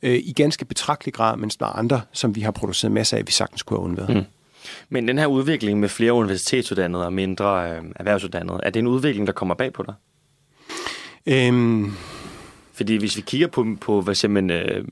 øh, 0.02 0.16
i 0.16 0.34
ganske 0.34 0.66
betragtelig 0.66 1.14
grad, 1.14 1.38
mens 1.38 1.58
der 1.58 1.66
er 1.66 1.70
andre, 1.70 2.02
som 2.12 2.36
vi 2.36 2.42
har 2.42 2.52
produceret 2.52 2.92
masser 2.92 3.18
af, 3.18 3.28
vi 3.28 3.32
sagtens 3.32 3.64
kunne 3.64 3.78
have 3.78 3.86
undværet. 3.86 4.16
Mm. 4.16 4.24
Men 4.90 5.08
den 5.08 5.18
her 5.18 5.28
udvikling 5.28 5.80
med 5.80 5.90
flere 5.90 6.14
universitetsuddannede 6.14 7.06
og 7.06 7.14
mindre 7.14 7.72
øh, 7.72 7.84
erhvervsuddannede, 7.96 8.60
er 8.64 8.70
det 8.70 8.80
en 8.80 8.88
udvikling, 8.88 9.28
der 9.28 9.34
kommer 9.34 9.56
bag 9.56 9.74
på 9.74 9.84
dig? 9.84 9.94
Øhm, 11.26 11.92
fordi 12.74 12.96
hvis 12.96 13.18
vi 13.18 13.22
kigger 13.22 13.48
på, 13.48 13.66
på 13.82 14.02
hvad 14.02 14.16
siger 14.16 14.32
man, 14.32 14.50
øh, 14.50 14.86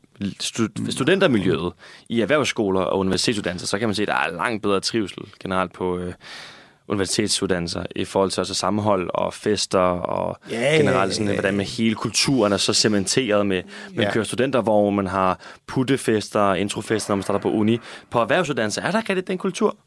studentermiljøet 0.89 1.73
i 2.09 2.21
erhvervsskoler 2.21 2.81
og 2.81 2.99
universitetsuddannelser, 2.99 3.67
så 3.67 3.79
kan 3.79 3.87
man 3.87 3.95
se, 3.95 4.01
at 4.01 4.07
der 4.07 4.13
er 4.13 4.31
langt 4.31 4.63
bedre 4.63 4.79
trivsel 4.79 5.23
generelt 5.39 5.73
på, 5.73 5.97
øh, 5.97 6.13
universitetsuddannelser 6.89 7.83
i 7.95 8.05
forhold 8.05 8.31
til 8.31 8.41
også 8.41 8.53
sammenhold 8.53 9.09
og 9.13 9.33
fester 9.33 9.79
og 9.79 10.37
ja, 10.51 10.77
generelt 10.77 11.13
sådan, 11.13 11.27
ja, 11.27 11.31
ja. 11.31 11.35
hvordan 11.39 11.57
med 11.57 11.65
hele 11.65 11.95
kulturen 11.95 12.53
er 12.53 12.57
så 12.57 12.73
cementeret 12.73 13.45
med, 13.45 13.63
man 13.95 14.05
ja. 14.05 14.11
kører 14.11 14.23
studenter, 14.23 14.61
hvor 14.61 14.89
man 14.89 15.07
har 15.07 15.39
puttefester, 15.67 16.53
introfester, 16.53 17.11
når 17.11 17.15
man 17.15 17.23
starter 17.23 17.39
på 17.39 17.51
uni. 17.51 17.79
På 18.09 18.19
erhvervsuddannelse, 18.19 18.81
er 18.81 18.91
der 18.91 18.99
ikke 19.09 19.21
den 19.21 19.37
kultur? 19.37 19.77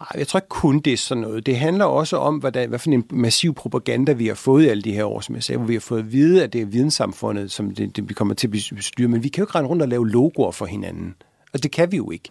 Nej, 0.00 0.08
jeg 0.18 0.28
tror 0.28 0.38
ikke 0.38 0.48
kun 0.48 0.80
det 0.80 0.92
er 0.92 0.96
sådan 0.96 1.20
noget. 1.20 1.46
Det 1.46 1.56
handler 1.56 1.84
også 1.84 2.16
om, 2.16 2.36
hvordan, 2.36 2.68
hvad 2.68 2.78
for 2.78 2.90
en 2.90 3.04
massiv 3.10 3.54
propaganda 3.54 4.12
vi 4.12 4.26
har 4.26 4.34
fået 4.34 4.64
i 4.64 4.68
alle 4.68 4.82
de 4.82 4.92
her 4.92 5.04
år, 5.04 5.20
som 5.20 5.34
jeg 5.34 5.42
sagde, 5.42 5.58
hvor 5.58 5.66
vi 5.66 5.74
har 5.74 5.80
fået 5.80 5.98
at 5.98 6.12
vide, 6.12 6.44
at 6.44 6.52
det 6.52 6.60
er 6.60 6.66
videnssamfundet, 6.66 7.50
som 7.50 7.74
det, 7.74 7.96
det, 7.96 8.08
vi 8.08 8.14
kommer 8.14 8.34
til 8.34 8.46
at 8.46 8.50
bestyre, 8.50 9.08
men 9.08 9.24
vi 9.24 9.28
kan 9.28 9.42
jo 9.42 9.44
ikke 9.44 9.58
rende 9.58 9.70
rundt 9.70 9.82
og 9.82 9.88
lave 9.88 10.10
logoer 10.10 10.50
for 10.50 10.66
hinanden. 10.66 11.14
Altså, 11.54 11.62
det 11.62 11.70
kan 11.70 11.92
vi 11.92 11.96
jo 11.96 12.10
ikke. 12.10 12.28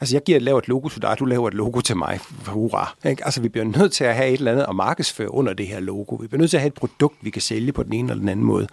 Altså, 0.00 0.16
jeg 0.16 0.22
giver 0.22 0.40
laver 0.40 0.58
et 0.58 0.68
logo 0.68 0.88
til 0.88 1.02
dig, 1.02 1.16
du 1.18 1.24
laver 1.24 1.48
et 1.48 1.54
logo 1.54 1.80
til 1.80 1.96
mig. 1.96 2.20
Hurra. 2.46 2.96
Ikke? 3.04 3.24
Altså, 3.24 3.40
vi 3.40 3.48
bliver 3.48 3.64
nødt 3.64 3.92
til 3.92 4.04
at 4.04 4.14
have 4.14 4.28
et 4.28 4.38
eller 4.38 4.52
andet 4.52 4.66
at 4.68 4.76
markedsføre 4.76 5.34
under 5.34 5.52
det 5.52 5.66
her 5.66 5.80
logo. 5.80 6.14
Vi 6.14 6.26
bliver 6.26 6.38
nødt 6.38 6.50
til 6.50 6.56
at 6.56 6.60
have 6.60 6.68
et 6.68 6.74
produkt, 6.74 7.16
vi 7.20 7.30
kan 7.30 7.42
sælge 7.42 7.72
på 7.72 7.82
den 7.82 7.92
ene 7.92 8.10
eller 8.10 8.20
den 8.20 8.28
anden 8.28 8.46
måde. 8.46 8.66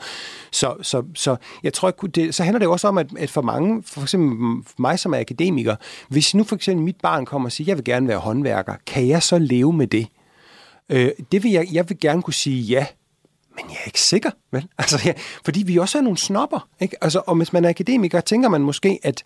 Så, 0.51 0.75
så, 0.81 1.03
så 1.15 1.35
jeg 1.63 1.73
tror, 1.73 1.87
at 1.87 2.15
det, 2.15 2.35
så 2.35 2.43
handler 2.43 2.59
det 2.59 2.67
også 2.67 2.87
om, 2.87 2.97
at, 2.97 3.07
at 3.17 3.29
for 3.29 3.41
mange, 3.41 3.83
for 3.83 4.01
eksempel 4.01 4.63
mig 4.79 4.99
som 4.99 5.13
er 5.13 5.19
akademiker, 5.19 5.75
hvis 6.09 6.35
nu 6.35 6.43
for 6.43 6.55
eksempel 6.55 6.85
mit 6.85 6.97
barn 7.01 7.25
kommer 7.25 7.47
og 7.47 7.51
siger, 7.51 7.65
jeg 7.67 7.77
vil 7.77 7.85
gerne 7.85 8.07
være 8.07 8.17
håndværker, 8.17 8.73
kan 8.85 9.07
jeg 9.07 9.23
så 9.23 9.37
leve 9.37 9.73
med 9.73 9.87
det? 9.87 10.07
Øh, 10.89 11.09
det 11.31 11.43
vil 11.43 11.51
jeg, 11.51 11.67
jeg 11.71 11.89
vil 11.89 11.99
gerne 11.99 12.21
kunne 12.21 12.33
sige 12.33 12.61
ja, 12.61 12.85
men 13.55 13.65
jeg 13.69 13.77
er 13.81 13.85
ikke 13.85 14.01
sikker, 14.01 14.31
vel? 14.51 14.67
Altså, 14.77 15.01
ja, 15.05 15.13
fordi 15.45 15.63
vi 15.63 15.77
også 15.77 15.97
er 15.97 16.01
nogle 16.01 16.17
snopper, 16.17 16.67
ikke? 16.79 17.03
Altså, 17.03 17.21
og 17.27 17.35
hvis 17.35 17.53
man 17.53 17.65
er 17.65 17.69
akademiker, 17.69 18.21
tænker 18.21 18.49
man 18.49 18.61
måske, 18.61 18.99
at 19.03 19.23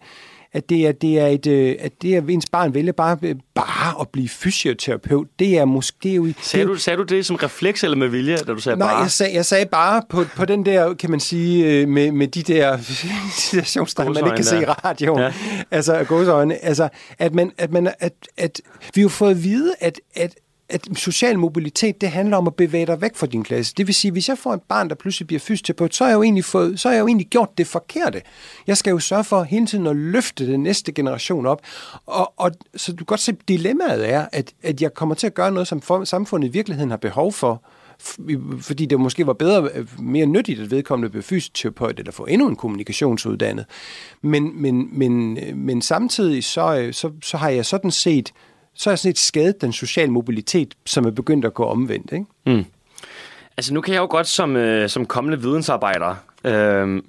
at 0.54 0.70
det 0.70 0.88
er, 0.88 0.92
det 0.92 1.20
er 1.20 1.28
et, 1.28 1.48
øh, 1.48 1.76
at 1.80 2.02
det 2.02 2.16
er, 2.16 2.22
ens 2.30 2.46
barn 2.52 2.74
vælger 2.74 2.92
bare, 2.92 3.18
bare 3.56 4.02
at 4.02 4.10
blive 4.10 4.30
fysioterapeut. 4.30 5.28
Det 5.40 5.58
er 5.58 5.66
måske... 5.66 6.14
jo, 6.14 6.28
sagde, 6.42 6.66
du, 6.66 6.76
sagde 6.76 6.98
du 6.98 7.04
det 7.04 7.26
som 7.26 7.36
refleks 7.36 7.84
eller 7.84 7.98
med 7.98 8.08
vilje, 8.08 8.38
da 8.38 8.54
du 8.54 8.60
sagde 8.60 8.80
nej, 8.80 8.88
bare? 8.88 8.96
Nej, 8.96 9.02
jeg 9.02 9.12
sagde, 9.12 9.36
jeg 9.36 9.46
sagde 9.46 9.66
bare 9.66 10.04
på, 10.10 10.26
på 10.36 10.46
den 10.46 10.66
der, 10.66 10.94
kan 10.94 11.12
man 11.12 11.20
sige, 11.20 11.82
øh, 11.82 11.88
med, 11.88 12.12
med 12.12 12.28
de 12.28 12.42
der 12.42 12.78
situationstegn, 13.38 14.14
man 14.14 14.18
ikke 14.18 14.30
kan 14.30 14.38
der. 14.38 14.44
se 14.44 14.62
i 14.62 14.66
radioen. 14.66 15.22
Ja. 15.22 15.34
Altså, 15.72 16.04
gåsøjne. 16.08 16.66
Altså, 16.66 16.90
at, 17.20 17.34
man, 17.34 17.52
at, 17.58 17.72
man, 17.72 17.94
at, 18.00 18.14
at 18.38 18.62
vi 18.96 19.02
har 19.02 19.10
fået 19.10 19.32
at 19.32 19.44
vide, 19.44 19.74
at, 19.80 20.00
at 20.16 20.36
at 20.72 20.88
social 20.96 21.40
mobilitet, 21.40 22.02
det 22.02 22.10
handler 22.10 22.38
om 22.38 22.48
at 22.48 22.56
bevæge 22.56 22.86
dig 22.86 23.02
væk 23.02 23.16
fra 23.16 23.28
din 23.28 23.44
klasse. 23.44 23.74
Det 23.78 23.88
vil 23.88 23.96
sige, 23.96 24.12
hvis 24.12 24.30
jeg 24.30 24.38
får 24.38 24.54
et 24.54 24.62
barn, 24.62 24.90
der 24.90 24.96
pludselig 24.96 25.28
bliver 25.28 25.40
fysioterapeut, 25.40 25.96
så 25.96 26.04
har 26.04 26.10
jeg 26.12 26.16
jo 26.16 26.24
egentlig, 26.24 26.46
fået, 26.46 26.80
så 26.80 26.88
har 26.88 26.94
jeg 26.94 27.02
jo 27.02 27.08
egentlig 27.08 27.28
gjort 27.28 27.58
det 27.58 27.68
forkerte. 27.68 28.22
Jeg 28.68 28.78
skal 28.78 28.92
jo 28.92 29.00
sørge 29.00 29.24
for 29.24 29.44
hele 29.44 29.66
tiden 29.66 29.88
at 29.88 29.96
løfte 29.96 30.48
den 30.48 30.64
næste 30.64 30.92
generation 30.92 31.46
op. 31.46 31.62
Og, 32.06 32.34
og 32.38 32.52
så 32.76 32.92
du 32.92 32.98
kan 32.98 33.06
godt 33.06 33.20
se, 33.20 33.34
dilemmaet 33.48 34.10
er, 34.10 34.26
at, 34.32 34.54
at 34.64 34.82
jeg 34.82 34.94
kommer 34.94 35.16
til 35.16 35.28
at 35.28 35.34
gøre 35.34 35.52
noget, 35.52 35.68
som 35.68 35.82
for, 35.82 36.04
samfundet 36.04 36.48
i 36.48 36.52
virkeligheden 36.52 36.90
har 36.90 36.98
behov 36.98 37.34
for, 37.34 37.64
fordi 38.60 38.86
det 38.86 39.00
måske 39.00 39.28
var 39.28 39.34
bedre, 39.34 39.70
øh, 39.76 40.02
mere 40.02 40.26
nyttigt, 40.26 40.60
at 40.60 40.72
vedkommende 40.72 41.10
blev 41.10 41.24
fysioterapeut, 41.24 42.00
eller 42.00 42.12
få 42.12 42.26
endnu 42.26 42.48
en 42.48 42.56
kommunikationsuddannet. 42.56 43.66
Men, 44.22 44.62
men, 44.62 45.00
men, 45.00 45.38
øh, 45.38 45.58
men 45.58 45.82
samtidig 45.82 46.44
så, 46.44 46.78
øh, 46.78 46.94
så, 46.94 47.12
så 47.24 47.38
har 47.38 47.50
jeg 47.50 47.66
sådan 47.66 47.92
set 47.92 48.34
så 48.74 48.90
har 48.90 48.92
jeg 48.92 49.00
sådan 49.00 49.16
set 49.16 49.20
skadet 49.20 49.62
den 49.62 49.74
sociale 49.74 50.12
mobilitet, 50.12 50.74
som 50.86 51.06
er 51.06 51.12
begyndt 51.12 51.46
at 51.46 51.54
gå 51.54 51.66
omvendt. 51.66 52.12
Ikke? 52.14 52.26
Mm. 52.46 52.66
Altså 53.58 53.74
nu 53.74 53.82
kan 53.82 53.94
jeg 53.94 54.02
jo 54.02 54.08
godt 54.10 54.28
som, 54.28 54.56
øh, 54.56 54.90
som 54.90 55.06
kommende 55.06 55.42
vidensarbejder 55.42 56.16
øh, 56.44 57.02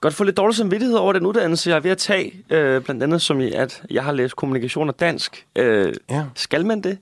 godt 0.00 0.14
få 0.14 0.24
lidt 0.24 0.36
dårlig 0.36 0.56
samvittighed 0.56 0.96
over 0.96 1.12
den 1.12 1.26
uddannelse, 1.26 1.70
jeg 1.70 1.76
er 1.76 1.80
ved 1.80 1.90
at 1.90 1.98
tage. 1.98 2.32
Øh, 2.50 2.82
blandt 2.82 3.02
andet 3.02 3.22
som 3.22 3.40
i, 3.40 3.52
at 3.52 3.82
jeg 3.90 4.04
har 4.04 4.12
læst 4.12 4.36
kommunikation 4.36 4.88
og 4.88 5.00
dansk. 5.00 5.46
Øh, 5.56 5.94
ja. 6.10 6.24
Skal 6.34 6.66
man 6.66 6.80
det? 6.80 6.98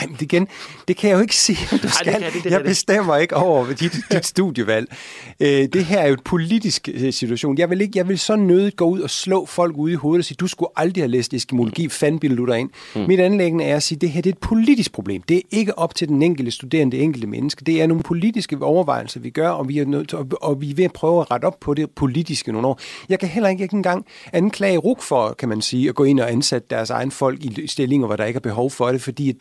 Ej, 0.00 0.06
men 0.06 0.16
igen, 0.20 0.48
det 0.88 0.96
kan 0.96 1.10
jeg 1.10 1.16
jo 1.16 1.20
ikke 1.20 1.36
sige, 1.36 1.58
at 1.72 1.82
du 1.82 1.88
skal. 1.88 2.08
Ej, 2.08 2.18
det 2.18 2.32
det, 2.32 2.44
det 2.44 2.50
jeg 2.50 2.62
bestemmer 2.62 3.16
ikke 3.16 3.36
over 3.36 3.66
dit, 3.66 3.92
dit 4.12 4.26
studievalg. 4.36 4.96
Øh, 5.40 5.48
det 5.48 5.84
her 5.84 5.98
er 5.98 6.06
jo 6.06 6.14
et 6.14 6.24
politisk 6.24 6.88
øh, 6.94 7.12
situation. 7.12 7.58
Jeg 7.58 7.70
vil, 7.70 7.80
ikke, 7.80 7.98
jeg 7.98 8.08
vil 8.08 8.18
så 8.18 8.36
nødigt 8.36 8.76
gå 8.76 8.84
ud 8.84 9.00
og 9.00 9.10
slå 9.10 9.46
folk 9.46 9.76
ude 9.76 9.92
i 9.92 9.96
hovedet 9.96 10.20
og 10.20 10.24
sige, 10.24 10.36
du 10.40 10.46
skulle 10.46 10.68
aldrig 10.76 11.02
have 11.02 11.10
læst 11.10 11.34
eskimologi, 11.34 11.86
mm. 11.86 11.90
fanden 11.90 12.18
bilder 12.18 12.36
du 12.36 12.44
dig 12.44 12.58
ind. 12.58 12.70
Mm. 12.94 13.00
Mit 13.00 13.20
anlæggende 13.20 13.64
er 13.64 13.76
at 13.76 13.82
sige, 13.82 13.96
at 13.96 14.00
det 14.00 14.10
her 14.10 14.22
det 14.22 14.30
er 14.30 14.34
et 14.34 14.38
politisk 14.38 14.92
problem. 14.92 15.22
Det 15.22 15.36
er 15.36 15.40
ikke 15.50 15.78
op 15.78 15.94
til 15.94 16.08
den 16.08 16.22
enkelte 16.22 16.50
studerende, 16.50 16.96
det 16.96 17.04
enkelte 17.04 17.26
menneske. 17.26 17.64
Det 17.64 17.82
er 17.82 17.86
nogle 17.86 18.02
politiske 18.02 18.58
overvejelser, 18.60 19.20
vi 19.20 19.30
gør, 19.30 19.48
og 19.48 19.68
vi 19.68 19.78
er, 19.78 19.84
nødt 19.84 20.08
til, 20.08 20.18
og 20.40 20.60
vi 20.60 20.70
er 20.70 20.74
ved 20.74 20.84
at 20.84 20.92
prøve 20.92 21.20
at 21.20 21.30
rette 21.30 21.44
op 21.44 21.60
på 21.60 21.74
det 21.74 21.90
politiske 21.90 22.52
nogle 22.52 22.68
år. 22.68 22.80
Jeg 23.08 23.18
kan 23.18 23.28
heller 23.28 23.48
ikke, 23.48 23.62
ikke 23.62 23.76
engang 23.76 24.06
anklage 24.32 24.78
RUK 24.78 25.02
for, 25.02 25.34
kan 25.38 25.48
man 25.48 25.62
sige, 25.62 25.88
at 25.88 25.94
gå 25.94 26.04
ind 26.04 26.20
og 26.20 26.32
ansætte 26.32 26.66
deres 26.70 26.90
egen 26.90 27.10
folk 27.10 27.44
i 27.44 27.66
stillinger, 27.66 28.06
hvor 28.06 28.16
der 28.16 28.24
ikke 28.24 28.36
er 28.36 28.40
behov 28.40 28.70
for 28.70 28.92
det, 28.92 29.02
fordi 29.02 29.32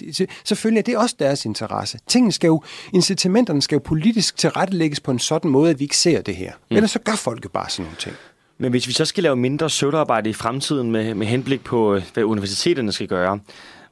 selvfølgelig 0.45 0.79
er 0.79 0.83
det 0.83 0.97
også 0.97 1.15
deres 1.19 1.45
interesse. 1.45 1.99
Tingene 2.07 2.31
skal 2.31 2.47
jo, 2.47 2.63
incitamenterne 2.93 3.61
skal 3.61 3.75
jo 3.75 3.81
politisk 3.85 4.37
tilrettelægges 4.37 4.99
på 4.99 5.11
en 5.11 5.19
sådan 5.19 5.51
måde, 5.51 5.69
at 5.69 5.79
vi 5.79 5.83
ikke 5.83 5.97
ser 5.97 6.21
det 6.21 6.35
her. 6.35 6.51
Mm. 6.71 6.75
Ellers 6.75 6.91
så 6.91 6.99
gør 6.99 7.15
folk 7.15 7.43
jo 7.43 7.49
bare 7.49 7.69
sådan 7.69 7.83
nogle 7.83 7.97
ting. 7.97 8.15
Men 8.57 8.71
hvis 8.71 8.87
vi 8.87 8.93
så 8.93 9.05
skal 9.05 9.23
lave 9.23 9.35
mindre 9.35 9.69
søvdearbejde 9.69 10.29
i 10.29 10.33
fremtiden 10.33 10.91
med, 10.91 11.13
med 11.13 11.27
henblik 11.27 11.63
på, 11.63 11.99
hvad 12.13 12.23
universiteterne 12.23 12.91
skal 12.91 13.07
gøre, 13.07 13.39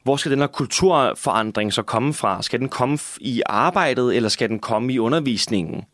hvor 0.02 0.16
skal 0.16 0.32
den 0.32 0.40
her 0.40 0.46
kulturforandring 0.46 1.72
så 1.72 1.82
komme 1.82 2.14
fra? 2.14 2.42
Skal 2.42 2.60
den 2.60 2.68
komme 2.68 2.98
i 3.20 3.42
arbejdet, 3.46 4.16
eller 4.16 4.28
skal 4.28 4.48
den 4.48 4.58
komme 4.58 4.92
i 4.92 4.98
undervisningen? 4.98 5.84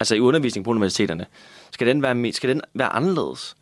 Altså 0.00 0.14
i 0.14 0.20
undervisningen 0.20 0.64
på 0.64 0.70
universiteterne. 0.70 1.26
Skal 1.70 1.86
den 1.86 2.02
være, 2.02 2.32
skal 2.32 2.48
den 2.48 2.60
være 2.74 2.88
anderledes? 2.88 3.56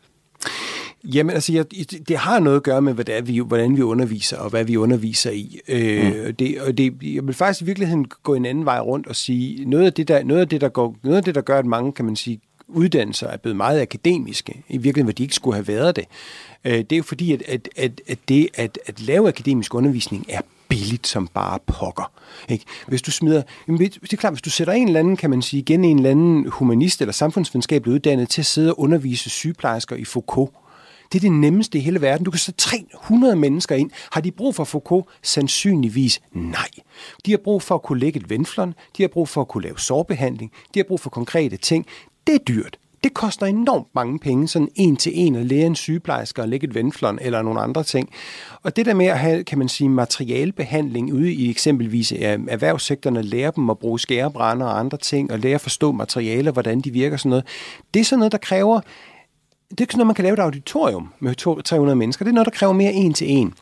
Jamen, 1.03 1.33
altså, 1.33 1.53
jeg, 1.53 1.65
det 2.07 2.17
har 2.17 2.39
noget 2.39 2.57
at 2.57 2.63
gøre 2.63 2.81
med, 2.81 2.93
hvad 2.93 3.05
det 3.05 3.17
er, 3.17 3.21
vi, 3.21 3.37
hvordan 3.37 3.77
vi 3.77 3.81
underviser, 3.81 4.37
og 4.37 4.49
hvad 4.49 4.63
vi 4.63 4.77
underviser 4.77 5.31
i. 5.31 5.59
Øh, 5.67 6.25
mm. 6.27 6.35
det, 6.35 6.61
og 6.61 6.77
det, 6.77 6.93
jeg 7.01 7.27
vil 7.27 7.35
faktisk 7.35 7.61
i 7.61 7.65
virkeligheden 7.65 8.05
gå 8.23 8.33
en 8.33 8.45
anden 8.45 8.65
vej 8.65 8.79
rundt 8.79 9.07
og 9.07 9.15
sige, 9.15 9.65
noget 9.65 9.85
af 9.85 9.93
det, 9.93 10.07
der, 10.07 10.23
noget 10.23 10.41
af 10.41 10.47
det, 10.47 10.61
der, 10.61 10.69
går, 10.69 10.95
noget 11.03 11.17
af 11.17 11.23
det, 11.23 11.35
der 11.35 11.41
gør, 11.41 11.59
at 11.59 11.65
mange, 11.65 11.91
kan 11.91 12.05
man 12.05 12.15
sige, 12.15 12.39
uddannelser 12.67 13.27
er 13.27 13.37
blevet 13.37 13.55
meget 13.55 13.81
akademiske, 13.81 14.63
i 14.69 14.77
virkeligheden, 14.77 15.05
hvor 15.05 15.13
de 15.13 15.23
ikke 15.23 15.35
skulle 15.35 15.55
have 15.55 15.67
været 15.67 15.95
det, 15.95 16.05
øh, 16.65 16.77
det 16.77 16.91
er 16.91 16.97
jo 16.97 17.03
fordi, 17.03 17.33
at, 17.33 17.43
at, 17.47 17.69
at, 17.77 18.01
at 18.07 18.19
det 18.29 18.47
at, 18.53 18.79
at 18.85 19.01
lave 19.01 19.27
akademisk 19.27 19.73
undervisning 19.73 20.25
er 20.29 20.41
billigt 20.69 21.07
som 21.07 21.27
bare 21.27 21.59
pokker. 21.67 22.11
Ikke? 22.49 22.65
Hvis 22.87 23.01
du 23.01 23.11
smider, 23.11 23.41
jamen, 23.67 23.81
det 23.81 24.13
er 24.13 24.17
klart, 24.17 24.33
hvis 24.33 24.41
du 24.41 24.49
sætter 24.49 24.73
en 24.73 24.87
eller 24.87 24.99
anden, 24.99 25.17
kan 25.17 25.29
man 25.29 25.41
sige, 25.41 25.59
igen 25.59 25.83
en 25.83 25.97
eller 25.97 26.09
anden 26.09 26.47
humanist 26.49 27.01
eller 27.01 27.13
samfundsvidenskabelig 27.13 27.93
uddannet 27.93 28.29
til 28.29 28.41
at 28.41 28.45
sidde 28.45 28.71
og 28.73 28.79
undervise 28.79 29.29
sygeplejersker 29.29 29.95
i 29.95 30.05
Foucault, 30.05 30.51
det 31.11 31.19
er 31.19 31.21
det 31.21 31.31
nemmeste 31.31 31.77
i 31.77 31.81
hele 31.81 32.01
verden. 32.01 32.25
Du 32.25 32.31
kan 32.31 32.39
sætte 32.39 32.59
300 32.59 33.35
mennesker 33.35 33.75
ind. 33.75 33.91
Har 34.11 34.21
de 34.21 34.31
brug 34.31 34.55
for 34.55 34.63
Foucault? 34.63 35.05
Sandsynligvis 35.23 36.21
nej. 36.31 36.69
De 37.25 37.31
har 37.31 37.37
brug 37.37 37.61
for 37.61 37.75
at 37.75 37.81
kunne 37.81 37.99
lægge 37.99 38.19
et 38.19 38.29
venflon. 38.29 38.73
De 38.97 39.03
har 39.03 39.07
brug 39.07 39.29
for 39.29 39.41
at 39.41 39.47
kunne 39.47 39.63
lave 39.63 39.79
sårbehandling. 39.79 40.51
De 40.73 40.79
har 40.79 40.83
brug 40.83 40.99
for 40.99 41.09
konkrete 41.09 41.57
ting. 41.57 41.85
Det 42.27 42.35
er 42.35 42.39
dyrt. 42.39 42.77
Det 43.03 43.13
koster 43.13 43.45
enormt 43.45 43.87
mange 43.95 44.19
penge, 44.19 44.47
sådan 44.47 44.69
en 44.75 44.95
til 44.95 45.11
en 45.15 45.35
at 45.35 45.45
lære 45.45 45.65
en 45.65 45.75
sygeplejerske 45.75 46.41
at 46.41 46.49
lægge 46.49 46.67
et 46.67 46.75
venflon 46.75 47.19
eller 47.21 47.41
nogle 47.41 47.61
andre 47.61 47.83
ting. 47.83 48.09
Og 48.63 48.75
det 48.75 48.85
der 48.85 48.93
med 48.93 49.05
at 49.05 49.19
have, 49.19 49.43
kan 49.43 49.57
man 49.57 49.69
sige, 49.69 49.89
materialbehandling 49.89 51.13
ude 51.13 51.33
i 51.33 51.49
eksempelvis 51.49 52.11
øh, 52.11 52.19
erhvervssektorerne, 52.21 53.21
lære 53.21 53.51
dem 53.55 53.69
at 53.69 53.79
bruge 53.79 53.99
skærebrænder 53.99 54.65
og 54.65 54.79
andre 54.79 54.97
ting, 54.97 55.31
og 55.31 55.39
lære 55.39 55.55
at 55.55 55.61
forstå 55.61 55.91
materialer, 55.91 56.51
hvordan 56.51 56.81
de 56.81 56.91
virker 56.91 57.17
sådan 57.17 57.29
noget, 57.29 57.45
det 57.93 57.99
er 57.99 58.03
sådan 58.03 58.19
noget, 58.19 58.31
der 58.31 58.37
kræver 58.37 58.81
det 59.69 59.79
er 59.79 59.83
ikke 59.83 59.91
sådan 59.91 59.99
noget, 59.99 60.07
man 60.07 60.15
kan 60.15 60.23
lave 60.23 60.33
et 60.33 60.39
auditorium 60.39 61.13
med 61.19 61.63
300 61.63 61.95
mennesker. 61.95 62.25
Det 62.25 62.31
er 62.31 62.33
noget, 62.33 62.45
der 62.45 62.51
kræver 62.51 62.73
mere 62.73 62.93
en 62.93 63.13
til 63.13 63.31
en. 63.31 63.53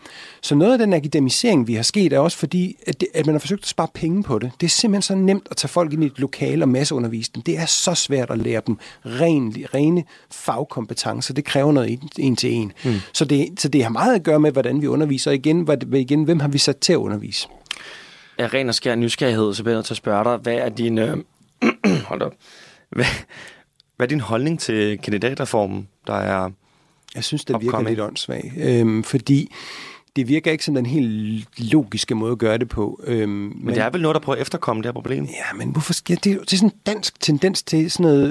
Så 0.41 0.55
noget 0.55 0.71
af 0.71 0.79
den 0.79 0.93
akademisering, 0.93 1.67
vi 1.67 1.73
har 1.73 1.83
sket, 1.83 2.13
er 2.13 2.19
også 2.19 2.37
fordi, 2.37 2.77
at, 2.87 3.01
det, 3.01 3.07
at 3.13 3.25
man 3.25 3.35
har 3.35 3.39
forsøgt 3.39 3.63
at 3.63 3.67
spare 3.67 3.87
penge 3.93 4.23
på 4.23 4.39
det. 4.39 4.51
Det 4.61 4.67
er 4.67 4.69
simpelthen 4.69 5.01
så 5.01 5.15
nemt 5.15 5.47
at 5.51 5.57
tage 5.57 5.69
folk 5.69 5.93
ind 5.93 6.03
i 6.03 6.07
et 6.07 6.19
lokale 6.19 6.63
og 6.63 6.69
masseundervise 6.69 7.31
Det 7.45 7.57
er 7.57 7.65
så 7.65 7.93
svært 7.93 8.31
at 8.31 8.37
lære 8.37 8.61
dem 8.67 8.77
ren, 9.05 9.55
rene 9.73 10.03
fagkompetencer. 10.31 11.33
Det 11.33 11.45
kræver 11.45 11.71
noget 11.71 11.91
en, 11.91 12.09
en 12.17 12.35
til 12.35 12.53
en. 12.53 12.71
Mm. 12.85 12.93
Så, 13.13 13.25
det, 13.25 13.47
så 13.57 13.67
det 13.67 13.83
har 13.83 13.89
meget 13.89 14.15
at 14.15 14.23
gøre 14.23 14.39
med, 14.39 14.51
hvordan 14.51 14.81
vi 14.81 14.87
underviser. 14.87 15.31
Og 15.31 15.35
igen, 15.35 15.61
hvad, 15.61 15.93
igen 15.93 16.23
hvem 16.23 16.39
har 16.39 16.47
vi 16.47 16.57
sat 16.57 16.77
til 16.77 16.93
at 16.93 16.97
undervise? 16.97 17.47
Ja, 18.39 18.49
ren 18.53 18.69
og 18.69 18.75
skær 18.75 18.95
nysgerrighed, 18.95 19.53
så 19.53 19.63
bliver 19.63 19.73
jeg 19.73 19.77
nødt 19.77 19.85
til 19.85 19.93
at 19.93 19.97
spørge 19.97 20.23
dig, 20.23 20.37
hvad 20.37 20.55
er 20.55 20.69
din... 20.69 20.97
Øh, 20.97 21.17
hold 22.09 22.21
op. 22.21 22.33
Hvad, 22.89 23.05
hvad 23.95 24.05
er 24.05 24.09
din 24.09 24.19
holdning 24.19 24.59
til 24.59 24.97
kandidatreformen, 24.97 25.87
der 26.07 26.13
er 26.13 26.49
Jeg 27.15 27.23
synes, 27.23 27.45
det 27.45 27.61
virker 27.61 27.81
lidt 27.81 27.99
åndssvagt, 27.99 28.45
øhm, 28.57 29.03
fordi 29.03 29.51
det 30.17 30.27
virker 30.27 30.51
ikke 30.51 30.63
som 30.63 30.75
den 30.75 30.85
helt 30.85 31.47
logiske 31.57 32.15
måde 32.15 32.31
at 32.31 32.37
gøre 32.37 32.57
det 32.57 32.69
på. 32.69 32.99
Øhm, 33.03 33.29
men, 33.29 33.51
men 33.55 33.75
det 33.75 33.83
er 33.83 33.89
vel 33.89 34.01
noget, 34.01 34.15
der 34.15 34.19
prøver 34.19 34.35
at 34.35 34.41
efterkomme 34.41 34.81
det 34.81 34.87
her 34.87 34.93
problem? 34.93 35.23
Ja, 35.23 35.57
men 35.57 35.69
hvorfor 35.69 35.93
skal 35.93 36.15
det? 36.15 36.23
Det 36.23 36.53
er 36.53 36.57
sådan 36.57 36.69
en 36.69 36.75
dansk 36.85 37.19
tendens 37.19 37.63
til 37.63 37.91
sådan 37.91 38.03
noget, 38.03 38.29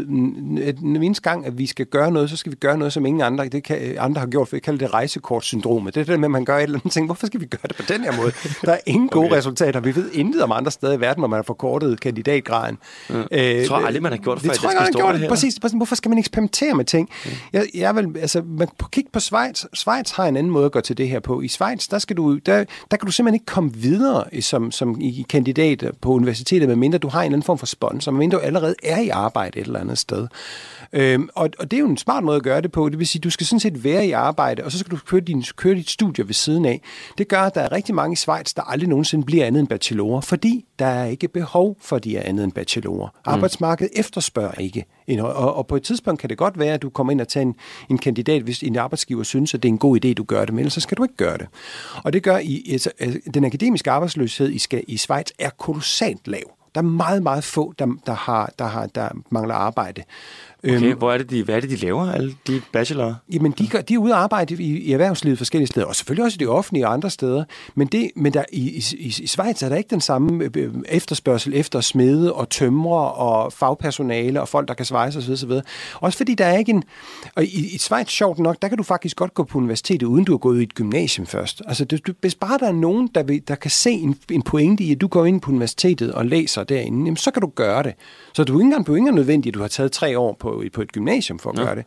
at 0.63 0.79
den 0.79 1.03
eneste 1.03 1.23
gang, 1.23 1.47
at 1.47 1.59
vi 1.59 1.67
skal 1.67 1.87
gøre 1.87 2.11
noget, 2.11 2.31
så 2.31 2.37
skal 2.37 2.53
vi 2.53 2.57
gøre 2.57 2.79
noget, 2.79 2.93
som 2.93 3.07
ingen 3.07 3.23
andre, 3.23 3.49
det 3.49 3.65
kan, 3.65 3.97
andre 3.99 4.21
har 4.21 4.29
gjort, 4.29 4.49
for 4.49 4.57
jeg 4.57 4.63
kalder 4.63 4.79
det 4.79 4.95
rejsekortsyndromet. 4.95 5.95
Det 5.95 6.01
er 6.01 6.05
det 6.05 6.21
med, 6.21 6.27
at 6.27 6.31
man 6.31 6.45
gør 6.45 6.57
et 6.57 6.63
eller 6.63 6.79
andet 6.79 6.93
ting. 6.93 7.07
Hvorfor 7.07 7.27
skal 7.27 7.41
vi 7.41 7.47
gøre 7.47 7.69
det 7.69 7.77
på 7.77 7.83
den 7.89 8.05
her 8.05 8.17
måde? 8.17 8.33
Der 8.63 8.73
er 8.73 8.79
ingen 8.87 9.09
gode 9.17 9.27
okay. 9.27 9.37
resultater. 9.37 9.81
Vi 9.81 9.97
ved 9.97 10.11
intet 10.13 10.43
om 10.43 10.53
andre 10.53 10.71
steder 10.71 10.93
i 10.93 11.01
verden, 11.01 11.21
hvor 11.21 11.29
man 11.29 11.37
har 11.37 11.43
forkortet 11.43 12.01
kandidatgraden. 12.01 12.79
Ja. 13.11 13.15
Øh, 13.15 13.57
jeg 13.57 13.67
tror 13.69 13.77
aldrig, 13.77 14.03
man 14.03 14.13
har 14.13 14.19
gjort 14.19 14.43
det, 14.43 14.51
det 14.51 14.59
tror 14.59 14.71
jeg, 14.71 14.77
man 14.77 14.85
har 14.85 14.91
gjort 14.91 15.21
det. 15.21 15.29
Præcis, 15.29 15.61
præcis. 15.61 15.77
Hvorfor 15.77 15.95
skal 15.95 16.09
man 16.09 16.19
eksperimentere 16.19 16.75
med 16.75 16.85
ting? 16.85 17.11
Mm. 17.25 17.31
Jeg, 17.53 17.67
jeg 17.75 17.97
vil, 17.97 18.17
altså, 18.21 18.43
man 18.43 18.69
kan 18.79 18.89
kigge 18.93 19.11
på 19.13 19.21
Schweiz. 19.21 19.65
Schweiz 19.75 20.11
har 20.11 20.25
en 20.25 20.37
anden 20.37 20.53
måde 20.53 20.65
at 20.65 20.73
gå 20.73 20.81
til 20.81 20.99
det 20.99 21.09
her 21.09 21.21
på. 21.21 21.41
I 21.41 21.49
Schweiz, 21.49 21.76
der 21.79 21.99
skal 21.99 22.07
skal 22.07 22.17
du, 22.17 22.37
der, 22.37 22.65
der 22.91 22.97
kan 22.97 23.07
du 23.07 23.13
simpelthen 23.13 23.35
ikke 23.35 23.47
komme 23.47 23.75
videre 23.75 24.25
som, 24.41 24.71
som 24.71 25.01
i 25.01 25.27
kandidat 25.29 25.91
på 26.01 26.13
universitetet, 26.13 26.69
medmindre 26.69 26.99
du 26.99 27.09
har 27.09 27.21
en 27.21 27.25
eller 27.25 27.37
anden 27.37 27.47
form 27.47 27.59
for 27.59 27.67
sponsor, 27.67 28.13
medmindre 28.13 28.39
du 28.39 28.43
allerede 28.43 28.75
er 28.83 29.01
i 29.01 29.09
arbejde 29.09 29.61
et 29.61 29.67
eller 29.67 29.81
andet 29.81 29.99
sted. 29.99 30.29
Øhm, 30.97 31.29
og, 31.35 31.51
og 31.59 31.71
det 31.71 31.77
er 31.77 31.81
jo 31.81 31.89
en 31.89 31.97
smart 31.97 32.25
måde 32.25 32.37
at 32.37 32.43
gøre 32.43 32.61
det 32.61 32.73
på. 32.73 32.89
Det 32.89 32.99
vil 32.99 33.07
sige, 33.07 33.21
du 33.21 33.31
skal 33.31 33.47
sådan 33.47 33.61
set 33.61 33.85
være 33.85 34.07
i 34.07 34.11
arbejde, 34.11 34.65
og 34.65 34.73
så 34.73 34.79
skal 34.79 34.91
du 34.91 34.99
køre, 35.07 35.21
din, 35.21 35.45
køre 35.57 35.75
dit 35.75 35.91
studie 35.91 36.27
ved 36.27 36.35
siden 36.35 36.65
af. 36.65 36.81
Det 37.19 37.29
gør, 37.29 37.41
at 37.41 37.55
der 37.55 37.61
er 37.61 37.73
rigtig 37.73 37.95
mange 37.95 38.13
i 38.13 38.17
Schweiz, 38.17 38.55
der 38.55 38.63
aldrig 38.63 38.89
nogensinde 38.89 39.25
bliver 39.27 39.47
andet 39.47 39.61
end 39.61 39.69
bachelorer, 39.69 40.21
fordi 40.21 40.65
der 40.79 40.87
er 40.87 41.05
ikke 41.05 41.29
behov 41.29 41.77
for, 41.81 41.97
at 41.97 42.05
de 42.05 42.17
er 42.17 42.23
andet 42.29 42.45
end 42.45 42.53
bachelorer. 42.53 43.09
Mm. 43.09 43.33
Arbejdsmarkedet 43.33 43.93
efterspørger 43.99 44.61
ikke. 44.61 44.85
Og, 45.19 45.55
og 45.55 45.67
på 45.67 45.77
et 45.77 45.83
tidspunkt 45.83 46.21
kan 46.21 46.31
det 46.31 46.39
godt 46.39 46.59
være, 46.59 46.75
at 46.75 46.83
du 46.83 46.91
kommer 46.91 47.11
ind 47.11 47.21
og 47.21 47.29
tager 47.29 47.47
en, 47.47 47.55
en 47.91 47.99
kandidat, 47.99 48.43
hvis 48.43 48.63
en 48.63 48.77
arbejdsgiver 48.77 49.23
synes, 49.23 49.55
at 49.55 49.63
det 49.63 49.69
er 49.69 49.73
en 49.73 49.79
god 49.79 50.05
idé, 50.05 50.13
du 50.13 50.25
gør 50.25 50.45
det, 50.45 50.55
men 50.55 50.59
ellers 50.59 50.73
så 50.73 50.81
skal 50.81 50.97
du 50.97 51.03
ikke 51.03 51.17
gøre 51.17 51.39
det. 51.39 51.47
Og 52.05 52.13
det 52.13 52.23
gør, 52.23 52.39
i, 52.39 52.69
altså, 52.73 52.91
den 53.35 53.45
akademiske 53.45 53.91
arbejdsløshed 53.91 54.51
i, 54.51 54.61
i 54.89 54.97
Schweiz 54.97 55.27
er 55.39 55.51
kolossalt 55.51 56.29
lav. 56.29 56.57
Der 56.75 56.83
er 56.83 56.87
meget, 56.87 57.23
meget 57.23 57.45
få, 57.45 57.75
der, 57.79 57.87
der, 58.07 58.13
har, 58.13 58.53
der, 58.59 58.65
har, 58.65 58.87
der 58.87 59.09
mangler 59.31 59.55
arbejde. 59.55 60.03
Okay, 60.65 60.83
øhm, 60.83 60.99
hvor 60.99 61.13
er 61.13 61.19
det, 61.19 61.31
de, 61.31 61.43
hvad 61.43 61.55
er 61.55 61.61
det, 61.61 61.71
de 61.71 61.77
laver, 61.77 62.13
alle 62.13 62.35
de 62.47 62.63
bachelorer? 62.73 63.15
Jamen, 63.33 63.53
de, 63.53 63.69
gør, 63.69 63.81
de 63.81 63.95
er 63.95 63.99
ude 63.99 64.13
at 64.13 64.19
arbejde 64.19 64.63
i, 64.63 64.79
i 64.79 64.93
erhvervslivet 64.93 65.39
forskellige 65.39 65.67
steder, 65.67 65.87
og 65.87 65.97
selvfølgelig 65.97 66.25
også 66.25 66.37
i 66.37 66.39
det 66.39 66.49
offentlige 66.49 66.87
og 66.87 66.93
andre 66.93 67.11
steder. 67.11 67.45
Men, 67.75 67.87
det, 67.87 68.11
men 68.17 68.33
der, 68.33 68.45
i, 68.53 68.83
i, 68.99 69.07
i 69.07 69.27
Schweiz 69.27 69.63
er 69.63 69.69
der 69.69 69.77
ikke 69.77 69.91
den 69.91 70.01
samme 70.01 70.45
øh, 70.45 70.51
øh, 70.57 70.75
efterspørgsel 70.89 71.55
efter 71.55 71.81
smede 71.81 72.33
og 72.33 72.49
tømre 72.49 73.13
og 73.13 73.53
fagpersonale 73.53 74.41
og 74.41 74.49
folk, 74.49 74.69
der 74.69 74.75
kan 74.75 74.87
svejse 74.87 75.19
osv. 75.19 75.33
osv. 75.33 75.51
Også 75.95 76.17
fordi 76.17 76.35
der 76.35 76.45
er 76.45 76.59
ikke 76.59 76.71
en... 76.71 76.85
Og 77.35 77.45
i, 77.45 77.75
i 77.75 77.79
Schweiz, 77.79 78.09
sjovt 78.09 78.39
nok, 78.39 78.57
der 78.63 78.69
kan 78.69 78.77
du 78.77 78.83
faktisk 78.83 79.17
godt 79.17 79.35
gå 79.35 79.45
på 79.45 79.59
universitetet, 79.59 80.07
uden 80.07 80.25
du 80.25 80.33
har 80.33 80.39
gået 80.39 80.61
i 80.61 80.63
et 80.63 80.75
gymnasium 80.75 81.27
først. 81.27 81.63
Altså, 81.67 81.85
det, 81.85 82.17
hvis 82.21 82.35
bare 82.35 82.59
der 82.59 82.69
er 82.69 82.73
nogen, 82.73 83.09
der, 83.15 83.23
vil, 83.23 83.43
der 83.49 83.55
kan 83.55 83.71
se 83.71 83.91
en, 83.91 84.19
en 84.31 84.43
pointe 84.43 84.85
i, 84.85 84.93
at 84.93 85.01
du 85.01 85.07
går 85.07 85.27
ind 85.27 85.41
på 85.41 85.51
universitetet 85.51 86.13
og 86.13 86.27
læser 86.27 86.65
derinde, 86.65 86.99
jamen, 86.99 87.17
så 87.17 87.31
kan 87.31 87.43
du 87.43 87.53
gøre 87.55 87.83
det. 87.83 87.95
Så 88.35 88.45
du 88.45 88.53
er 88.53 88.59
ikke 88.59 88.65
engang, 88.65 88.87
du 88.87 88.93
er 88.93 88.97
ikke 88.97 89.01
engang 89.01 89.17
nødvendigt, 89.17 89.53
at 89.53 89.55
du 89.55 89.61
har 89.61 89.69
taget 89.69 89.93
tre 89.93 90.19
år 90.19 90.37
på, 90.41 90.46
på 90.73 90.83
et 90.83 90.93
gymnasium 90.93 91.39
for 91.39 91.51
at 91.51 91.59
ja. 91.59 91.65
gøre 91.65 91.75
det. 91.75 91.85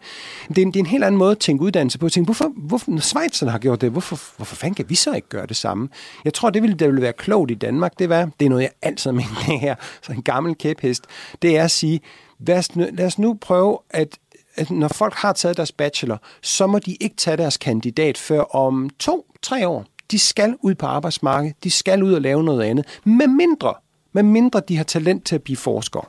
Det 0.49 0.57
er, 0.57 0.62
en, 0.62 0.68
det 0.68 0.76
er 0.76 0.84
en 0.84 0.86
helt 0.86 1.03
anden 1.03 1.20
måde 1.20 1.32
at 1.32 1.39
tænke 1.39 1.64
uddannelse 1.64 1.99
på. 1.99 2.05
At 2.05 2.12
tænke, 2.12 2.28
hvorfor, 2.28 2.51
hvorfor, 2.55 2.91
når 2.91 3.01
Schweizerne 3.01 3.51
har 3.51 3.60
gjort 3.60 3.82
det, 3.82 3.91
hvorfor, 3.91 4.20
hvorfor 4.38 4.55
fanden 4.55 4.76
kan 4.76 4.89
vi 4.89 4.95
så 4.95 5.14
ikke 5.14 5.30
gøre 5.30 5.45
det 5.45 5.57
samme? 5.57 5.89
Jeg 6.26 6.34
tror, 6.34 6.49
det 6.49 6.62
ville, 6.62 6.78
det 6.78 6.88
ville 6.88 7.01
være 7.01 7.14
klogt 7.14 7.51
i 7.51 7.55
Danmark. 7.55 7.99
Det, 7.99 8.10
var, 8.10 8.30
det 8.39 8.45
er 8.45 8.49
noget, 8.49 8.64
jeg 8.64 8.72
altid 8.82 9.12
mener 9.12 9.43
det 9.47 9.60
her, 9.60 9.76
så 10.01 10.12
en 10.12 10.22
gammel 10.22 10.55
kæphest. 10.55 11.03
Det 11.41 11.57
er 11.57 11.64
at 11.64 11.72
sige, 11.72 12.01
lad 12.39 13.05
os, 13.05 13.20
nu 13.20 13.38
prøve 13.41 13.78
at 13.89 14.18
at 14.55 14.72
når 14.72 14.88
folk 14.88 15.14
har 15.14 15.34
taget 15.34 15.57
deres 15.57 15.72
bachelor, 15.72 16.22
så 16.41 16.68
må 16.68 16.80
de 16.80 16.95
ikke 16.99 17.16
tage 17.16 17.38
deres 17.38 17.57
kandidat 17.57 18.18
før 18.18 18.55
om 18.55 18.89
to, 18.99 19.26
tre 19.41 19.68
år. 19.68 19.86
De 20.12 20.20
skal 20.20 20.55
ud 20.62 20.76
på 20.76 20.86
arbejdsmarkedet. 20.86 21.64
De 21.64 21.72
skal 21.72 22.03
ud 22.03 22.14
og 22.14 22.22
lave 22.22 22.43
noget 22.43 22.64
andet. 22.64 22.99
Med 23.03 23.28
mindre 23.28 23.74
med 24.14 24.24
mindre 24.24 24.62
de 24.68 24.78
har 24.78 24.84
talent 24.84 25.26
til 25.26 25.36
at 25.36 25.43
blive 25.43 25.57
forskere. 25.57 26.03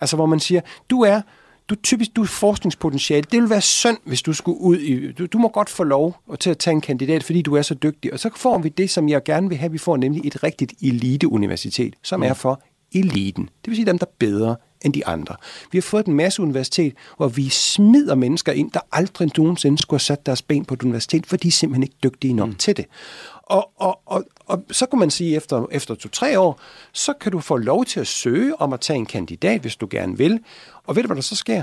Altså 0.00 0.16
hvor 0.16 0.26
man 0.26 0.40
siger, 0.40 0.60
du 0.90 1.02
er 1.02 1.20
du 1.68 1.74
typisk 1.74 2.16
du 2.16 2.22
er 2.22 2.26
forskningspotentiale. 2.26 3.24
Det 3.32 3.40
vil 3.40 3.50
være 3.50 3.60
synd, 3.60 3.98
hvis 4.04 4.22
du 4.22 4.32
skulle 4.32 4.60
ud 4.60 4.76
i... 4.76 5.12
Du, 5.12 5.26
du 5.26 5.38
må 5.38 5.48
godt 5.48 5.70
få 5.70 5.84
lov 5.84 6.16
til 6.40 6.50
at 6.50 6.58
tage 6.58 6.74
en 6.74 6.80
kandidat, 6.80 7.24
fordi 7.24 7.42
du 7.42 7.56
er 7.56 7.62
så 7.62 7.74
dygtig. 7.74 8.12
Og 8.12 8.18
så 8.18 8.30
får 8.36 8.58
vi 8.58 8.68
det, 8.68 8.90
som 8.90 9.08
jeg 9.08 9.24
gerne 9.24 9.48
vil 9.48 9.58
have. 9.58 9.72
Vi 9.72 9.78
får 9.78 9.96
nemlig 9.96 10.26
et 10.26 10.42
rigtigt 10.42 10.72
eliteuniversitet, 10.82 11.94
som 12.02 12.20
mm. 12.20 12.26
er 12.26 12.34
for 12.34 12.62
eliten. 12.94 13.44
Det 13.44 13.70
vil 13.70 13.76
sige 13.76 13.86
dem, 13.86 13.98
der 13.98 14.06
er 14.06 14.14
bedre 14.18 14.56
end 14.84 14.92
de 14.92 15.06
andre. 15.06 15.36
Vi 15.72 15.78
har 15.78 15.82
fået 15.82 16.06
en 16.06 16.14
masse 16.14 16.42
universitet, 16.42 16.94
hvor 17.16 17.28
vi 17.28 17.48
smider 17.48 18.14
mennesker 18.14 18.52
ind, 18.52 18.70
der 18.70 18.80
aldrig 18.92 19.30
nogensinde 19.38 19.78
skulle 19.78 19.98
have 19.98 20.04
sat 20.04 20.26
deres 20.26 20.42
ben 20.42 20.64
på 20.64 20.74
et 20.74 20.82
universitet, 20.82 21.26
for 21.26 21.36
de 21.36 21.48
er 21.48 21.52
simpelthen 21.52 21.82
ikke 21.82 21.96
dygtige 22.02 22.32
nok 22.32 22.48
mm. 22.48 22.54
til 22.54 22.76
det. 22.76 22.86
Og, 23.42 23.70
og, 23.76 24.00
og, 24.06 24.24
og 24.52 24.64
så 24.70 24.86
kunne 24.86 25.00
man 25.00 25.10
sige, 25.10 25.36
efter, 25.36 25.66
efter 25.70 25.94
to-tre 25.94 26.38
år, 26.38 26.60
så 26.92 27.12
kan 27.12 27.32
du 27.32 27.40
få 27.40 27.56
lov 27.56 27.84
til 27.84 28.00
at 28.00 28.06
søge 28.06 28.60
om 28.60 28.72
at 28.72 28.80
tage 28.80 28.96
en 28.96 29.06
kandidat, 29.06 29.60
hvis 29.60 29.76
du 29.76 29.88
gerne 29.90 30.18
vil. 30.18 30.40
Og 30.84 30.96
ved 30.96 31.02
du, 31.02 31.06
hvad 31.06 31.16
der 31.16 31.22
så 31.22 31.36
sker? 31.36 31.62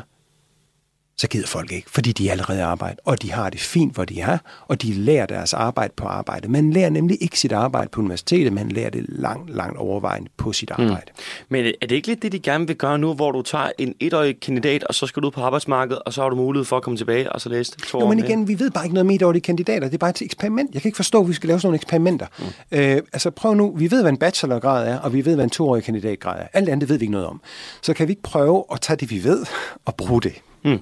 Så 1.20 1.28
gider 1.28 1.47
folk 1.47 1.72
ikke, 1.72 1.89
fordi 1.91 2.11
de 2.11 2.32
allerede 2.32 2.63
arbejder, 2.63 2.95
og 3.05 3.22
de 3.22 3.32
har 3.32 3.49
det 3.49 3.59
fint, 3.59 3.93
hvor 3.93 4.05
de 4.05 4.22
er, 4.22 4.38
og 4.67 4.82
de 4.82 4.93
lærer 4.93 5.26
deres 5.26 5.53
arbejde 5.53 5.93
på 5.97 6.07
arbejde. 6.07 6.47
Man 6.47 6.74
lærer 6.74 6.89
nemlig 6.89 7.17
ikke 7.22 7.39
sit 7.39 7.51
arbejde 7.51 7.89
på 7.89 8.01
universitetet, 8.01 8.53
man 8.53 8.70
lærer 8.70 8.89
det 8.89 9.05
langt, 9.07 9.49
langt 9.55 9.78
overvejende 9.78 10.30
på 10.38 10.53
sit 10.53 10.72
mm. 10.78 10.84
arbejde. 10.84 11.11
Mm. 11.15 11.45
Men 11.49 11.65
er 11.82 11.88
det 11.88 11.95
ikke 11.95 12.07
lidt 12.07 12.22
det, 12.22 12.32
de 12.32 12.39
gerne 12.39 12.67
vil 12.67 12.76
gøre 12.76 12.97
nu, 12.97 13.13
hvor 13.13 13.32
du 13.32 13.41
tager 13.41 13.70
en 13.78 13.95
etårig 13.99 14.39
kandidat, 14.39 14.84
og 14.84 14.95
så 14.95 15.07
skal 15.07 15.22
du 15.22 15.28
ud 15.28 15.32
på 15.32 15.41
arbejdsmarkedet, 15.41 16.01
og 16.05 16.13
så 16.13 16.22
har 16.22 16.30
du 16.30 16.36
mulighed 16.36 16.65
for 16.65 16.78
at 16.78 16.84
komme 16.84 16.97
tilbage 16.97 17.32
og 17.32 17.41
så 17.41 17.49
læse 17.49 17.72
to 17.88 17.99
Jo, 17.99 18.07
men 18.07 18.20
igen, 18.20 18.47
vi 18.47 18.59
ved 18.59 18.72
bare 18.72 18.86
ikke 18.86 18.93
noget 18.93 19.05
om 19.05 19.11
etårige 19.11 19.41
kandidater. 19.41 19.88
Det 19.88 19.93
er 19.93 19.97
bare 19.97 20.09
et 20.09 20.22
eksperiment. 20.22 20.74
Jeg 20.74 20.82
kan 20.82 20.89
ikke 20.89 20.95
forstå, 20.95 21.22
at 21.22 21.28
vi 21.28 21.34
skal 21.34 21.47
lave 21.47 21.59
sådan 21.59 21.67
nogle 21.67 21.76
eksperimenter. 21.76 22.28
Mm. 22.39 22.78
Øh, 22.78 23.01
altså 23.13 23.32
prøv 23.32 23.53
nu, 23.53 23.76
vi 23.76 23.91
ved, 23.91 24.01
hvad 24.01 24.11
en 24.11 24.17
bachelorgrad 24.17 24.88
er, 24.88 24.99
og 24.99 25.13
vi 25.13 25.26
ved, 25.26 25.36
hvad 25.36 25.43
en 25.43 25.49
toårig 25.49 25.84
kandidatgrad 25.84 26.41
er. 26.41 26.47
Alt 26.53 26.70
andet 26.70 26.89
ved 26.89 26.97
vi 26.97 27.03
ikke 27.03 27.11
noget 27.11 27.28
om. 27.28 27.41
Så 27.82 27.93
kan 27.93 28.07
vi 28.07 28.11
ikke 28.11 28.24
prøve 28.24 28.63
at 28.72 28.82
tage 28.82 28.97
det, 28.97 29.11
vi 29.11 29.24
ved, 29.24 29.45
og 29.86 29.95
bruge 29.95 30.22
det. 30.22 30.34
Mm. 30.65 30.80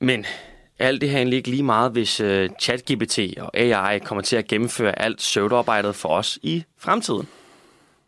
Men 0.00 0.26
alt 0.78 1.00
det 1.00 1.10
her 1.10 1.16
egentlig 1.18 1.36
ikke 1.36 1.50
lige 1.50 1.62
meget, 1.62 1.92
hvis 1.92 2.20
øh, 2.20 2.50
ChatGPT 2.60 3.18
og 3.38 3.56
AI 3.58 3.98
kommer 3.98 4.22
til 4.22 4.36
at 4.36 4.46
gennemføre 4.46 4.98
alt 4.98 5.22
søvdearbejdet 5.22 5.94
for 5.94 6.08
os 6.08 6.38
i 6.42 6.64
fremtiden. 6.78 7.28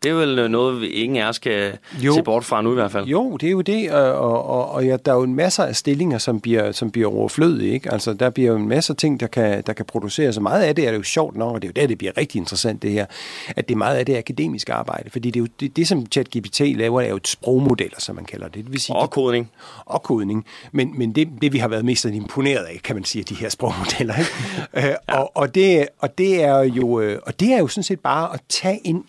Det 0.03 0.11
er 0.11 0.15
vel 0.15 0.51
noget, 0.51 0.83
ingen 0.83 1.17
af 1.17 1.29
os 1.29 1.35
skal 1.35 1.77
jo. 1.99 2.13
se 2.13 2.23
bort 2.23 2.45
fra 2.45 2.61
nu 2.61 2.71
i 2.71 2.73
hvert 2.73 2.91
fald. 2.91 3.05
Jo, 3.05 3.37
det 3.37 3.47
er 3.47 3.51
jo 3.51 3.61
det, 3.61 3.91
og, 3.91 4.45
og, 4.45 4.71
og 4.71 4.85
ja, 4.85 4.97
der 5.05 5.11
er 5.11 5.15
jo 5.15 5.23
en 5.23 5.35
masse 5.35 5.63
af 5.63 5.75
stillinger, 5.75 6.17
som 6.17 6.39
bliver, 6.39 6.71
som 6.71 6.91
bliver 6.91 7.09
overflødige. 7.09 7.73
Ikke? 7.73 7.91
Altså, 7.91 8.13
der 8.13 8.29
bliver 8.29 8.51
jo 8.51 8.57
en 8.57 8.67
masse 8.67 8.93
ting, 8.93 9.19
der 9.19 9.27
kan, 9.27 9.63
der 9.65 9.73
kan 9.73 9.85
produceres, 9.85 10.35
så 10.35 10.41
meget 10.41 10.63
af 10.63 10.75
det 10.75 10.87
er 10.87 10.91
det 10.91 10.97
jo 10.97 11.03
sjovt 11.03 11.37
nok, 11.37 11.55
og 11.55 11.61
det 11.61 11.67
er 11.67 11.71
jo 11.77 11.81
der, 11.81 11.87
det 11.87 11.97
bliver 11.97 12.17
rigtig 12.17 12.39
interessant 12.39 12.81
det 12.81 12.91
her, 12.91 13.05
at 13.47 13.67
det 13.67 13.73
er 13.73 13.77
meget 13.77 13.95
af 13.97 14.05
det 14.05 14.17
akademisk 14.17 14.69
arbejde, 14.69 15.09
fordi 15.09 15.31
det 15.31 15.39
er 15.39 15.43
jo 15.43 15.47
det, 15.59 15.75
det 15.75 15.87
som 15.87 16.05
ChatGPT 16.05 16.59
laver, 16.59 17.01
er 17.01 17.09
jo 17.09 17.15
et 17.15 17.27
sprogmodeller, 17.27 17.99
som 17.99 18.15
man 18.15 18.25
kalder 18.25 18.47
det. 18.47 18.63
det 18.63 18.71
vil 18.71 18.79
sige, 18.79 18.95
og 18.95 19.09
kodning. 19.09 19.51
Og 19.85 20.03
kodning. 20.03 20.45
Men, 20.71 20.97
men 20.97 21.15
det, 21.15 21.29
det, 21.41 21.53
vi 21.53 21.57
har 21.57 21.67
været 21.67 21.85
mest 21.85 22.05
imponeret 22.05 22.63
af, 22.63 22.79
kan 22.83 22.95
man 22.95 23.05
sige, 23.05 23.23
de 23.23 23.35
her 23.35 23.49
sprogmodeller. 23.49 24.15
Ikke? 24.19 24.31
Øh, 24.73 24.83
ja. 24.83 25.17
og, 25.17 25.31
og, 25.35 25.55
det, 25.55 25.87
og, 25.99 26.17
det 26.17 26.43
er 26.43 26.59
jo, 26.59 26.99
øh, 26.99 27.19
og 27.25 27.39
det 27.39 27.53
er 27.53 27.59
jo 27.59 27.67
sådan 27.67 27.83
set 27.83 27.99
bare 27.99 28.33
at 28.33 28.39
tage 28.49 28.87
en 28.87 29.03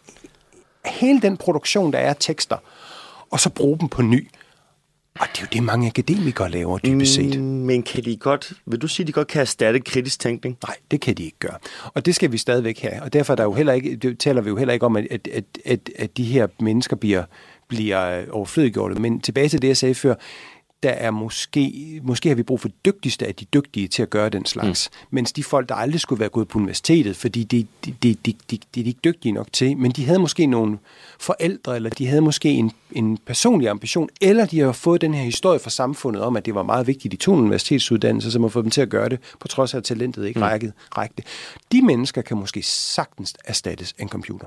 hele 0.85 1.21
den 1.21 1.37
produktion, 1.37 1.93
der 1.93 1.99
er 1.99 2.13
tekster, 2.13 2.57
og 3.31 3.41
så 3.41 3.51
bruge 3.51 3.79
dem 3.79 3.89
på 3.89 4.03
ny. 4.03 4.29
Og 5.21 5.27
det 5.33 5.39
er 5.39 5.43
jo 5.43 5.49
det, 5.53 5.63
mange 5.63 5.87
akademikere 5.87 6.51
laver, 6.51 6.79
dybest 6.79 7.15
set. 7.15 7.41
Mm, 7.41 7.45
men 7.45 7.83
kan 7.83 8.05
de 8.05 8.17
godt, 8.17 8.53
vil 8.67 8.83
du 8.83 8.89
sige, 8.89 9.05
at 9.05 9.07
de 9.07 9.13
godt 9.13 9.29
kan 9.29 9.41
erstatte 9.41 9.81
kritisk 9.81 10.21
tænkning? 10.21 10.59
Nej, 10.69 10.77
det 10.91 11.01
kan 11.01 11.15
de 11.15 11.25
ikke 11.25 11.39
gøre. 11.39 11.57
Og 11.95 12.07
det 12.07 12.15
skal 12.15 12.33
vi 12.33 12.39
stadigvæk 12.39 12.81
have. 12.81 13.03
Og 13.03 13.13
derfor 13.13 13.33
er 13.33 13.37
der 13.37 13.45
jo 13.45 13.53
heller 13.53 13.73
ikke, 13.73 13.97
det 13.97 14.19
taler 14.19 14.41
vi 14.41 14.49
jo 14.49 14.57
heller 14.57 14.75
ikke 14.75 14.87
om, 14.87 14.97
at, 14.97 15.07
at, 15.11 15.45
at, 15.65 15.91
at, 15.99 16.17
de 16.17 16.25
her 16.25 16.47
mennesker 16.61 16.97
bliver, 16.97 17.25
bliver 17.69 18.25
overflødiggjort. 18.31 18.99
Men 18.99 19.21
tilbage 19.21 19.49
til 19.49 19.63
det, 19.63 19.69
jeg 19.69 19.77
sagde 19.77 19.95
før, 19.95 20.15
der 20.83 20.91
er 20.91 21.11
måske, 21.11 22.01
måske 22.03 22.29
har 22.29 22.37
vi 22.37 22.43
brug 22.43 22.61
for 22.61 22.69
dygtigste 22.85 23.27
af 23.27 23.35
de 23.35 23.45
dygtige 23.45 23.89
til 23.89 24.03
at 24.03 24.11
gøre 24.11 24.29
den 24.29 24.47
slags. 24.47 24.91
Mm. 24.93 25.07
Mens 25.11 25.33
de 25.33 25.45
folk, 25.45 25.69
der 25.69 25.75
aldrig 25.75 26.01
skulle 26.01 26.21
være 26.21 26.29
gået 26.29 26.49
på 26.49 26.59
universitetet, 26.59 27.17
fordi 27.17 27.45
de, 27.45 27.67
de, 27.85 27.93
de, 28.03 28.15
de, 28.15 28.35
de, 28.51 28.59
de 28.75 28.81
er 28.81 28.85
ikke 28.85 29.01
dygtige 29.05 29.33
nok 29.33 29.53
til, 29.53 29.77
men 29.77 29.91
de 29.91 30.05
havde 30.05 30.19
måske 30.19 30.47
nogle 30.47 30.79
forældre, 31.21 31.77
eller 31.77 31.91
de 31.91 32.07
havde 32.07 32.21
måske 32.21 32.49
en, 32.49 32.73
en 32.93 33.19
personlig 33.27 33.69
ambition, 33.69 34.09
eller 34.21 34.47
de 34.47 34.61
har 34.61 34.73
fået 34.73 35.01
den 35.01 35.15
her 35.15 35.23
historie 35.23 35.59
fra 35.59 35.71
samfundet 35.71 36.23
om, 36.23 36.37
at 36.37 36.47
det 36.47 36.55
var 36.55 36.63
meget 36.63 36.87
vigtigt, 36.87 37.13
de 37.13 37.17
tog 37.17 37.35
en 37.35 37.41
universitetsuddannelse, 37.41 38.31
som 38.31 38.43
har 38.43 38.49
fået 38.49 38.65
dem 38.65 38.71
til 38.71 38.81
at 38.81 38.89
gøre 38.89 39.09
det, 39.09 39.19
på 39.41 39.49
trods 39.49 39.75
af 39.75 39.79
at 39.79 39.85
talentet 39.85 40.27
ikke 40.27 40.39
mm. 40.39 40.45
rækket, 40.45 40.73
rækte. 40.97 41.23
De 41.73 41.83
mennesker 41.83 42.23
kan 42.23 42.37
måske 42.37 42.63
sagtens 42.63 43.35
erstattes 43.45 43.95
af 43.99 44.03
en 44.03 44.09
computer. 44.09 44.47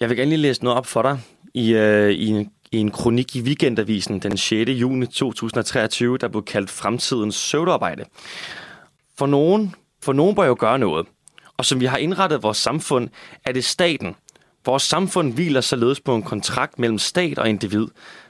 Jeg 0.00 0.08
vil 0.08 0.16
gerne 0.16 0.28
lige 0.28 0.40
læse 0.40 0.64
noget 0.64 0.78
op 0.78 0.86
for 0.86 1.02
dig 1.02 1.18
i, 1.54 1.74
øh, 1.74 2.10
i 2.10 2.28
en 2.28 2.50
i 2.74 2.78
en 2.78 2.90
kronik 2.90 3.36
i 3.36 3.40
Weekendavisen 3.40 4.18
den 4.18 4.36
6. 4.36 4.70
juni 4.70 5.06
2023, 5.06 6.18
der 6.18 6.28
blev 6.28 6.44
kaldt 6.44 6.70
Fremtidens 6.70 7.34
søvdearbejde. 7.34 8.04
For 9.18 9.26
nogen, 9.26 9.74
for 10.02 10.12
nogen 10.12 10.34
bør 10.34 10.44
jo 10.44 10.56
gøre 10.58 10.78
noget. 10.78 11.06
Og 11.56 11.64
som 11.64 11.80
vi 11.80 11.86
har 11.86 11.96
indrettet 11.96 12.42
vores 12.42 12.58
samfund, 12.58 13.08
er 13.44 13.52
det 13.52 13.64
staten. 13.64 14.14
Vores 14.64 14.82
samfund 14.82 15.32
hviler 15.32 15.60
således 15.60 16.00
på 16.00 16.14
en 16.14 16.22
kontrakt 16.22 16.78
mellem 16.78 16.98
stat 16.98 17.38
og 17.38 17.48
individ, 17.48 17.86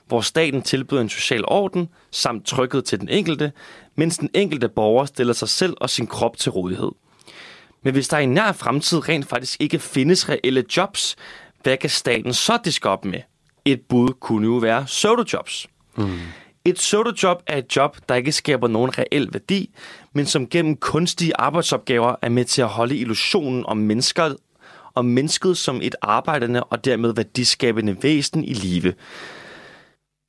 hvor 0.06 0.20
staten 0.20 0.62
tilbyder 0.62 1.00
en 1.00 1.08
social 1.08 1.44
orden 1.44 1.88
samt 2.10 2.46
trykket 2.46 2.84
til 2.84 3.00
den 3.00 3.08
enkelte, 3.08 3.52
mens 3.96 4.18
den 4.18 4.30
enkelte 4.34 4.68
borger 4.68 5.04
stiller 5.04 5.32
sig 5.32 5.48
selv 5.48 5.74
og 5.80 5.90
sin 5.90 6.06
krop 6.06 6.36
til 6.36 6.52
rådighed. 6.52 6.90
Men 7.82 7.92
hvis 7.92 8.08
der 8.08 8.18
i 8.18 8.26
nær 8.26 8.52
fremtid 8.52 9.08
rent 9.08 9.26
faktisk 9.26 9.60
ikke 9.60 9.78
findes 9.78 10.28
reelle 10.28 10.64
jobs, 10.76 11.16
hvad 11.62 11.76
kan 11.76 11.90
staten 11.90 12.32
så 12.32 12.58
diske 12.64 12.88
op 12.88 13.04
med? 13.04 13.20
Et 13.64 13.80
bud 13.88 14.08
kunne 14.20 14.46
jo 14.46 14.52
være 14.52 14.84
pseudojobs. 14.84 15.66
Mm. 15.96 16.18
Et 16.64 16.74
pseudojob 16.74 17.42
er 17.46 17.58
et 17.58 17.76
job, 17.76 17.96
der 18.08 18.14
ikke 18.14 18.32
skaber 18.32 18.68
nogen 18.68 18.98
reel 18.98 19.28
værdi, 19.32 19.70
men 20.12 20.26
som 20.26 20.48
gennem 20.48 20.76
kunstige 20.76 21.36
arbejdsopgaver 21.36 22.16
er 22.22 22.28
med 22.28 22.44
til 22.44 22.62
at 22.62 22.68
holde 22.68 22.96
illusionen 22.96 23.66
om 23.66 23.76
mennesker 23.76 24.34
om 24.94 25.04
mennesket 25.04 25.56
som 25.58 25.80
et 25.82 25.96
arbejdende 26.02 26.64
og 26.64 26.84
dermed 26.84 27.14
værdiskabende 27.14 27.96
væsen 28.02 28.44
i 28.44 28.52
live. 28.52 28.94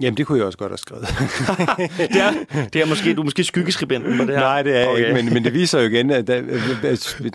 Jamen, 0.01 0.17
det 0.17 0.27
kunne 0.27 0.37
jeg 0.37 0.45
også 0.45 0.57
godt 0.57 0.71
have 0.71 0.77
skrevet. 0.77 1.07
det, 2.13 2.21
er, 2.21 2.65
det 2.73 2.81
er 2.81 2.85
måske, 2.85 3.13
du 3.13 3.21
er 3.21 3.25
måske 3.25 3.43
skyggeskribenten 3.43 4.17
på 4.17 4.25
det 4.25 4.35
her. 4.35 4.39
Nej, 4.39 4.63
det 4.63 4.77
er 4.77 4.87
okay. 4.87 4.99
ikke, 4.99 5.13
men, 5.13 5.33
men 5.33 5.43
det 5.43 5.53
viser 5.53 5.79
jo 5.79 5.87
igen, 5.87 6.11
at, 6.11 6.29
at, 6.29 6.43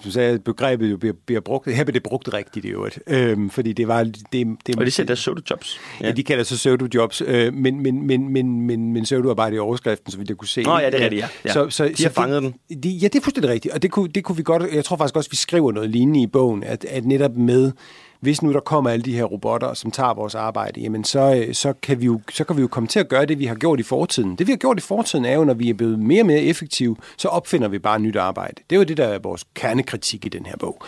du 0.04 0.10
sagde, 0.10 0.34
at 0.34 0.44
begrebet 0.44 0.90
jo 0.90 0.96
bliver, 0.96 1.14
bliver 1.26 1.40
brugt. 1.40 1.74
Her 1.74 1.84
bliver 1.84 1.92
det 1.92 2.02
brugt 2.02 2.32
rigtigt 2.32 2.66
i 2.66 2.68
øvrigt. 2.68 2.98
Øhm, 3.06 3.50
fordi 3.50 3.72
det 3.72 3.88
var... 3.88 4.02
Det, 4.04 4.46
det, 4.66 4.76
og 4.76 4.86
de 4.86 4.90
siger, 4.90 5.06
der 5.06 5.12
er 5.12 5.16
pseudo-jobs. 5.16 5.80
Ja. 6.00 6.06
ja, 6.06 6.12
de 6.12 6.22
kalder 6.22 6.44
sig 6.44 6.56
pseudo-jobs, 6.56 7.22
øh, 7.26 7.54
men, 7.54 7.82
men, 7.82 8.06
men, 8.06 8.32
men, 8.32 8.60
men, 8.66 8.92
men 8.92 9.04
pseudo-arbejde 9.04 9.56
i 9.56 9.58
overskriften, 9.58 10.12
så 10.12 10.18
vidt 10.18 10.28
jeg 10.28 10.36
kunne 10.36 10.48
se. 10.48 10.62
Nå 10.62 10.78
ja, 10.78 10.90
det 10.90 11.04
er 11.04 11.08
det, 11.08 11.16
ja. 11.16 11.28
ja. 11.44 11.52
Så, 11.52 11.70
så, 11.70 11.92
de 11.98 12.02
har 12.02 12.10
fanget 12.10 12.42
det, 12.42 12.54
den. 12.68 12.82
De, 12.82 12.88
ja, 12.88 13.08
det 13.08 13.16
er 13.16 13.22
fuldstændig 13.22 13.50
rigtigt, 13.50 13.74
og 13.74 13.82
det 13.82 13.90
kunne, 13.90 14.08
det 14.08 14.24
kunne 14.24 14.36
vi 14.36 14.42
godt... 14.42 14.62
Jeg 14.72 14.84
tror 14.84 14.96
faktisk 14.96 15.16
også, 15.16 15.30
vi 15.30 15.36
skriver 15.36 15.72
noget 15.72 15.90
lignende 15.90 16.22
i 16.22 16.26
bogen, 16.26 16.64
at, 16.64 16.84
at 16.84 17.04
netop 17.04 17.36
med 17.36 17.72
hvis 18.20 18.42
nu 18.42 18.52
der 18.52 18.60
kommer 18.60 18.90
alle 18.90 19.02
de 19.02 19.16
her 19.16 19.24
robotter, 19.24 19.74
som 19.74 19.90
tager 19.90 20.14
vores 20.14 20.34
arbejde, 20.34 20.80
jamen 20.80 21.04
så, 21.04 21.34
øh, 21.34 21.54
så, 21.54 21.72
kan 21.72 22.00
vi 22.00 22.06
jo, 22.06 22.20
så 22.32 22.44
kan 22.44 22.56
vi 22.56 22.60
jo 22.60 22.68
komme 22.68 22.86
til 22.86 23.00
at 23.00 23.08
gøre 23.08 23.26
det, 23.26 23.38
vi 23.38 23.46
har 23.46 23.54
gjort 23.54 23.80
i 23.80 23.82
fortiden. 23.82 24.36
Det, 24.36 24.46
vi 24.46 24.52
har 24.52 24.56
gjort 24.56 24.78
i 24.78 24.82
fortiden, 24.82 25.24
er 25.24 25.34
jo, 25.34 25.44
når 25.44 25.54
vi 25.54 25.70
er 25.70 25.74
blevet 25.74 25.98
mere 25.98 26.22
og 26.22 26.26
mere 26.26 26.42
effektive, 26.42 26.96
så 27.16 27.28
opfinder 27.28 27.68
vi 27.68 27.78
bare 27.78 28.00
nyt 28.00 28.16
arbejde. 28.16 28.54
Det 28.70 28.76
er 28.76 28.80
jo 28.80 28.84
det, 28.84 28.96
der 28.96 29.06
er 29.06 29.18
vores 29.18 29.44
kernekritik 29.54 30.26
i 30.26 30.28
den 30.28 30.46
her 30.46 30.56
bog. 30.56 30.82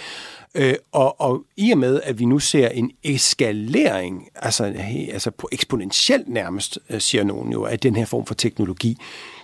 Øh, 0.55 0.74
og, 0.93 1.20
og 1.20 1.45
i 1.57 1.70
og 1.70 1.78
med, 1.78 2.01
at 2.05 2.18
vi 2.18 2.24
nu 2.24 2.39
ser 2.39 2.68
en 2.68 2.91
eskalering, 3.05 4.28
altså, 4.35 4.64
altså 5.12 5.30
på 5.30 5.49
eksponentielt 5.53 6.28
nærmest, 6.28 6.78
øh, 6.91 7.01
siger 7.01 7.24
nogen 7.24 7.53
jo, 7.53 7.64
af 7.64 7.78
den 7.78 7.97
her 7.97 8.05
form 8.05 8.26
for 8.26 8.35
teknologi, 8.35 8.99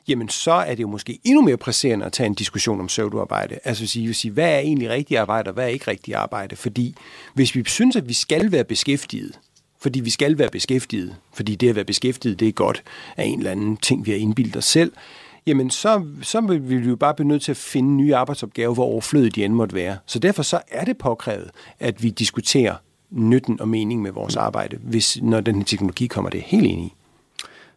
jamen 0.08 0.28
så 0.28 0.52
er 0.52 0.74
det 0.74 0.82
jo 0.82 0.88
måske 0.88 1.18
endnu 1.24 1.42
mere 1.42 1.56
presserende 1.56 2.06
at 2.06 2.12
tage 2.12 2.26
en 2.26 2.34
diskussion 2.34 2.80
om 2.80 2.86
pseudoarbejde. 2.86 3.58
Altså 3.64 3.84
at 3.84 3.88
sige, 3.88 4.08
at 4.08 4.16
sige, 4.16 4.32
hvad 4.32 4.54
er 4.54 4.58
egentlig 4.58 4.90
rigtig 4.90 5.18
arbejde, 5.18 5.48
og 5.48 5.54
hvad 5.54 5.64
er 5.64 5.68
ikke 5.68 5.90
rigtig 5.90 6.14
arbejde? 6.14 6.56
Fordi 6.56 6.94
hvis 7.34 7.54
vi 7.54 7.64
synes, 7.66 7.96
at 7.96 8.08
vi 8.08 8.14
skal 8.14 8.52
være 8.52 8.64
beskæftiget, 8.64 9.38
fordi 9.80 10.00
vi 10.00 10.10
skal 10.10 10.38
være 10.38 10.50
beskæftiget, 10.50 11.16
fordi 11.32 11.54
det 11.54 11.68
at 11.68 11.74
være 11.74 11.84
beskæftiget, 11.84 12.40
det 12.40 12.48
er 12.48 12.52
godt 12.52 12.82
af 13.16 13.24
en 13.24 13.38
eller 13.38 13.50
anden 13.50 13.76
ting, 13.76 14.06
vi 14.06 14.10
har 14.10 14.18
indbildt 14.18 14.56
os 14.56 14.64
selv, 14.64 14.92
jamen 15.46 15.70
så, 15.70 16.04
så 16.22 16.40
vil 16.40 16.84
vi 16.84 16.88
jo 16.88 16.96
bare 16.96 17.14
blive 17.14 17.28
nødt 17.28 17.42
til 17.42 17.50
at 17.50 17.56
finde 17.56 17.90
nye 17.90 18.16
arbejdsopgaver, 18.16 18.74
hvor 18.74 18.84
overflødet 18.84 19.34
de 19.34 19.44
end 19.44 19.54
måtte 19.54 19.74
være. 19.74 19.96
Så 20.06 20.18
derfor 20.18 20.42
så 20.42 20.60
er 20.68 20.84
det 20.84 20.98
påkrævet, 20.98 21.50
at 21.80 22.02
vi 22.02 22.10
diskuterer 22.10 22.74
nytten 23.10 23.60
og 23.60 23.68
mening 23.68 24.02
med 24.02 24.10
vores 24.10 24.36
arbejde, 24.36 24.78
hvis 24.82 25.18
når 25.22 25.40
den 25.40 25.56
her 25.56 25.64
teknologi 25.64 26.06
kommer 26.06 26.30
det 26.30 26.40
helt 26.40 26.66
ind 26.66 26.80
i. 26.80 26.94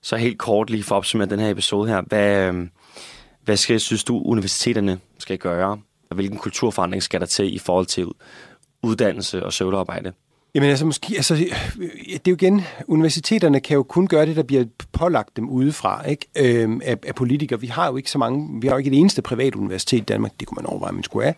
Så 0.02 0.16
helt 0.16 0.40
kort 0.40 0.70
lige 0.70 0.84
for 0.84 0.96
at 0.96 0.98
opsummere 0.98 1.30
den 1.30 1.40
her 1.40 1.50
episode 1.50 1.90
her. 1.90 2.02
Hvad, 2.02 2.48
øhm, 2.48 2.70
hvad 3.44 3.58
skal, 3.58 3.80
synes 3.80 4.04
du, 4.04 4.22
universiteterne 4.22 5.00
skal 5.20 5.38
gøre? 5.38 5.78
Og 6.10 6.16
hvilken 6.16 6.38
kulturforandring 6.38 7.04
skal 7.04 7.20
der 7.20 7.26
til 7.26 7.56
i 7.56 7.60
forhold 7.60 7.86
til 7.86 8.08
uddannelse 8.84 9.46
og 9.46 9.54
søvdearbejde? 9.54 10.14
Jamen 10.56 10.70
altså, 10.70 10.86
måske, 10.86 11.14
altså, 11.16 11.36
det 11.36 12.14
er 12.14 12.20
jo 12.28 12.34
igen, 12.34 12.62
universiteterne 12.88 13.60
kan 13.60 13.76
jo 13.76 13.84
kun 13.84 14.08
gøre 14.08 14.26
det, 14.26 14.36
der 14.36 14.44
bliver 14.44 14.66
pålagt 14.92 15.38
dem 15.38 15.50
udefra 15.50 16.04
ikke? 16.08 16.28
Øhm, 16.38 16.82
af, 16.84 16.98
af 17.08 17.16
politikere. 17.16 17.62
Vi 17.62 17.68
har 17.68 17.88
jo 17.88 17.98
ikke 17.98 18.12
så 18.12 18.18
mange, 18.18 18.62
vi 18.62 18.68
har 18.68 18.74
jo 18.74 18.78
ikke 18.78 18.92
et 18.92 19.00
eneste 19.00 19.22
privat 19.22 19.56
universitet 19.56 19.98
i 19.98 20.04
Danmark, 20.04 20.32
det 20.40 20.48
kunne 20.48 20.56
man 20.56 20.66
overveje, 20.66 20.92
man 20.92 21.04
skulle 21.04 21.26
have. 21.26 21.36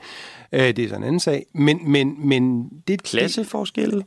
Øh, 0.54 0.76
det 0.76 0.80
er 0.80 0.88
sådan 0.88 1.02
en 1.02 1.08
anden 1.08 1.20
sag. 1.20 1.46
Men, 1.54 1.92
men, 1.92 2.16
men 2.18 2.70
det 2.88 3.04
Klasseforskel? 3.04 4.04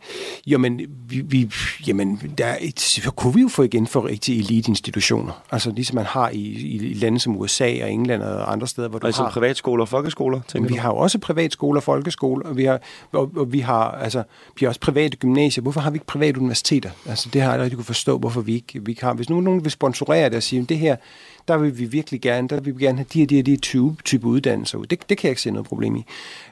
Jamen, 0.46 0.80
vi, 1.08 1.20
vi, 1.20 1.50
jamen 1.86 2.32
der 2.38 2.46
er 2.46 2.56
et, 2.60 2.80
så 2.80 3.10
kunne 3.10 3.34
vi 3.34 3.40
jo 3.40 3.48
få 3.48 3.62
igen 3.62 3.86
for 3.86 4.06
rigtig 4.06 4.38
eliteinstitutioner. 4.38 5.42
Altså 5.50 5.70
ligesom 5.70 5.94
man 5.94 6.04
har 6.04 6.30
i, 6.30 6.40
i, 6.40 6.94
lande 6.94 7.20
som 7.20 7.36
USA 7.36 7.82
og 7.82 7.92
England 7.92 8.22
og 8.22 8.52
andre 8.52 8.66
steder, 8.66 8.88
hvor 8.88 8.98
du 8.98 9.06
altså 9.06 9.22
har... 9.22 9.30
privatskoler 9.30 9.82
og 9.82 9.88
folkeskoler, 9.88 10.40
tænker 10.48 10.68
vi 10.68 10.74
har 10.74 10.88
jo 10.88 10.96
også 10.96 11.18
privatskoler 11.18 11.80
og 11.80 11.82
folkeskoler, 11.82 12.48
og 12.48 12.56
vi 12.56 12.64
har, 12.64 12.80
og, 13.12 13.30
og 13.36 13.52
vi 13.52 13.60
har, 13.60 13.90
altså, 13.90 14.22
vi 14.60 14.64
har 14.64 14.68
også 14.68 14.80
private 14.80 15.16
gymnasier. 15.16 15.62
Hvorfor 15.62 15.80
har 15.80 15.90
vi 15.90 15.96
ikke 15.96 16.06
private 16.06 16.38
universiteter? 16.38 16.90
Altså, 17.06 17.28
det 17.32 17.42
har 17.42 17.52
jeg 17.52 17.62
aldrig 17.62 17.76
kunne 17.76 17.84
forstå, 17.84 18.18
hvorfor 18.18 18.40
vi 18.40 18.54
ikke, 18.54 18.84
vi 18.84 18.92
ikke 18.92 19.04
har. 19.04 19.14
Hvis 19.14 19.30
nu 19.30 19.40
nogen 19.40 19.64
vil 19.64 19.70
sponsorere 19.70 20.28
det 20.28 20.36
og 20.36 20.42
sige, 20.42 20.66
det 20.68 20.78
her, 20.78 20.96
der 21.48 21.58
vil 21.58 21.78
vi 21.78 21.84
virkelig 21.84 22.20
gerne, 22.20 22.48
der 22.48 22.60
vil 22.60 22.78
vi 22.78 22.84
gerne 22.84 22.98
have 22.98 23.06
de 23.12 23.18
her, 23.18 23.26
de 23.26 23.36
her, 23.36 23.42
de 23.42 23.50
her 23.50 23.58
type, 23.58 23.96
type 24.04 24.26
uddannelser 24.26 24.78
ud. 24.78 24.86
Det, 24.86 25.08
det 25.08 25.18
kan 25.18 25.28
jeg 25.28 25.32
ikke 25.32 25.42
se 25.42 25.50
noget 25.50 25.66
problem 25.66 25.96
i. 25.96 26.04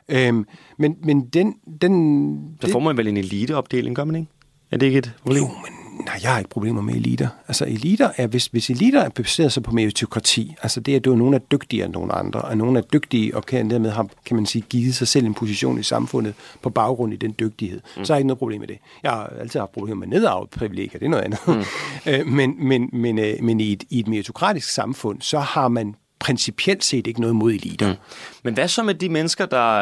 Øhm, 0.09 0.47
men, 0.78 0.97
men 1.03 1.26
den... 1.26 1.55
den 1.82 2.57
Så 2.61 2.70
får 2.72 2.80
man 2.80 2.97
vel 2.97 3.09
en 3.09 3.16
eliteopdeling, 3.16 3.97
gør 3.97 4.05
man 4.05 4.16
ikke? 4.16 4.28
Er 4.70 4.76
det 4.76 4.86
ikke 4.86 4.99
et 4.99 5.12
problem? 5.22 5.42
Jo, 5.42 5.49
men 5.49 5.84
nej, 6.05 6.18
jeg 6.22 6.30
har 6.30 6.38
ikke 6.38 6.51
problemer 6.51 6.82
med 6.82 6.95
eliter. 6.95 7.28
Altså 7.49 7.64
eliter 7.64 8.11
er, 8.16 8.26
hvis, 8.26 8.47
hvis 8.47 8.70
eliter 8.70 9.01
er 9.01 9.09
baseret 9.09 9.53
sig 9.53 9.62
på 9.62 9.70
meritokrati, 9.70 10.55
altså 10.62 10.80
det 10.80 10.92
er, 10.92 10.97
at 10.97 11.18
nogen 11.18 11.34
er 11.34 11.38
dygtigere 11.38 11.84
end 11.84 11.95
nogen 11.95 12.11
andre, 12.14 12.42
og 12.42 12.57
nogen 12.57 12.76
er 12.76 12.80
dygtige 12.80 13.36
og 13.36 13.47
kan 13.47 13.70
dermed 13.70 13.90
har, 13.90 14.07
kan 14.26 14.36
man 14.36 14.47
sige, 14.47 14.64
givet 14.68 14.95
sig 14.95 15.09
selv 15.09 15.26
en 15.26 15.34
position 15.34 15.78
i 15.78 15.82
samfundet 15.82 16.34
på 16.62 16.70
baggrund 16.70 17.12
i 17.12 17.16
den 17.16 17.34
dygtighed. 17.40 17.80
Mm. 17.97 18.05
Så 18.05 18.12
har 18.12 18.16
jeg 18.16 18.20
ikke 18.20 18.26
noget 18.26 18.38
problem 18.38 18.61
med 18.61 18.68
det. 18.68 18.78
Jeg 19.03 19.11
har 19.11 19.32
altid 19.40 19.61
haft 19.61 19.72
problemer 19.72 20.07
med 20.07 20.18
nedarvet 20.18 20.51
privilegier, 20.51 20.99
det 20.99 21.07
er 21.07 21.11
noget 21.11 21.24
andet. 21.24 21.40
Mm. 21.47 21.64
øh, 22.12 22.26
men 22.26 22.68
men, 22.68 22.90
men, 22.92 23.18
øh, 23.18 23.34
men 23.42 23.61
i, 23.61 23.72
et, 23.72 23.84
i 23.90 23.99
et 23.99 24.09
meritokratisk 24.09 24.68
samfund, 24.68 25.20
så 25.20 25.38
har 25.38 25.68
man 25.68 25.95
principielt 26.18 26.84
set 26.84 27.07
ikke 27.07 27.20
noget 27.20 27.36
mod 27.36 27.53
eliter. 27.53 27.88
Mm. 27.88 27.99
Men 28.42 28.55
hvad 28.55 28.68
så 28.68 28.82
med 28.82 28.95
de 28.95 29.09
mennesker, 29.09 29.47
der... 29.47 29.80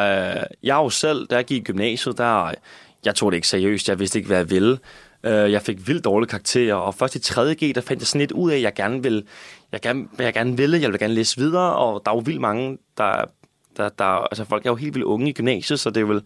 Jeg 0.63 0.77
er 0.77 0.83
jo 0.83 0.89
selv, 0.89 1.27
jeg 1.29 1.45
gik 1.45 1.57
i 1.57 1.63
gymnasiet, 1.63 2.17
der... 2.17 2.51
Jeg 3.05 3.15
tog 3.15 3.31
det 3.31 3.35
ikke 3.35 3.47
seriøst, 3.47 3.89
jeg 3.89 3.99
vidste 3.99 4.19
ikke, 4.19 4.27
hvad 4.27 4.37
jeg 4.37 4.49
ville. 4.49 4.77
Øh, 5.23 5.51
jeg 5.51 5.61
fik 5.61 5.87
vildt 5.87 6.05
dårlige 6.05 6.29
karakterer, 6.29 6.75
og 6.75 6.95
først 6.95 7.15
i 7.15 7.19
3.G, 7.19 7.75
der 7.75 7.81
fandt 7.81 8.01
jeg 8.01 8.07
sådan 8.07 8.19
lidt 8.19 8.31
ud 8.31 8.51
af, 8.51 8.55
at 8.55 8.61
jeg 8.61 8.73
gerne 8.73 9.03
vil, 9.03 9.23
jeg 9.71 9.81
gerne, 9.81 10.07
jeg 10.19 10.33
gerne 10.33 10.57
ville, 10.57 10.81
jeg 10.81 10.91
vil 10.91 10.99
gerne 10.99 11.13
læse 11.13 11.37
videre, 11.37 11.75
og 11.75 12.01
der 12.05 12.11
er 12.11 12.15
jo 12.15 12.21
vildt 12.25 12.41
mange, 12.41 12.77
der, 12.97 13.25
der, 13.77 13.89
der, 13.89 14.05
altså 14.05 14.45
folk 14.45 14.65
er 14.65 14.69
jo 14.69 14.75
helt 14.75 14.93
vildt 14.93 15.05
unge 15.05 15.29
i 15.29 15.33
gymnasiet, 15.33 15.79
så 15.79 15.89
det 15.89 16.01
er 16.01 16.05
vel 16.05 16.21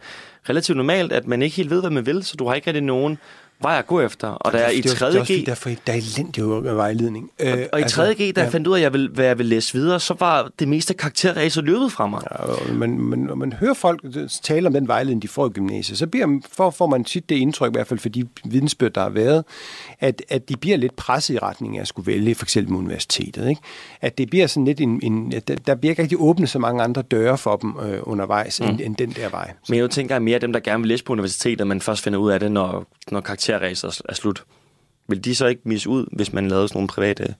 relativt 0.49 0.77
normalt, 0.77 1.11
at 1.11 1.27
man 1.27 1.41
ikke 1.41 1.55
helt 1.55 1.69
ved, 1.69 1.79
hvad 1.79 1.89
man 1.89 2.05
vil, 2.05 2.23
så 2.23 2.35
du 2.37 2.47
har 2.47 2.55
ikke 2.55 2.67
rigtig 2.67 2.83
nogen 2.83 3.17
vej 3.61 3.79
at 3.79 3.87
gå 3.87 4.01
efter. 4.01 4.27
Og 4.27 4.51
der 4.51 4.59
er 4.59 4.69
i 4.69 4.81
3. 4.81 5.11
Det 5.11 5.15
er 5.15 5.41
G... 5.41 5.45
derfor, 5.45 5.69
der 5.87 5.93
er 5.93 5.97
elendig 5.97 6.43
vejledning. 6.75 7.31
Og, 7.39 7.45
øh, 7.45 7.65
og 7.73 7.79
i 7.79 7.83
3. 7.83 8.07
Altså, 8.07 8.23
G, 8.23 8.35
da 8.35 8.41
jeg 8.41 8.51
fandt 8.51 8.67
ud 8.67 8.77
af, 8.77 8.81
jeg 8.81 8.93
ville, 8.93 9.09
hvad 9.09 9.25
jeg 9.25 9.37
ville 9.37 9.49
læse 9.49 9.73
videre, 9.73 9.99
så 9.99 10.15
var 10.19 10.49
det 10.59 10.67
meste 10.67 10.93
karakterræser 10.93 11.61
løbet 11.61 11.91
fra 11.91 12.07
mig. 12.07 12.21
Ja, 12.31 12.73
men, 12.73 13.01
men, 13.01 13.19
når 13.19 13.35
man 13.35 13.53
hører 13.53 13.73
folk 13.73 14.01
tale 14.43 14.67
om 14.67 14.73
den 14.73 14.87
vejledning, 14.87 15.21
de 15.21 15.27
får 15.27 15.45
i 15.45 15.49
gymnasiet, 15.49 15.97
så 15.97 16.07
bliver, 16.07 16.39
for, 16.51 16.69
får 16.69 16.87
man 16.87 17.03
tit 17.03 17.29
det 17.29 17.35
indtryk, 17.35 17.71
i 17.71 17.75
hvert 17.75 17.87
fald 17.87 17.99
for 17.99 18.09
de 18.09 18.27
vidensbyrd, 18.45 18.91
der 18.91 19.01
har 19.01 19.09
været, 19.09 19.43
at, 19.99 20.21
at 20.29 20.49
de 20.49 20.57
bliver 20.57 20.77
lidt 20.77 20.95
presset 20.95 21.33
i 21.33 21.39
retning 21.39 21.77
af 21.77 21.81
at 21.81 21.87
skulle 21.87 22.07
vælge 22.07 22.35
for 22.35 22.45
eksempel 22.45 22.75
universitetet. 22.75 23.49
Ikke? 23.49 23.61
At 24.01 24.17
det 24.17 24.29
bliver 24.29 24.47
sådan 24.47 24.65
lidt 24.65 24.81
en, 24.81 24.99
en 25.03 25.31
der 25.67 25.75
bliver 25.75 25.91
ikke 25.91 26.01
rigtig 26.01 26.17
åbnet 26.21 26.49
så 26.49 26.59
mange 26.59 26.83
andre 26.83 27.01
døre 27.01 27.37
for 27.37 27.55
dem 27.55 27.75
øh, 27.85 27.99
undervejs, 28.03 28.61
mm. 28.61 28.67
end, 28.67 28.79
end 28.81 28.95
den 28.95 29.11
der 29.11 29.29
vej. 29.29 29.51
Men 29.69 29.79
jeg 29.79 29.89
tænker 29.89 30.19
mere, 30.19 30.35
at 30.35 30.41
dem, 30.41 30.53
der 30.53 30.59
gerne 30.59 30.81
vil 30.81 30.87
læse 30.87 31.03
på 31.03 31.13
universitetet, 31.13 31.67
man 31.67 31.81
først 31.81 32.03
finder 32.03 32.19
ud 32.19 32.31
af 32.31 32.39
det, 32.39 32.51
når, 32.51 32.85
når 33.11 33.21
karakterræset 33.47 34.01
er 34.09 34.13
slut. 34.13 34.43
Vil 35.09 35.25
de 35.25 35.35
så 35.35 35.47
ikke 35.47 35.61
misse 35.65 35.89
ud, 35.89 36.05
hvis 36.11 36.33
man 36.33 36.47
lavede 36.47 36.67
sådan 36.67 36.77
nogle 36.77 36.87
private 36.87 37.35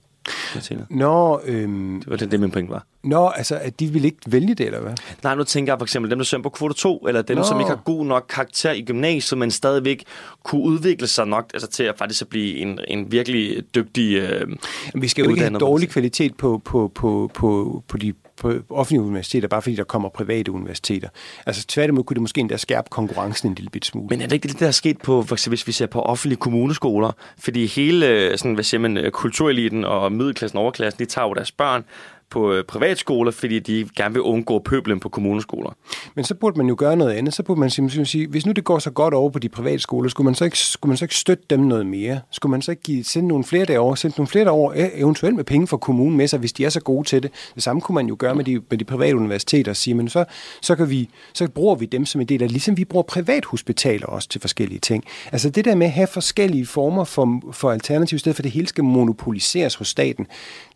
universiteter? 0.52 0.84
Nå, 0.90 1.40
øhm, 1.44 2.00
det 2.00 2.10
var 2.10 2.16
det, 2.16 2.30
det, 2.30 2.40
min 2.40 2.50
point 2.50 2.70
var. 2.70 2.86
Nå, 3.04 3.28
altså, 3.28 3.58
at 3.58 3.80
de 3.80 3.86
vil 3.86 4.04
ikke 4.04 4.18
vælge 4.26 4.54
det, 4.54 4.66
eller 4.66 4.80
hvad? 4.80 4.94
Nej, 5.22 5.34
nu 5.34 5.44
tænker 5.44 5.72
jeg 5.72 5.78
for 5.78 5.84
eksempel 5.84 6.10
dem, 6.10 6.18
der 6.18 6.24
søger 6.24 6.42
på 6.42 6.48
kvote 6.48 6.74
2, 6.74 6.98
eller 6.98 7.22
dem, 7.22 7.36
Nå. 7.36 7.42
som 7.42 7.60
ikke 7.60 7.70
har 7.70 7.82
god 7.84 8.06
nok 8.06 8.26
karakter 8.28 8.72
i 8.72 8.82
gymnasiet, 8.82 9.38
men 9.38 9.50
stadigvæk 9.50 10.04
kunne 10.44 10.62
udvikle 10.62 11.06
sig 11.06 11.26
nok 11.26 11.50
altså, 11.54 11.68
til 11.68 11.82
at 11.82 11.98
faktisk 11.98 12.22
at 12.22 12.28
blive 12.28 12.56
en, 12.56 12.80
en 12.88 13.12
virkelig 13.12 13.62
dygtig 13.74 14.16
øh, 14.16 14.48
Vi 14.94 15.08
skal 15.08 15.24
jo 15.24 15.30
ikke 15.30 15.42
have 15.42 15.58
dårlig 15.58 15.88
kvalitet 15.88 16.34
på, 16.34 16.62
på, 16.64 16.92
på, 16.94 17.30
på, 17.34 17.82
på 17.88 17.96
de 17.96 18.12
på 18.40 18.52
offentlige 18.70 19.02
universiteter, 19.02 19.48
bare 19.48 19.62
fordi 19.62 19.76
der 19.76 19.84
kommer 19.84 20.08
private 20.08 20.52
universiteter. 20.52 21.08
Altså 21.46 21.66
tværtimod 21.66 22.04
kunne 22.04 22.14
det 22.14 22.22
måske 22.22 22.40
endda 22.40 22.56
skærpe 22.56 22.88
konkurrencen 22.90 23.48
en 23.48 23.54
lille 23.54 23.70
bit 23.70 23.86
smule. 23.86 24.06
Men 24.10 24.20
er 24.20 24.26
det 24.26 24.32
ikke 24.32 24.48
det, 24.48 24.60
der 24.60 24.66
er 24.66 24.70
sket 24.70 24.98
på, 24.98 25.22
for 25.22 25.34
eksempel 25.34 25.56
hvis 25.56 25.66
vi 25.66 25.72
ser 25.72 25.86
på 25.86 26.02
offentlige 26.02 26.38
kommuneskoler? 26.38 27.12
Fordi 27.38 27.66
hele 27.66 28.08
øh, 28.08 28.38
sådan, 28.38 28.54
hvad 28.54 28.64
siger 28.64 28.80
man, 28.80 28.96
øh, 28.96 29.10
kultureliten 29.10 29.84
og 29.84 30.12
middelklassen 30.12 30.56
og 30.56 30.62
overklassen, 30.62 30.98
de 30.98 31.04
tager 31.04 31.28
jo 31.28 31.34
deres 31.34 31.52
børn 31.52 31.84
på 32.30 32.52
øh, 32.52 32.64
privatskoler, 32.64 33.30
fordi 33.30 33.58
de 33.58 33.88
gerne 33.96 34.14
vil 34.14 34.22
undgå 34.22 34.58
pøblen 34.58 35.00
på 35.00 35.08
kommuneskoler. 35.08 35.70
Men 36.14 36.24
så 36.24 36.34
burde 36.34 36.58
man 36.58 36.66
jo 36.66 36.74
gøre 36.78 36.96
noget 36.96 37.12
andet. 37.12 37.34
Så 37.34 37.42
burde 37.42 37.60
man 37.60 37.70
simpelthen 37.70 38.06
sige, 38.06 38.26
hvis 38.26 38.46
nu 38.46 38.52
det 38.52 38.64
går 38.64 38.78
så 38.78 38.90
godt 38.90 39.14
over 39.14 39.30
på 39.30 39.38
de 39.38 39.48
private 39.48 39.78
skoler, 39.78 40.08
skulle 40.08 40.24
man 40.24 40.34
så 40.34 40.44
ikke, 40.44 40.58
skulle 40.58 40.90
man 40.90 40.96
så 40.96 41.04
ikke 41.04 41.14
støtte 41.14 41.44
dem 41.50 41.60
noget 41.60 41.86
mere? 41.86 42.20
Skulle 42.30 42.50
man 42.50 42.62
så 42.62 42.70
ikke 42.70 42.82
give, 42.82 43.04
sende 43.04 43.28
nogle 43.28 43.44
flere 43.44 43.64
derover, 43.64 43.94
sende 43.94 44.16
nogle 44.16 44.28
flere 44.28 44.44
derover, 44.44 44.72
e- 44.72 45.00
eventuelt 45.00 45.36
med 45.36 45.44
penge 45.44 45.66
fra 45.66 45.76
kommunen 45.76 46.16
med 46.16 46.28
sig, 46.28 46.38
hvis 46.38 46.52
de 46.52 46.64
er 46.64 46.68
så 46.68 46.80
gode 46.80 47.08
til 47.08 47.22
det? 47.22 47.30
Det 47.54 47.62
samme 47.62 47.82
kunne 47.82 47.94
man 47.94 48.06
jo 48.06 48.16
gøre 48.18 48.34
med 48.34 48.44
de, 48.44 48.60
med 48.70 48.78
de 48.78 48.84
private 48.84 49.16
universiteter 49.16 49.72
og 49.72 49.76
sige, 49.76 49.94
men 49.94 50.08
så, 50.08 50.24
så, 50.62 50.76
kan 50.76 50.90
vi, 50.90 51.08
så 51.32 51.48
bruger 51.48 51.74
vi 51.74 51.86
dem 51.86 52.06
som 52.06 52.20
en 52.20 52.26
del 52.26 52.42
af, 52.42 52.48
ligesom 52.50 52.76
vi 52.76 52.84
bruger 52.84 53.02
privathospitaler 53.02 54.06
også 54.06 54.28
til 54.28 54.40
forskellige 54.40 54.80
ting. 54.80 55.04
Altså 55.32 55.50
det 55.50 55.64
der 55.64 55.74
med 55.74 55.86
at 55.86 55.92
have 55.92 56.06
forskellige 56.06 56.66
former 56.66 57.04
for, 57.04 57.42
for 57.52 57.70
alternativ, 57.70 58.16
i 58.16 58.18
stedet 58.18 58.36
for 58.36 58.40
at 58.40 58.44
det 58.44 58.52
hele 58.52 58.66
skal 58.66 58.84
monopoliseres 58.84 59.74
hos 59.74 59.88
staten, 59.88 60.26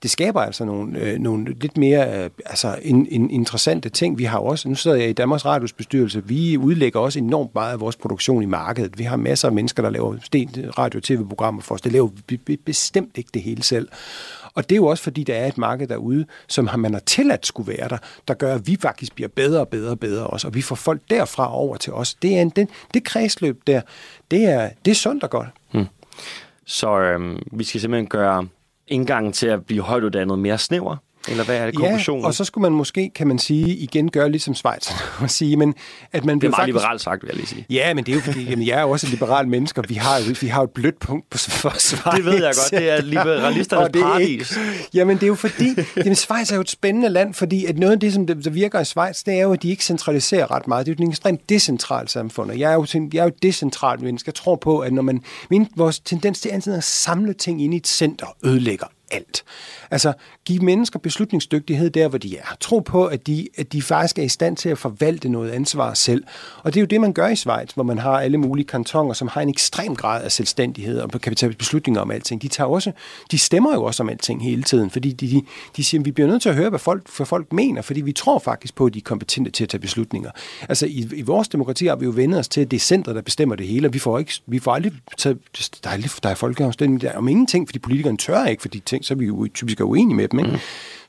det 0.03 0.11
skaber 0.11 0.41
altså 0.41 0.65
nogle, 0.65 0.99
øh, 0.99 1.19
nogle 1.19 1.42
lidt 1.45 1.77
mere 1.77 2.25
øh, 2.25 2.31
altså, 2.47 2.79
in, 2.83 3.07
in, 3.07 3.31
interessante 3.31 3.89
ting. 3.89 4.19
Vi 4.19 4.25
har 4.25 4.39
også, 4.39 4.69
nu 4.69 4.75
sidder 4.75 4.97
jeg 4.97 5.09
i 5.09 5.13
Danmarks 5.13 5.45
Radios 5.45 5.73
bestyrelse, 5.73 6.23
vi 6.27 6.57
udlægger 6.57 7.01
også 7.01 7.19
enormt 7.19 7.55
meget 7.55 7.73
af 7.73 7.81
vores 7.81 7.97
produktion 7.97 8.43
i 8.43 8.47
markedet. 8.47 8.99
Vi 8.99 9.05
har 9.05 9.17
masser 9.17 9.49
af 9.49 9.55
mennesker, 9.55 9.83
der 9.83 9.91
laver 9.91 10.17
radio- 10.79 10.99
og 10.99 11.03
tv-programmer 11.03 11.63
for 11.63 11.75
os. 11.75 11.81
Det 11.81 11.93
laver 11.93 12.09
vi 12.29 12.57
bestemt 12.57 13.19
ikke 13.19 13.31
det 13.35 13.43
hele 13.43 13.63
selv. 13.63 13.89
Og 14.55 14.69
det 14.69 14.75
er 14.75 14.77
jo 14.77 14.87
også, 14.87 15.03
fordi 15.03 15.25
der 15.25 15.35
er 15.35 15.47
et 15.47 15.59
marked 15.59 15.89
derude, 15.89 16.27
som 16.49 16.69
man 16.79 16.93
har 16.93 17.01
tilladt 17.01 17.47
skulle 17.47 17.73
være 17.79 17.89
der, 17.89 17.99
der 18.29 18.35
gør, 18.35 18.55
at 18.55 18.67
vi 18.67 18.79
faktisk 18.83 19.15
bliver 19.15 19.29
bedre 19.29 19.61
og 19.61 19.69
bedre 19.69 19.91
og 19.91 20.01
bedre 20.01 20.27
også, 20.27 20.47
og 20.47 20.55
vi 20.55 20.63
får 20.63 20.75
folk 20.75 21.01
derfra 21.11 21.55
over 21.55 21.77
til 21.77 21.93
os. 21.93 22.15
Det, 22.15 22.37
er 22.37 22.43
en, 22.43 22.51
den, 22.51 22.69
det 22.95 23.05
kredsløb 23.05 23.63
der, 23.67 23.81
det 24.31 24.45
er, 24.45 24.71
det 24.85 24.91
er 24.91 24.95
sundt 24.95 25.25
og 25.25 25.31
godt. 25.31 25.49
Hmm. 25.73 25.87
Så 26.65 27.01
øhm, 27.01 27.43
vi 27.53 27.65
skal 27.65 27.81
simpelthen 27.81 28.07
gøre 28.07 28.47
indgangen 28.87 29.33
til 29.33 29.47
at 29.47 29.67
blive 29.67 29.83
højtuddannet 29.83 30.39
mere 30.39 30.59
snæver? 30.59 30.97
Eller 31.29 31.45
hvad 31.45 31.57
er 31.57 31.67
det 31.67 31.75
konklusionen? 31.75 32.23
Ja, 32.23 32.27
og 32.27 32.35
så 32.35 32.45
skulle 32.45 32.63
man 32.63 32.73
måske, 32.73 33.11
kan 33.15 33.27
man 33.27 33.39
sige, 33.39 33.77
igen 33.77 34.11
gøre 34.11 34.31
ligesom 34.31 34.55
Schweiz. 34.55 34.91
og 35.23 35.31
sige, 35.31 35.57
men 35.57 35.75
at 36.13 36.25
man 36.25 36.37
det 36.41 36.45
er 36.45 36.51
meget 36.51 36.57
faktisk... 36.57 36.75
liberalt 36.75 37.01
sagt, 37.01 37.23
vil 37.23 37.29
jeg 37.29 37.37
lige 37.37 37.47
sige. 37.47 37.67
Ja, 37.71 37.95
men 37.95 38.05
det 38.05 38.13
er 38.13 38.17
jo 38.17 38.23
fordi, 38.23 38.45
jamen, 38.45 38.67
jeg 38.67 38.79
er 38.79 38.83
jo 38.83 38.91
også 38.91 39.07
et 39.07 39.11
liberalt 39.11 39.49
menneske, 39.49 39.81
og 39.81 39.85
vi 39.89 39.95
har 39.95 40.19
jo, 40.19 40.35
vi 40.41 40.47
har 40.47 40.61
jo 40.61 40.65
et 40.65 40.71
blødt 40.71 40.99
punkt 40.99 41.31
på 41.31 41.39
Schweiz. 41.39 41.95
Det 42.17 42.25
ved 42.25 42.33
jeg 42.33 42.43
godt, 42.43 42.71
det 42.71 42.91
er 42.91 43.03
liberalisternes 43.15 43.91
det 43.93 44.03
paradis. 44.03 44.51
Ikke, 44.51 44.89
jamen 44.95 45.17
det 45.17 45.23
er 45.23 45.27
jo 45.29 45.35
fordi, 45.35 45.69
jamen, 45.97 46.15
Schweiz 46.15 46.51
er 46.51 46.55
jo 46.55 46.61
et 46.61 46.71
spændende 46.71 47.09
land, 47.09 47.35
fordi 47.35 47.65
at 47.65 47.79
noget 47.79 47.93
af 47.93 48.01
det, 48.01 48.13
som 48.13 48.27
der 48.27 48.51
virker 48.51 48.81
i 48.81 48.85
Schweiz, 48.85 49.23
det 49.23 49.35
er 49.35 49.43
jo, 49.43 49.53
at 49.53 49.63
de 49.63 49.71
ikke 49.71 49.85
centraliserer 49.85 50.51
ret 50.51 50.69
meget. 50.69 50.87
Det 50.87 50.93
er 50.93 50.97
jo 50.99 51.05
et 51.05 51.09
ekstremt 51.09 51.49
decentralt 51.49 52.11
samfund, 52.11 52.51
og 52.51 52.59
jeg 52.59 52.71
er 52.71 52.75
jo, 52.75 52.87
jeg 53.13 53.19
er 53.19 53.25
jo 53.25 53.29
et 53.29 53.43
decentralt 53.43 54.03
menneske. 54.03 54.29
Jeg 54.29 54.35
tror 54.35 54.57
på, 54.57 54.79
at 54.79 54.93
når 54.93 55.03
man, 55.03 55.23
min, 55.51 55.69
vores 55.77 56.01
tendens 56.01 56.41
til 56.41 56.49
altid 56.49 56.75
at 56.75 56.85
samle 56.85 57.33
ting 57.33 57.63
ind 57.63 57.75
i 57.75 57.77
et 57.77 57.87
center, 57.87 58.27
ødelægger 58.45 58.87
alt. 59.13 59.45
Altså, 59.91 60.13
give 60.45 60.59
mennesker 60.59 60.99
beslutningsdygtighed 60.99 61.91
der, 61.91 62.09
hvor 62.09 62.19
de 62.19 62.37
er. 62.37 62.57
Tro 62.61 62.79
på, 62.79 63.07
at 63.07 63.27
de, 63.27 63.49
at 63.59 63.73
de 63.73 63.83
faktisk 63.83 64.19
er 64.19 64.23
i 64.23 64.29
stand 64.29 64.57
til 64.57 64.69
at 64.69 64.79
forvalte 64.79 65.29
noget 65.29 65.51
ansvar 65.51 65.95
selv. 65.95 66.25
Og 66.63 66.75
det 66.75 66.81
er 66.81 66.83
jo 66.83 66.87
det, 66.87 67.01
man 67.01 67.13
gør 67.13 67.29
i 67.29 67.37
Schweiz, 67.37 67.73
hvor 67.73 67.83
man 67.83 67.99
har 67.99 68.21
alle 68.21 68.39
mulige 68.39 68.67
kantoner, 68.67 69.13
som 69.13 69.29
har 69.29 69.41
en 69.41 69.49
ekstrem 69.49 69.97
grad 69.97 70.25
af 70.25 70.33
selvstændighed 70.33 71.01
og 71.01 71.11
kan 71.11 71.35
tage 71.35 71.53
beslutninger 71.53 72.01
om 72.01 72.11
alting. 72.11 72.43
De, 72.43 72.49
tager 72.49 72.69
også, 72.69 72.93
de 73.31 73.39
stemmer 73.39 73.75
jo 73.75 73.85
også 73.85 74.03
om 74.03 74.09
alting 74.09 74.45
hele 74.45 74.63
tiden, 74.63 74.91
fordi 74.91 75.13
de, 75.13 75.27
de, 75.27 75.43
de 75.77 75.85
siger, 75.85 76.01
at 76.01 76.05
vi 76.05 76.11
bliver 76.11 76.29
nødt 76.29 76.43
til 76.43 76.49
at 76.49 76.55
høre, 76.55 76.69
hvad 76.71 76.79
folk, 76.79 77.17
hvad 77.17 77.27
folk 77.27 77.53
mener, 77.53 77.83
fordi 77.83 78.01
vi 78.01 78.13
tror 78.13 78.39
faktisk 78.39 78.75
på, 78.75 78.87
at 78.87 78.95
de 78.95 78.99
er 78.99 79.03
kompetente 79.03 79.51
til 79.51 79.65
at 79.65 79.69
tage 79.69 79.81
beslutninger. 79.81 80.31
Altså, 80.69 80.87
i, 80.87 81.09
i 81.15 81.23
vores 81.23 81.49
demokrati 81.49 81.87
har 81.87 81.97
vi 81.97 82.05
jo 82.05 82.13
vendt 82.15 82.35
os 82.35 82.49
til, 82.49 82.61
at 82.61 82.71
det 82.71 82.77
er 82.77 82.81
centret, 82.81 83.17
der 83.17 83.23
bestemmer 83.23 83.57
det 83.57 83.67
hele, 83.67 83.89
og 83.89 83.95
vi 83.95 83.99
får, 83.99 84.19
ikke, 84.19 84.33
vi 84.47 84.59
får 84.59 84.73
aldrig 84.73 84.93
taget, 85.17 85.39
der 85.85 85.91
er, 85.91 86.19
der 86.23 86.29
er 86.29 86.35
folkeafstemning 86.35 87.01
der 87.01 87.13
om 87.13 87.29
ingenting, 87.29 87.69
fordi 87.69 87.79
politikerne 87.79 88.17
tør 88.17 88.45
ikke, 88.45 88.63
fordi 88.63 88.81
ting, 88.81 89.05
så 89.05 89.15
er 89.15 89.19
vi 89.19 89.27
jo 89.27 89.49
typisk 89.55 89.81
uenige 89.81 90.17
med 90.17 90.32
dem. 90.33 90.39
Ikke? 90.41 90.51
Mm. 90.51 90.61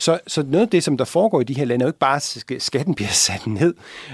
Så, 0.04 0.20
så 0.28 0.44
noget 0.48 0.66
af 0.66 0.70
det, 0.70 0.84
som 0.84 0.98
der 0.98 1.06
foregår 1.06 1.42
i 1.42 1.44
de 1.44 1.54
her 1.54 1.66
lande, 1.66 1.84
er 1.84 1.88
jo 1.88 1.90
ikke 1.90 2.00
bare, 2.00 2.16
at 2.16 2.62
skatten 2.62 2.96
bliver 2.96 3.10
sat 3.28 3.48
ned, 3.48 3.74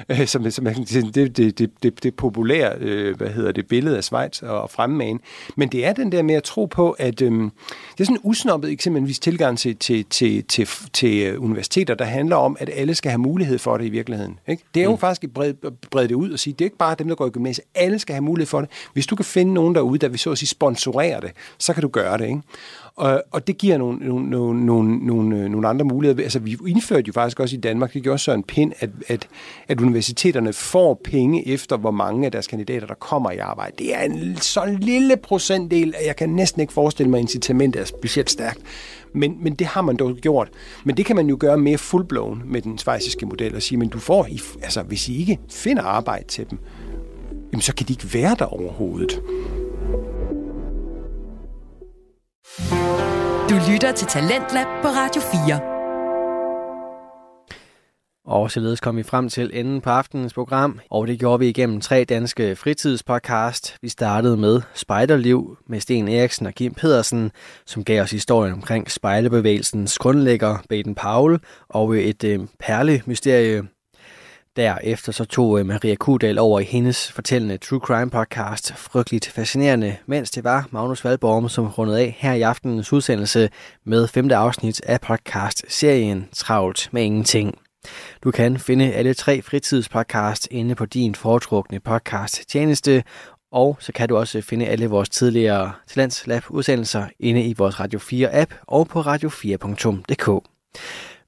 øh, 0.09 0.27
som, 0.27 0.51
som 0.51 0.65
det, 0.65 1.15
det, 1.15 1.37
det, 1.37 1.71
det, 1.83 2.03
det 2.03 2.15
populære 2.15 2.73
øh, 2.79 3.17
hvad 3.17 3.27
hedder 3.27 3.51
det, 3.51 3.67
billede 3.67 3.97
af 3.97 4.03
Schweiz 4.03 4.41
og 4.41 4.69
fremmane, 4.69 5.19
men 5.55 5.69
det 5.69 5.85
er 5.85 5.93
den 5.93 6.11
der 6.11 6.21
med 6.21 6.35
at 6.35 6.43
tro 6.43 6.65
på, 6.65 6.91
at 6.91 7.21
øh, 7.21 7.31
det 7.31 7.51
er 7.99 8.03
sådan 8.03 8.15
en 8.15 8.21
usnoppet 8.23 8.71
eksempelvis 8.71 9.19
tilgang 9.19 9.57
til, 9.57 9.75
til, 9.75 10.05
til, 10.09 10.43
til, 10.43 10.67
til 10.93 11.37
universiteter, 11.37 11.95
der 11.95 12.05
handler 12.05 12.35
om, 12.35 12.57
at 12.59 12.69
alle 12.73 12.95
skal 12.95 13.11
have 13.11 13.19
mulighed 13.19 13.59
for 13.59 13.77
det 13.77 13.85
i 13.85 13.89
virkeligheden. 13.89 14.39
Ikke? 14.47 14.63
Det 14.73 14.79
er 14.79 14.83
jo 14.83 14.91
mm. 14.91 14.97
faktisk 14.97 15.23
at 15.23 15.31
brede, 15.33 15.53
brede 15.91 16.07
det 16.07 16.15
ud 16.15 16.31
og 16.31 16.39
sige, 16.39 16.53
det 16.53 16.61
er 16.61 16.65
ikke 16.65 16.77
bare 16.77 16.95
dem, 16.99 17.07
der 17.07 17.15
går 17.15 17.27
i 17.27 17.29
gymnasiet, 17.29 17.65
alle 17.75 17.99
skal 17.99 18.13
have 18.13 18.23
mulighed 18.23 18.47
for 18.47 18.61
det. 18.61 18.69
Hvis 18.93 19.07
du 19.07 19.15
kan 19.15 19.25
finde 19.25 19.53
nogen 19.53 19.75
derude, 19.75 19.99
der 19.99 20.07
vil 20.07 20.19
så 20.19 20.31
at 20.31 20.37
sige 20.37 20.49
sponsorere 20.49 21.21
det, 21.21 21.31
så 21.57 21.73
kan 21.73 21.81
du 21.81 21.87
gøre 21.87 22.17
det. 22.17 22.25
Ikke? 22.25 22.41
Og, 22.99 23.23
og 23.31 23.47
det 23.47 23.57
giver 23.57 23.77
nogle, 23.77 23.97
nogle, 23.99 24.29
nogle, 24.29 24.65
nogle, 24.65 25.05
nogle, 25.05 25.49
nogle 25.49 25.67
andre 25.79 25.95
muligheder. 25.95 26.23
Altså, 26.23 26.39
vi 26.39 26.57
indførte 26.67 27.03
jo 27.07 27.13
faktisk 27.13 27.39
også 27.39 27.55
i 27.55 27.59
Danmark, 27.59 27.93
det 27.93 28.03
gjorde 28.03 28.17
så 28.19 28.31
en 28.31 28.43
pind, 28.43 28.73
at, 28.79 28.89
at, 29.07 29.27
at 29.67 29.81
universiteterne 29.81 30.53
får 30.53 31.01
penge 31.03 31.47
efter, 31.47 31.77
hvor 31.77 31.91
mange 31.91 32.25
af 32.25 32.31
deres 32.31 32.47
kandidater, 32.47 32.87
der 32.87 32.93
kommer 32.93 33.31
i 33.31 33.37
arbejde. 33.37 33.75
Det 33.77 33.95
er 33.95 34.01
en 34.01 34.37
så 34.37 34.77
lille 34.79 35.17
procentdel, 35.17 35.95
at 35.97 36.07
jeg 36.07 36.15
kan 36.15 36.29
næsten 36.29 36.61
ikke 36.61 36.73
forestille 36.73 37.09
mig, 37.09 37.17
at 37.17 37.21
incitamentet 37.21 37.81
er 37.81 37.85
specielt 37.85 38.29
stærkt. 38.29 38.59
Men, 39.13 39.37
men 39.43 39.55
det 39.55 39.67
har 39.67 39.81
man 39.81 39.95
dog 39.95 40.15
gjort. 40.15 40.49
Men 40.83 40.97
det 40.97 41.05
kan 41.05 41.15
man 41.15 41.27
jo 41.27 41.37
gøre 41.39 41.57
mere 41.57 41.77
fullblown 41.77 42.41
med 42.45 42.61
den 42.61 42.77
svejsiske 42.77 43.25
model 43.25 43.55
og 43.55 43.61
sige, 43.61 43.77
men 43.77 43.89
du 43.89 43.99
får, 43.99 44.27
altså 44.63 44.83
hvis 44.83 45.09
I 45.09 45.19
ikke 45.19 45.37
finder 45.49 45.83
arbejde 45.83 46.27
til 46.27 46.49
dem, 46.49 46.59
jamen 47.51 47.61
så 47.61 47.75
kan 47.75 47.87
de 47.87 47.93
ikke 47.93 48.13
være 48.13 48.35
der 48.39 48.45
overhovedet. 48.45 49.21
Du 53.49 53.55
lytter 53.71 53.91
til 53.91 54.07
Talentlab 54.07 54.65
på 54.81 54.87
Radio 54.87 55.21
4. 55.21 55.61
Og 58.25 58.51
således 58.51 58.79
kom 58.79 58.97
vi 58.97 59.03
frem 59.03 59.29
til 59.29 59.51
enden 59.53 59.81
på 59.81 59.89
aftenens 59.89 60.33
program, 60.33 60.79
og 60.89 61.07
det 61.07 61.19
gjorde 61.19 61.39
vi 61.39 61.47
igennem 61.47 61.81
tre 61.81 62.03
danske 62.03 62.55
fritidspodcast. 62.55 63.77
Vi 63.81 63.89
startede 63.89 64.37
med 64.37 64.61
Spejderliv 64.73 65.57
med 65.67 65.79
Sten 65.79 66.07
Eriksen 66.07 66.45
og 66.45 66.53
Kim 66.53 66.73
Pedersen, 66.73 67.31
som 67.65 67.83
gav 67.83 68.01
os 68.01 68.11
historien 68.11 68.53
omkring 68.53 68.91
spejlebevægelsens 68.91 69.97
grundlægger 69.97 70.57
Baden 70.69 70.95
Powell 70.95 71.39
og 71.69 71.97
et 71.97 72.23
øh, 72.23 72.39
perlemysterie 72.59 73.63
Derefter 74.55 75.11
så 75.11 75.25
tog 75.25 75.59
øh, 75.59 75.65
Maria 75.65 75.95
Kudal 75.95 76.39
over 76.39 76.59
i 76.59 76.63
hendes 76.63 77.11
fortællende 77.11 77.57
True 77.57 77.79
Crime 77.79 78.09
podcast 78.11 78.73
Frygteligt 78.77 79.27
Fascinerende, 79.27 79.97
mens 80.05 80.31
det 80.31 80.43
var 80.43 80.67
Magnus 80.71 81.05
Valborg, 81.05 81.51
som 81.51 81.67
rundede 81.67 81.99
af 81.99 82.15
her 82.19 82.33
i 82.33 82.41
aftenens 82.41 82.93
udsendelse 82.93 83.49
med 83.85 84.07
femte 84.07 84.35
afsnit 84.35 84.81
af 84.81 85.01
podcast-serien 85.01 86.27
Travlt 86.33 86.89
med 86.91 87.03
Ingenting. 87.03 87.57
Du 88.23 88.31
kan 88.31 88.59
finde 88.59 88.93
alle 88.93 89.13
tre 89.13 89.41
fritidspodcast 89.41 90.47
inde 90.51 90.75
på 90.75 90.85
din 90.85 91.15
foretrukne 91.15 91.79
podcast 91.79 92.49
tjeneste, 92.49 93.03
og 93.51 93.77
så 93.79 93.91
kan 93.91 94.09
du 94.09 94.17
også 94.17 94.41
finde 94.41 94.67
alle 94.67 94.87
vores 94.87 95.09
tidligere 95.09 95.71
Talents 95.87 96.27
Lab 96.27 96.43
udsendelser 96.49 97.07
inde 97.19 97.43
i 97.43 97.53
vores 97.53 97.79
Radio 97.79 97.99
4 97.99 98.35
app 98.35 98.53
og 98.67 98.87
på 98.87 99.01
radio4.dk. 99.01 100.49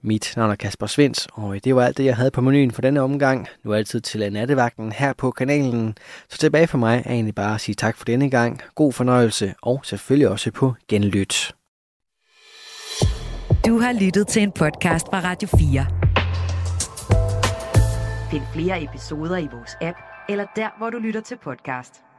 Mit 0.04 0.34
navn 0.38 0.52
er 0.52 0.56
Kasper 0.56 0.88
Svens, 0.88 1.28
og 1.34 1.64
det 1.64 1.76
var 1.76 1.86
alt 1.86 1.97
det, 1.97 2.06
jeg 2.06 2.16
havde 2.16 2.32
på 2.32 2.41
menuen 2.41 2.72
for 2.72 2.82
denne 2.82 3.02
omgang. 3.02 3.47
Nu 3.64 3.72
er 3.72 3.76
altid 3.76 4.02
til 4.02 4.34
nattevagten 4.34 4.91
her 4.91 5.14
på 5.14 5.32
kanalen. 5.32 5.95
Så 6.30 6.38
tilbage 6.38 6.68
for 6.68 6.78
mig 6.78 7.04
er 7.06 7.12
egentlig 7.12 7.36
bare 7.36 7.56
at 7.56 7.62
sige 7.62 7.76
tak 7.76 7.97
for 7.97 8.06
denne 8.06 8.30
gang. 8.30 8.62
God 8.76 8.93
fornøjelse, 8.93 9.54
og 9.62 9.82
selvfølgelig 9.84 10.30
også 10.30 10.52
på 10.52 10.74
genlyt. 10.88 11.56
Du 13.66 13.80
har 13.80 13.93
lyttet 14.02 14.28
til 14.28 14.41
en 14.41 14.52
podcast 14.52 15.08
fra 15.08 15.20
Radio 15.20 15.49
4. 15.58 15.86
Find 18.32 18.43
flere 18.54 18.84
episoder 18.84 19.38
i 19.38 19.47
vores 19.52 19.72
app, 19.82 19.97
eller 20.30 20.45
der, 20.56 20.70
hvor 20.78 20.89
du 20.89 20.97
lytter 20.97 21.22
til 21.22 21.38
podcast. 21.43 22.11